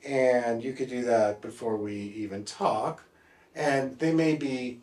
and 0.04 0.64
you 0.64 0.74
could 0.74 0.90
do 0.90 1.04
that 1.04 1.42
before 1.42 1.78
we 1.78 1.94
even 1.96 2.44
talk, 2.46 3.04
and 3.56 3.98
they 4.00 4.14
may 4.14 4.36
be 4.36 4.82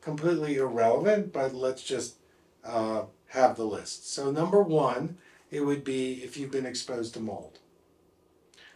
completely 0.00 0.56
irrelevant, 0.56 1.32
but 1.32 1.54
let's 1.54 1.82
just 1.82 2.16
uh, 2.64 3.04
have 3.28 3.56
the 3.56 3.64
list. 3.64 4.12
So 4.12 4.30
number 4.30 4.62
one, 4.62 5.16
it 5.50 5.60
would 5.60 5.82
be 5.84 6.22
if 6.22 6.36
you've 6.36 6.50
been 6.50 6.66
exposed 6.66 7.14
to 7.14 7.20
mold. 7.20 7.58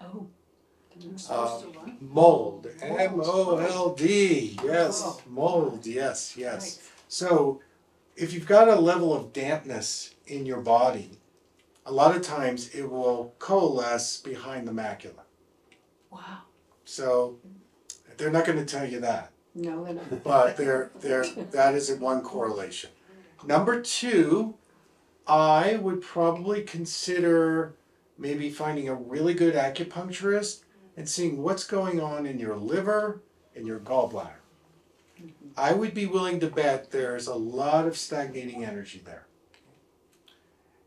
Oh. 0.00 0.26
Uh, 1.30 1.62
mold, 2.00 2.66
M 2.82 3.20
O 3.22 3.56
L 3.58 3.94
D, 3.94 4.58
yes, 4.64 5.20
mold, 5.28 5.86
yes, 5.86 6.34
yes. 6.36 6.80
So, 7.08 7.60
if 8.16 8.32
you've 8.32 8.46
got 8.46 8.68
a 8.68 8.74
level 8.74 9.14
of 9.14 9.32
dampness 9.32 10.14
in 10.26 10.44
your 10.44 10.60
body, 10.60 11.18
a 11.86 11.92
lot 11.92 12.16
of 12.16 12.22
times 12.22 12.70
it 12.74 12.90
will 12.90 13.34
coalesce 13.38 14.18
behind 14.18 14.66
the 14.66 14.72
macula. 14.72 15.22
Wow. 16.10 16.40
So, 16.84 17.38
they're 18.16 18.30
not 18.30 18.44
going 18.44 18.58
to 18.58 18.64
tell 18.64 18.86
you 18.88 19.00
that, 19.00 19.30
No, 19.54 19.84
they're 19.84 19.94
not. 19.94 20.24
but 20.24 20.56
there, 20.56 20.90
there, 21.00 21.24
that 21.52 21.74
is 21.74 21.92
one 21.92 22.22
correlation. 22.22 22.90
Number 23.46 23.80
two, 23.80 24.54
I 25.26 25.76
would 25.76 26.00
probably 26.00 26.62
consider 26.62 27.74
maybe 28.18 28.50
finding 28.50 28.88
a 28.88 28.94
really 28.94 29.34
good 29.34 29.54
acupuncturist 29.54 30.62
and 30.98 31.08
seeing 31.08 31.40
what's 31.44 31.64
going 31.64 32.00
on 32.00 32.26
in 32.26 32.40
your 32.40 32.56
liver 32.56 33.20
and 33.54 33.64
your 33.64 33.78
gallbladder. 33.78 34.42
Mm-hmm. 35.16 35.50
I 35.56 35.72
would 35.72 35.94
be 35.94 36.06
willing 36.06 36.40
to 36.40 36.48
bet 36.48 36.90
there's 36.90 37.28
a 37.28 37.36
lot 37.36 37.86
of 37.86 37.96
stagnating 37.96 38.64
energy 38.64 39.00
there. 39.04 39.26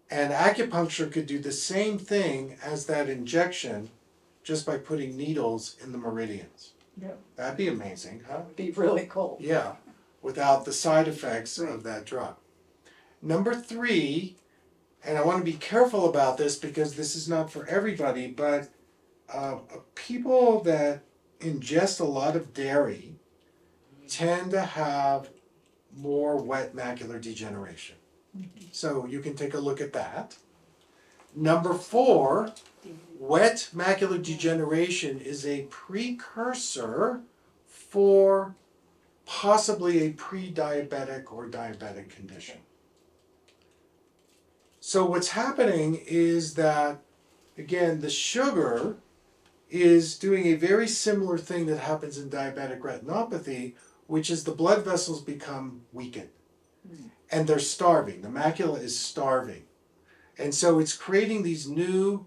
And 0.10 0.34
acupuncture 0.34 1.10
could 1.10 1.28
do 1.28 1.40
the 1.40 1.54
same 1.54 1.98
thing 1.98 2.58
as 2.62 2.88
that 2.88 3.08
injection 3.08 3.90
just 4.44 4.66
by 4.66 4.78
putting 4.78 5.16
needles 5.16 5.78
in 5.82 5.94
the 5.94 5.98
meridians. 5.98 6.74
Yep. 7.02 7.18
That'd 7.38 7.58
be 7.58 7.70
amazing, 7.70 8.26
huh? 8.30 8.42
Be 8.58 8.72
really 8.72 9.06
cool. 9.06 9.38
Yeah, 9.40 9.76
without 10.22 10.66
the 10.66 10.74
side 10.74 11.08
effects 11.08 11.58
of 11.58 11.84
that 11.84 12.04
drug. 12.04 12.36
Number 13.22 13.56
three, 13.56 14.36
and 15.06 15.18
I 15.18 15.24
want 15.24 15.38
to 15.38 15.50
be 15.50 15.58
careful 15.58 16.10
about 16.10 16.38
this 16.38 16.58
because 16.58 16.96
this 16.96 17.16
is 17.16 17.30
not 17.30 17.50
for 17.50 17.66
everybody, 17.68 18.28
but 18.28 18.68
uh, 19.34 19.58
people 19.96 20.62
that 20.64 21.04
ingest 21.40 22.00
a 22.00 22.06
lot 22.06 22.36
of 22.36 22.54
dairy 22.54 23.16
tend 24.08 24.52
to 24.52 24.62
have 24.62 25.30
more 25.96 26.38
wet 26.38 26.76
macular 26.76 27.20
degeneration. 27.20 27.96
So 28.72 29.06
you 29.06 29.20
can 29.20 29.36
take 29.36 29.54
a 29.54 29.60
look 29.60 29.82
at 29.82 29.94
that. 29.94 30.38
Number 31.36 31.74
four, 31.74 32.54
wet 33.20 33.70
macular 33.76 34.22
degeneration 34.22 35.20
is 35.20 35.46
a 35.46 35.64
precursor 35.64 37.22
for 37.68 38.56
possibly 39.26 40.06
a 40.06 40.12
pre-diabetic 40.12 41.32
or 41.32 41.48
diabetic 41.48 42.10
condition. 42.10 42.58
So 44.80 45.06
what's 45.06 45.30
happening 45.30 46.02
is 46.06 46.56
that 46.56 47.02
again 47.58 48.02
the 48.02 48.10
sugar 48.10 48.98
is 49.72 50.20
doing 50.20 50.48
a 50.48 50.56
very 50.56 50.88
similar 50.88 51.38
thing 51.38 51.66
that 51.66 51.78
happens 51.78 52.18
in 52.18 52.30
diabetic 52.30 52.82
retinopathy, 52.82 53.74
which 54.06 54.30
is 54.30 54.44
the 54.44 54.52
blood 54.52 54.84
vessels 54.84 55.22
become 55.22 55.82
weakened. 55.94 56.30
Hmm. 56.86 57.08
And 57.32 57.48
they're 57.48 57.60
starving. 57.60 58.22
The 58.22 58.28
macula 58.28 58.84
is 58.84 59.00
starving. 59.00 59.64
And 60.38 60.54
so 60.54 60.80
it's 60.80 60.96
creating 60.96 61.44
these 61.44 61.70
new 61.70 62.26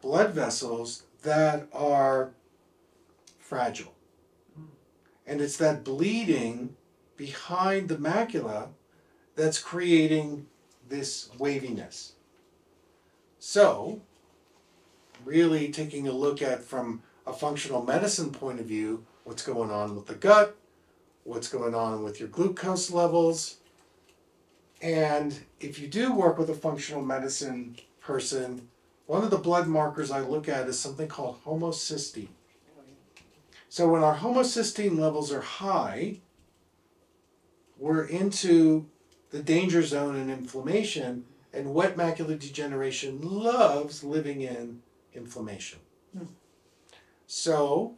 blood 0.00 0.30
vessels 0.30 1.02
that 1.22 1.68
are 1.72 2.32
fragile. 3.38 3.94
Hmm. 4.56 4.64
And 5.26 5.40
it's 5.42 5.58
that 5.58 5.84
bleeding 5.84 6.76
behind 7.18 7.90
the 7.90 7.96
macula 7.96 8.68
that's 9.34 9.58
creating 9.58 10.46
this 10.88 11.28
waviness. 11.38 12.12
So, 13.38 14.00
really 15.26 15.70
taking 15.70 16.08
a 16.08 16.12
look 16.12 16.40
at 16.40 16.62
from 16.62 17.02
a 17.26 17.32
functional 17.32 17.84
medicine 17.84 18.30
point 18.30 18.60
of 18.60 18.66
view 18.66 19.04
what's 19.24 19.42
going 19.42 19.70
on 19.70 19.96
with 19.96 20.06
the 20.06 20.14
gut, 20.14 20.56
what's 21.24 21.48
going 21.48 21.74
on 21.74 22.04
with 22.04 22.20
your 22.20 22.28
glucose 22.28 22.92
levels. 22.92 23.56
And 24.80 25.38
if 25.60 25.80
you 25.80 25.88
do 25.88 26.14
work 26.14 26.38
with 26.38 26.48
a 26.48 26.54
functional 26.54 27.02
medicine 27.02 27.76
person, 28.00 28.68
one 29.06 29.24
of 29.24 29.30
the 29.30 29.38
blood 29.38 29.66
markers 29.66 30.10
I 30.10 30.20
look 30.20 30.48
at 30.48 30.68
is 30.68 30.78
something 30.78 31.08
called 31.08 31.42
homocysteine. 31.44 32.28
So 33.68 33.88
when 33.88 34.02
our 34.02 34.16
homocysteine 34.16 34.98
levels 34.98 35.32
are 35.32 35.40
high, 35.40 36.20
we're 37.78 38.04
into 38.04 38.86
the 39.30 39.42
danger 39.42 39.82
zone 39.82 40.16
and 40.16 40.30
inflammation, 40.30 41.24
and 41.52 41.74
wet 41.74 41.96
macular 41.96 42.38
degeneration 42.38 43.18
loves 43.20 44.04
living 44.04 44.40
in 44.40 44.82
inflammation. 45.16 45.80
Hmm. 46.16 46.26
So, 47.26 47.94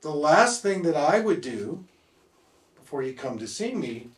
the 0.00 0.10
last 0.10 0.62
thing 0.62 0.82
that 0.82 0.96
I 0.96 1.20
would 1.20 1.40
do 1.40 1.84
before 2.74 3.02
you 3.02 3.14
come 3.14 3.38
to 3.38 3.46
see 3.46 3.74
me 3.74 4.08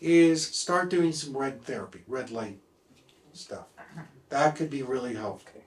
is 0.00 0.46
start 0.46 0.90
doing 0.90 1.12
some 1.12 1.36
red 1.36 1.62
therapy, 1.62 2.02
red 2.06 2.30
light 2.30 2.58
stuff. 3.32 3.66
That 4.28 4.56
could 4.56 4.70
be 4.70 4.82
really 4.82 5.14
helpful. 5.14 5.62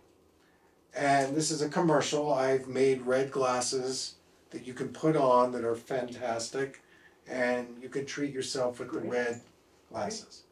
And 0.96 1.36
this 1.36 1.52
is 1.52 1.62
a 1.62 1.70
commercial. 1.70 2.34
I've 2.34 2.68
made 2.68 3.02
red 3.02 3.32
glasses 3.32 4.16
that 4.52 4.68
you 4.68 4.74
can 4.74 4.90
put 4.90 5.16
on 5.16 5.52
that 5.54 5.64
are 5.64 5.76
fantastic, 5.76 6.82
and 7.28 7.68
you 7.82 7.90
can 7.90 8.06
treat 8.06 8.34
yourself 8.34 8.80
with 8.80 8.92
the 8.92 9.00
red 9.00 9.42
glasses. 9.90 10.44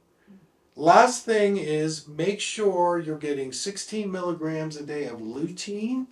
Last 0.75 1.25
thing 1.25 1.57
is 1.57 2.07
make 2.07 2.39
sure 2.39 2.99
you're 2.99 3.17
getting 3.17 3.51
16 3.51 4.09
milligrams 4.11 4.77
a 4.77 4.83
day 4.83 5.05
of 5.05 5.19
lutein, 5.19 6.07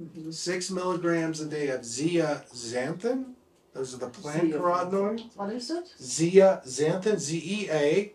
mm-hmm. 0.00 0.30
six 0.30 0.70
milligrams 0.70 1.40
a 1.40 1.46
day 1.46 1.68
of 1.68 1.82
zeaxanthin. 1.82 3.34
Those 3.72 3.94
are 3.94 3.98
the 3.98 4.08
plant 4.08 4.50
carotenoids. 4.52 5.36
What 5.36 5.50
is 5.52 5.70
it? 5.70 5.84
Zeaxanthin, 6.00 7.18
Z 7.18 7.38
E 7.44 7.68
A 7.70 8.12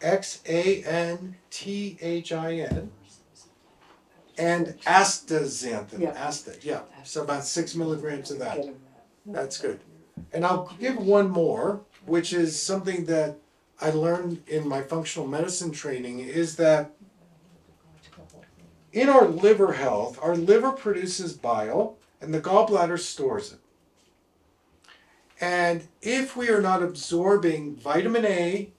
X 0.00 0.40
A 0.46 0.84
N 0.84 1.36
T 1.50 1.98
H 2.00 2.32
I 2.32 2.54
N. 2.56 2.92
And 4.38 4.78
astaxanthin, 4.86 6.00
Yeah. 6.00 6.26
asta, 6.26 6.54
yeah, 6.62 6.82
so 7.02 7.22
about 7.24 7.44
six 7.44 7.74
milligrams 7.74 8.30
of 8.30 8.38
that. 8.38 8.64
That's 9.26 9.58
good. 9.58 9.80
And 10.32 10.46
I'll 10.46 10.72
give 10.78 10.96
one 10.96 11.28
more, 11.28 11.80
which 12.06 12.32
is 12.32 12.60
something 12.60 13.06
that 13.06 13.38
I 13.80 13.90
learned 13.90 14.42
in 14.48 14.66
my 14.66 14.82
functional 14.82 15.28
medicine 15.28 15.70
training 15.70 16.20
is 16.20 16.56
that 16.56 16.92
in 18.92 19.08
our 19.08 19.26
liver 19.28 19.74
health, 19.74 20.18
our 20.20 20.34
liver 20.34 20.72
produces 20.72 21.32
bile 21.34 21.96
and 22.20 22.34
the 22.34 22.40
gallbladder 22.40 22.98
stores 22.98 23.52
it. 23.52 23.60
And 25.40 25.86
if 26.02 26.36
we 26.36 26.48
are 26.48 26.60
not 26.60 26.82
absorbing 26.82 27.76
vitamin 27.76 28.24
A, 28.24 28.72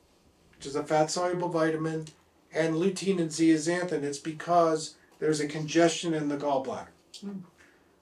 which 0.57 0.65
is 0.65 0.75
a 0.75 0.83
fat 0.83 1.09
soluble 1.09 1.47
vitamin, 1.47 2.07
and 2.53 2.75
lutein 2.75 3.19
and 3.19 3.29
zeaxanthin, 3.29 4.03
it's 4.03 4.17
because 4.17 4.95
there's 5.19 5.39
a 5.39 5.47
congestion 5.47 6.13
in 6.13 6.27
the 6.27 6.35
gallbladder. 6.35 6.87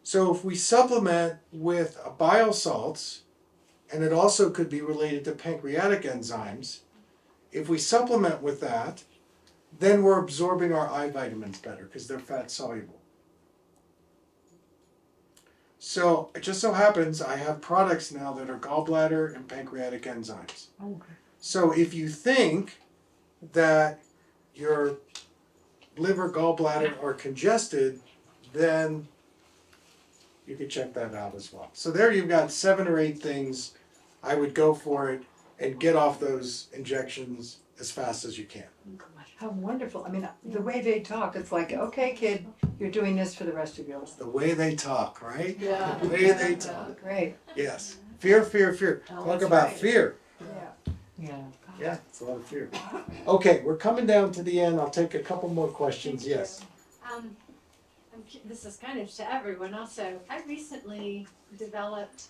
So 0.02 0.34
if 0.34 0.43
we 0.43 0.56
supplement 0.56 1.36
with 1.52 2.00
bile 2.18 2.54
salts, 2.54 3.24
and 3.93 4.04
it 4.04 4.14
also 4.14 4.50
could 4.50 4.70
be 4.70 4.82
related 4.82 5.26
to 5.26 5.34
pancreatic 5.34 6.02
enzymes, 6.04 6.80
if 7.52 7.70
we 7.70 7.78
supplement 7.78 8.41
with 8.41 8.60
that, 8.62 9.04
then 9.80 10.04
we're 10.04 10.20
absorbing 10.20 10.74
our 10.74 10.89
eye 10.89 11.10
vitamins 11.10 11.60
better 11.60 11.86
because 11.86 12.08
they're 12.08 12.20
fat 12.20 12.50
soluble. 12.52 13.00
So 15.80 16.32
it 16.36 16.41
just 16.41 16.60
so 16.60 16.74
happens 16.74 17.22
I 17.22 17.36
have 17.36 17.62
products 17.62 18.12
now 18.12 18.34
that 18.34 18.50
are 18.50 18.58
gallbladder 18.58 19.36
and 19.36 19.48
pancreatic 19.48 20.04
enzymes. 20.04 20.68
Okay. 20.84 21.14
So 21.39 21.72
if 21.72 21.93
you 21.93 22.10
think 22.10 22.80
that 23.54 24.02
your 24.56 24.98
liver, 25.98 26.32
gallbladder 26.32 27.02
are 27.02 27.14
congested, 27.14 28.00
then 28.54 29.08
you 30.48 30.56
could 30.56 30.70
check 30.70 30.93
that 30.93 31.14
out 31.14 31.36
as 31.36 31.54
well. 31.54 31.70
So 31.74 31.91
there 31.91 32.12
you've 32.12 32.30
got 32.30 32.52
seven 32.52 32.88
or 32.88 33.00
eight 33.00 33.20
things. 33.20 33.74
I 34.24 34.36
would 34.36 34.54
go 34.54 34.74
for 34.74 35.12
it 35.12 35.24
and 35.60 35.80
get 35.80 35.95
off 35.95 36.20
those 36.20 36.68
injections 36.74 37.58
as 37.80 37.91
fast 37.91 38.26
as 38.26 38.38
you 38.38 38.45
can. 38.45 38.64
How 39.38 39.49
wonderful. 39.49 40.03
I 40.03 40.10
mean, 40.10 40.28
the 40.45 40.62
way 40.62 40.82
they 40.82 40.99
talk, 41.01 41.36
it's 41.36 41.51
like, 41.51 41.72
okay, 41.72 42.14
kid, 42.14 42.47
you're 42.80 42.89
doing 42.89 43.16
this 43.16 43.36
for 43.36 43.43
the 43.43 43.53
rest 43.53 43.78
of 43.78 43.88
your 43.88 43.99
life. 43.99 44.18
The 44.18 44.28
way 44.28 44.53
they 44.53 44.76
talk, 44.76 45.22
right? 45.22 45.55
Yeah. 45.60 45.95
The 46.01 46.08
way 46.08 46.32
they 46.32 46.55
talk. 46.55 46.99
Great. 47.01 47.36
Yes. 47.55 47.97
Fear, 48.20 48.43
fear, 48.43 48.74
fear. 48.74 49.03
Oh, 49.12 49.16
Talk 49.16 49.26
that's 49.28 49.43
about 49.43 49.68
right. 49.68 49.78
fear. 49.78 50.16
Yeah. 50.41 50.93
Yeah. 51.20 51.41
Yeah, 51.80 51.97
it's 52.10 52.22
a 52.22 52.26
lot 52.26 52.38
of 52.38 52.45
fear. 52.47 52.72
Okay, 53.28 53.62
we're 53.64 53.78
coming 53.78 54.08
down 54.08 54.32
to 54.32 54.41
the 54.41 54.60
end. 54.60 54.80
I'll 54.80 54.89
take 54.89 55.14
a 55.14 55.20
couple 55.20 55.47
more 55.49 55.68
questions. 55.68 56.26
Yes. 56.26 56.62
Um, 57.05 57.36
I'm, 58.12 58.24
cu- 58.24 58.39
this 58.46 58.66
is 58.66 58.78
kind 58.78 59.00
of 59.00 59.13
to 59.17 59.32
everyone 59.32 59.75
also. 59.75 60.20
I 60.28 60.42
recently 60.47 61.28
developed, 61.59 62.29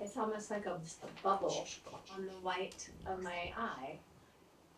it's 0.00 0.16
almost 0.16 0.50
like 0.50 0.66
a, 0.66 0.72
a 0.74 1.22
bubble 1.22 1.66
on 2.14 2.24
the 2.26 2.32
white 2.42 2.88
of 3.06 3.22
my 3.22 3.52
eye. 3.56 3.98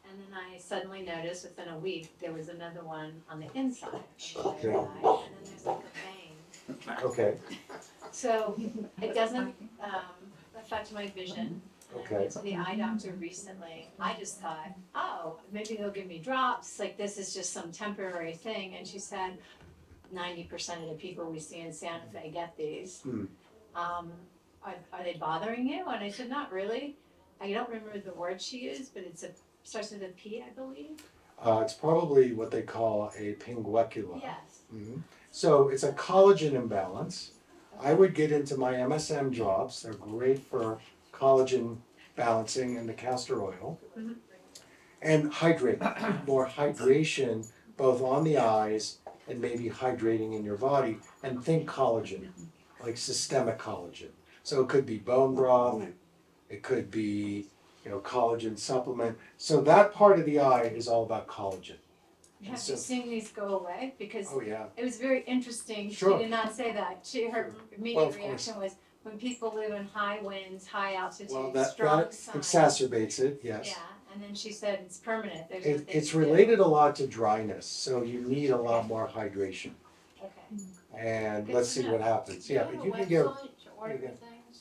And 0.08 0.18
then 0.20 0.38
I 0.38 0.58
suddenly 0.58 1.02
noticed 1.02 1.44
within 1.44 1.68
a 1.72 1.78
week, 1.78 2.16
there 2.20 2.32
was 2.32 2.48
another 2.48 2.82
one 2.82 3.12
on 3.28 3.40
the 3.40 3.48
inside 3.58 3.92
of 3.94 4.44
my 4.44 4.50
Okay. 4.52 4.68
eye. 4.74 5.24
And 5.24 5.34
then 5.34 5.50
there's 5.50 5.66
like 5.66 5.78
a 5.78 6.90
vein. 6.92 7.04
Okay. 7.04 7.36
So 8.12 8.58
it 9.02 9.14
doesn't, 9.14 9.54
um, 9.82 10.32
affect 10.58 10.92
my 10.92 11.06
vision. 11.08 11.60
And 11.90 11.98
I 11.98 12.00
Okay. 12.00 12.14
went 12.18 12.30
to 12.32 12.38
the 12.40 12.56
eye 12.56 12.76
doctor 12.76 13.12
recently. 13.12 13.88
I 13.98 14.14
just 14.14 14.40
thought, 14.40 14.70
oh, 14.94 15.36
maybe 15.52 15.76
they'll 15.76 15.90
give 15.90 16.06
me 16.06 16.18
drops, 16.18 16.78
like 16.78 16.96
this 16.96 17.18
is 17.18 17.34
just 17.34 17.52
some 17.52 17.72
temporary 17.72 18.34
thing. 18.34 18.74
And 18.76 18.86
she 18.86 18.98
said, 18.98 19.38
ninety 20.12 20.44
percent 20.44 20.82
of 20.82 20.88
the 20.88 20.94
people 20.94 21.24
we 21.30 21.40
see 21.40 21.60
in 21.60 21.72
Santa 21.72 22.06
Fe 22.12 22.30
get 22.32 22.56
these. 22.56 23.02
Hmm. 23.02 23.24
Um, 23.74 24.12
are, 24.66 24.74
are 24.92 25.02
they 25.04 25.14
bothering 25.14 25.66
you? 25.66 25.84
And 25.88 26.04
I 26.04 26.10
said, 26.10 26.28
not 26.28 26.52
really. 26.52 26.96
I 27.40 27.52
don't 27.52 27.68
remember 27.68 27.98
the 27.98 28.12
word 28.12 28.40
she 28.42 28.58
used, 28.58 28.92
but 28.94 29.04
it's 29.04 29.22
a, 29.22 29.30
starts 29.62 29.92
with 29.92 30.02
a 30.02 30.08
P, 30.08 30.42
I 30.46 30.50
believe. 30.50 31.00
Uh, 31.42 31.60
it's 31.62 31.74
probably 31.74 32.32
what 32.32 32.50
they 32.50 32.62
call 32.62 33.12
a 33.16 33.34
pinguecula. 33.34 34.20
Yes. 34.20 34.62
Mhm. 34.74 35.02
So 35.30 35.68
it's 35.68 35.82
a 35.82 35.92
collagen 35.92 36.54
imbalance. 36.54 37.32
I 37.78 37.92
would 37.92 38.14
get 38.14 38.32
into 38.32 38.56
my 38.56 38.72
MSM 38.74 39.30
drops. 39.30 39.82
They're 39.82 39.92
great 39.92 40.38
for 40.42 40.80
collagen 41.12 41.76
balancing 42.16 42.78
and 42.78 42.88
the 42.88 42.94
castor 42.94 43.42
oil. 43.42 43.78
Mhm. 43.96 44.16
And 45.02 45.30
hydrate, 45.30 45.78
more 46.26 46.46
hydration 46.46 47.46
both 47.76 48.00
on 48.00 48.24
the 48.24 48.38
eyes 48.38 48.98
and 49.28 49.38
maybe 49.40 49.68
hydrating 49.68 50.34
in 50.34 50.42
your 50.42 50.56
body. 50.56 50.98
And 51.22 51.44
think 51.44 51.68
collagen, 51.68 52.30
like 52.80 52.96
systemic 52.96 53.58
collagen. 53.58 54.12
So 54.46 54.60
it 54.62 54.68
could 54.68 54.86
be 54.86 54.98
bone 54.98 55.34
broth, 55.34 55.82
it 56.48 56.62
could 56.62 56.88
be, 56.88 57.46
you 57.84 57.90
know, 57.90 57.98
collagen 57.98 58.56
supplement. 58.56 59.18
So 59.38 59.60
that 59.62 59.92
part 59.92 60.20
of 60.20 60.24
the 60.24 60.38
eye 60.38 60.62
is 60.62 60.86
all 60.86 61.02
about 61.02 61.26
collagen. 61.26 61.78
Have 62.44 62.56
So- 62.60 62.74
you 62.74 62.78
seen 62.78 63.10
these 63.10 63.32
go 63.32 63.58
away? 63.58 63.94
Because 63.98 64.28
Oh, 64.32 64.40
yeah. 64.40 64.66
It 64.76 64.84
was 64.84 64.98
very 64.98 65.22
interesting. 65.24 65.90
She 65.90 66.04
did 66.06 66.30
not 66.30 66.54
say 66.54 66.72
that. 66.74 67.00
She, 67.02 67.28
her 67.28 67.50
Well, 67.56 67.60
immediate 67.76 68.02
course. 68.04 68.16
reaction 68.16 68.60
was, 68.60 68.76
when 69.02 69.18
people 69.18 69.52
live 69.52 69.72
in 69.72 69.84
high 69.88 70.20
winds, 70.20 70.68
high 70.68 70.94
altitude, 70.94 71.32
Well, 71.34 71.50
that, 71.50 71.72
strong 71.72 71.98
that 72.02 72.14
sun. 72.14 72.36
exacerbates 72.40 73.18
it, 73.18 73.40
yes. 73.42 73.66
Yeah, 73.70 74.12
and 74.14 74.22
then 74.22 74.36
she 74.36 74.52
said 74.52 74.78
it's 74.86 74.98
permanent, 74.98 75.48
there's 75.48 75.64
It, 75.66 75.88
it's 75.88 76.10
to 76.10 76.12
do. 76.12 76.18
related 76.20 76.60
a 76.60 76.68
lot 76.68 76.94
to 76.96 77.08
dryness, 77.08 77.66
so 77.66 78.02
you 78.04 78.20
need 78.20 78.50
a 78.50 78.56
lot 78.56 78.86
more 78.86 79.08
hydration. 79.08 79.72
Okay. 80.22 80.62
And 80.96 81.46
Good 81.46 81.54
let's 81.56 81.68
see 81.68 81.82
know. 81.82 81.92
what 81.94 82.00
happens, 82.00 82.48
yeah, 82.48 82.62
but 82.62 82.74
you 82.74 82.84
you 82.84 82.92
can 82.92 83.08
get 83.08 83.26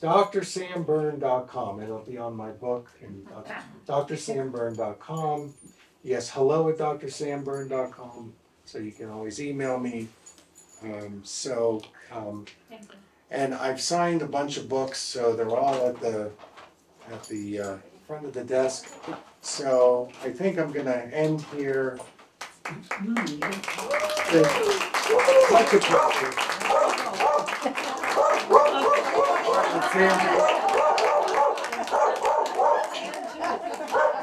to 0.00 0.08
order 0.08 0.20
you 0.20 0.40
can- 0.40 0.44
things? 0.44 0.86
drsamberne.com, 0.86 1.82
it'll 1.82 1.98
be 2.00 2.18
on 2.18 2.36
my 2.36 2.50
book 2.50 2.90
and 3.02 3.26
drsamberne.com. 3.86 5.54
Yes, 6.02 6.30
hello 6.30 6.68
at 6.68 6.78
drsamberne.com, 6.78 8.32
so 8.64 8.78
you 8.78 8.92
can 8.92 9.10
always 9.10 9.40
email 9.40 9.78
me. 9.78 10.08
Um, 10.82 11.22
so, 11.24 11.80
um, 12.12 12.44
Thank 12.68 12.82
you. 12.82 12.88
and 13.30 13.54
I've 13.54 13.80
signed 13.80 14.22
a 14.22 14.26
bunch 14.26 14.56
of 14.56 14.68
books, 14.68 14.98
so 15.00 15.34
they're 15.34 15.48
all 15.50 15.86
at 15.86 16.00
the, 16.00 16.30
at 17.10 17.24
the, 17.24 17.60
uh, 17.60 17.76
front 18.06 18.24
of 18.24 18.32
the 18.34 18.44
desk. 18.44 18.86
So 19.40 20.10
I 20.22 20.30
think 20.30 20.58
I'm 20.58 20.70
gonna 20.70 21.08
end 21.12 21.40
here. 21.56 21.98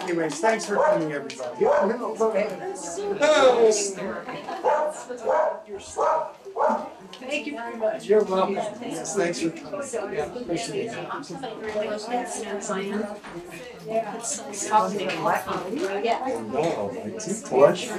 Anyways, 0.03 0.39
thanks 0.39 0.65
for 0.65 0.75
coming, 0.75 1.11
everybody. 1.11 1.65
Thank 7.13 7.47
you 7.47 7.53
very 7.53 7.77
much. 7.77 8.05
You're 8.05 8.23
welcome. 8.23 8.53
Yes, 8.55 9.15
thanks 9.15 9.39
for 9.39 9.49
coming. 9.49 9.81
Yeah, 10.13 10.35
appreciate 10.35 10.91
it. 10.91 10.99
No, 13.85 13.91
I 17.03 17.09
took 17.19 17.51
lunch. 17.51 17.89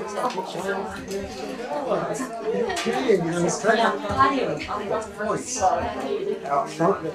Okay, 2.86 3.16
you 3.16 3.24
know, 3.24 3.44
it's 3.44 3.58
kind 3.62 3.80
of 3.80 5.06
voice. 5.18 5.60
Out 5.62 6.70
front. 6.70 7.06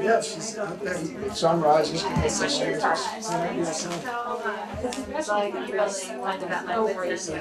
Yeah, 0.00 0.20
she's 0.22 0.58
out 0.58 0.80
there. 0.82 1.34
Sunrises. 1.34 2.02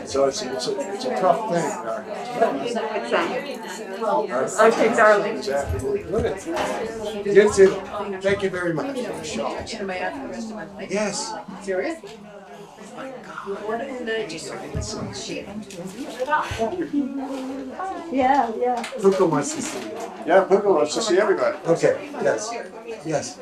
So 0.05 0.25
it's, 0.25 0.41
it's 0.41 0.67
a, 0.67 0.93
it's 0.93 1.05
a 1.05 1.09
tough 1.21 1.39
thing. 1.51 1.71
Okay, 4.59 4.89
darling. 4.95 5.37
Exactly. 5.37 6.03
Good. 6.03 7.53
Too. 7.53 7.69
Thank 8.21 8.43
you 8.43 8.49
very 8.49 8.73
much. 8.73 8.97
Out 9.37 10.16
for 10.17 10.27
the 10.27 10.33
rest 10.33 10.49
of 10.49 10.55
my 10.55 10.65
life? 10.75 10.91
Yes. 10.91 11.33
Serious? 11.61 11.99
Yeah, 18.11 18.51
yeah. 18.59 18.83
Puka 18.99 19.25
wants 19.25 19.55
to 19.55 19.61
see 19.61 19.79
you. 19.87 19.91
Yeah, 20.25 20.43
Puka 20.43 20.71
wants 20.71 20.93
to 20.95 21.01
see 21.01 21.17
everybody. 21.19 21.57
Okay, 21.67 22.09
yes, 22.21 22.49
yes. 23.05 23.39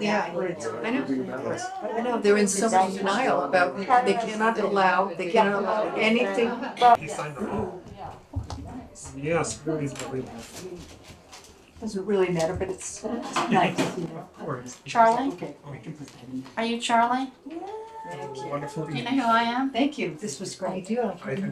Yeah, 0.00 0.30
I 0.84 0.90
know. 0.90 1.56
I 1.82 2.00
know, 2.02 2.20
they're 2.20 2.36
in 2.36 2.46
so 2.48 2.70
much 2.70 2.94
denial 2.94 3.42
about, 3.42 3.76
they 4.06 4.14
cannot 4.14 4.58
allow, 4.58 5.12
they 5.14 5.30
cannot 5.30 5.62
allow 5.62 5.94
anything 5.96 6.50
but. 6.78 7.00
Yes, 9.16 9.54
very 9.58 9.88
believable. 9.88 10.30
Doesn't 11.80 12.06
really 12.06 12.28
matter, 12.28 12.54
but 12.54 12.68
it's 12.68 13.02
it's 13.04 13.34
nice. 13.50 13.96
Charlie? 14.84 15.32
Are 16.56 16.64
you 16.64 16.78
Charlie? 16.80 17.32
Wonderful. 18.04 18.86
Do 18.86 18.94
you 18.96 19.04
know 19.04 19.10
who 19.10 19.22
I 19.22 19.42
am? 19.42 19.70
Thank 19.70 19.96
you, 19.96 20.16
this 20.20 20.40
was 20.40 20.54
great. 20.56 20.90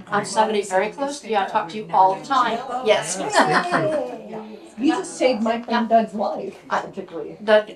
I'm 0.08 0.24
somebody 0.24 0.62
very 0.62 0.90
close 0.90 1.20
to 1.20 1.28
you, 1.30 1.36
I 1.36 1.46
talk 1.46 1.68
to 1.70 1.76
you 1.76 1.88
all 1.92 2.16
the 2.16 2.24
time, 2.26 2.58
yes. 2.84 3.18
You 4.78 4.88
just 4.92 5.16
saved 5.18 5.42
my 5.42 5.60
friend 5.62 5.88
Doug's 5.88 6.14
life, 6.14 6.56
I- 6.70 6.80
particularly. 6.80 7.36
Doug, 7.44 7.70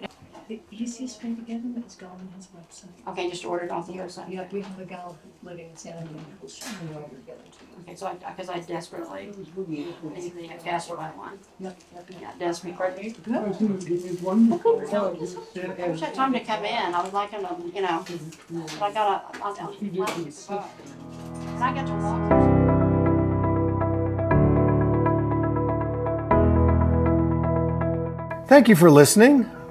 He's, 0.71 0.97
he's 0.97 1.15
putting 1.15 1.37
together, 1.37 1.63
it's 1.79 1.95
going 1.97 2.13
on 2.13 2.29
his 2.37 2.49
website. 2.49 3.09
okay, 3.09 3.31
just 3.31 3.45
ordered 3.47 3.71
off 3.71 3.87
the 3.87 3.95
website. 3.95 4.31
Yeah, 4.31 4.47
we 4.53 4.61
have 4.61 4.79
a 4.79 4.85
gal 4.85 5.17
living 5.43 5.71
in 5.71 5.77
San 5.77 5.95
Antonio, 5.95 6.21
we'll 6.41 6.51
send 6.51 6.91
it 6.91 6.97
over 6.97 7.09
together 7.09 7.41
too. 7.45 7.83
Okay, 7.83 7.95
so 7.95 8.07
I, 8.07 8.15
because 8.15 8.51
I 8.51 8.61
desperately, 8.61 9.33
need 9.67 9.89
to 10.51 10.59
guess 10.63 10.91
what 10.91 10.99
I 10.99 11.11
want. 11.13 11.41
Yep, 11.61 11.79
yep. 11.95 12.11
Yeah, 12.21 12.31
desperately. 12.39 13.15
Good. 13.25 13.35
I 13.35 13.41
wish 15.89 16.03
I 16.03 16.07
had 16.07 16.15
time 16.15 16.33
to 16.35 16.41
come 16.41 16.65
in, 16.65 16.95
I 16.95 17.03
was 17.03 17.13
like, 17.13 17.33
in 17.33 17.45
a, 17.45 17.57
you 17.75 17.81
know, 17.81 18.05
but 18.79 18.83
I 18.83 18.93
got 18.93 19.35
a, 19.35 19.43
I, 19.43 19.49
I, 19.49 20.61
I 21.61 21.75
got 21.75 21.87
to 21.87 21.93
walk. 21.95 22.85
Thank 28.47 28.69
you 28.69 28.77
for 28.77 28.91
listening. 28.91 29.51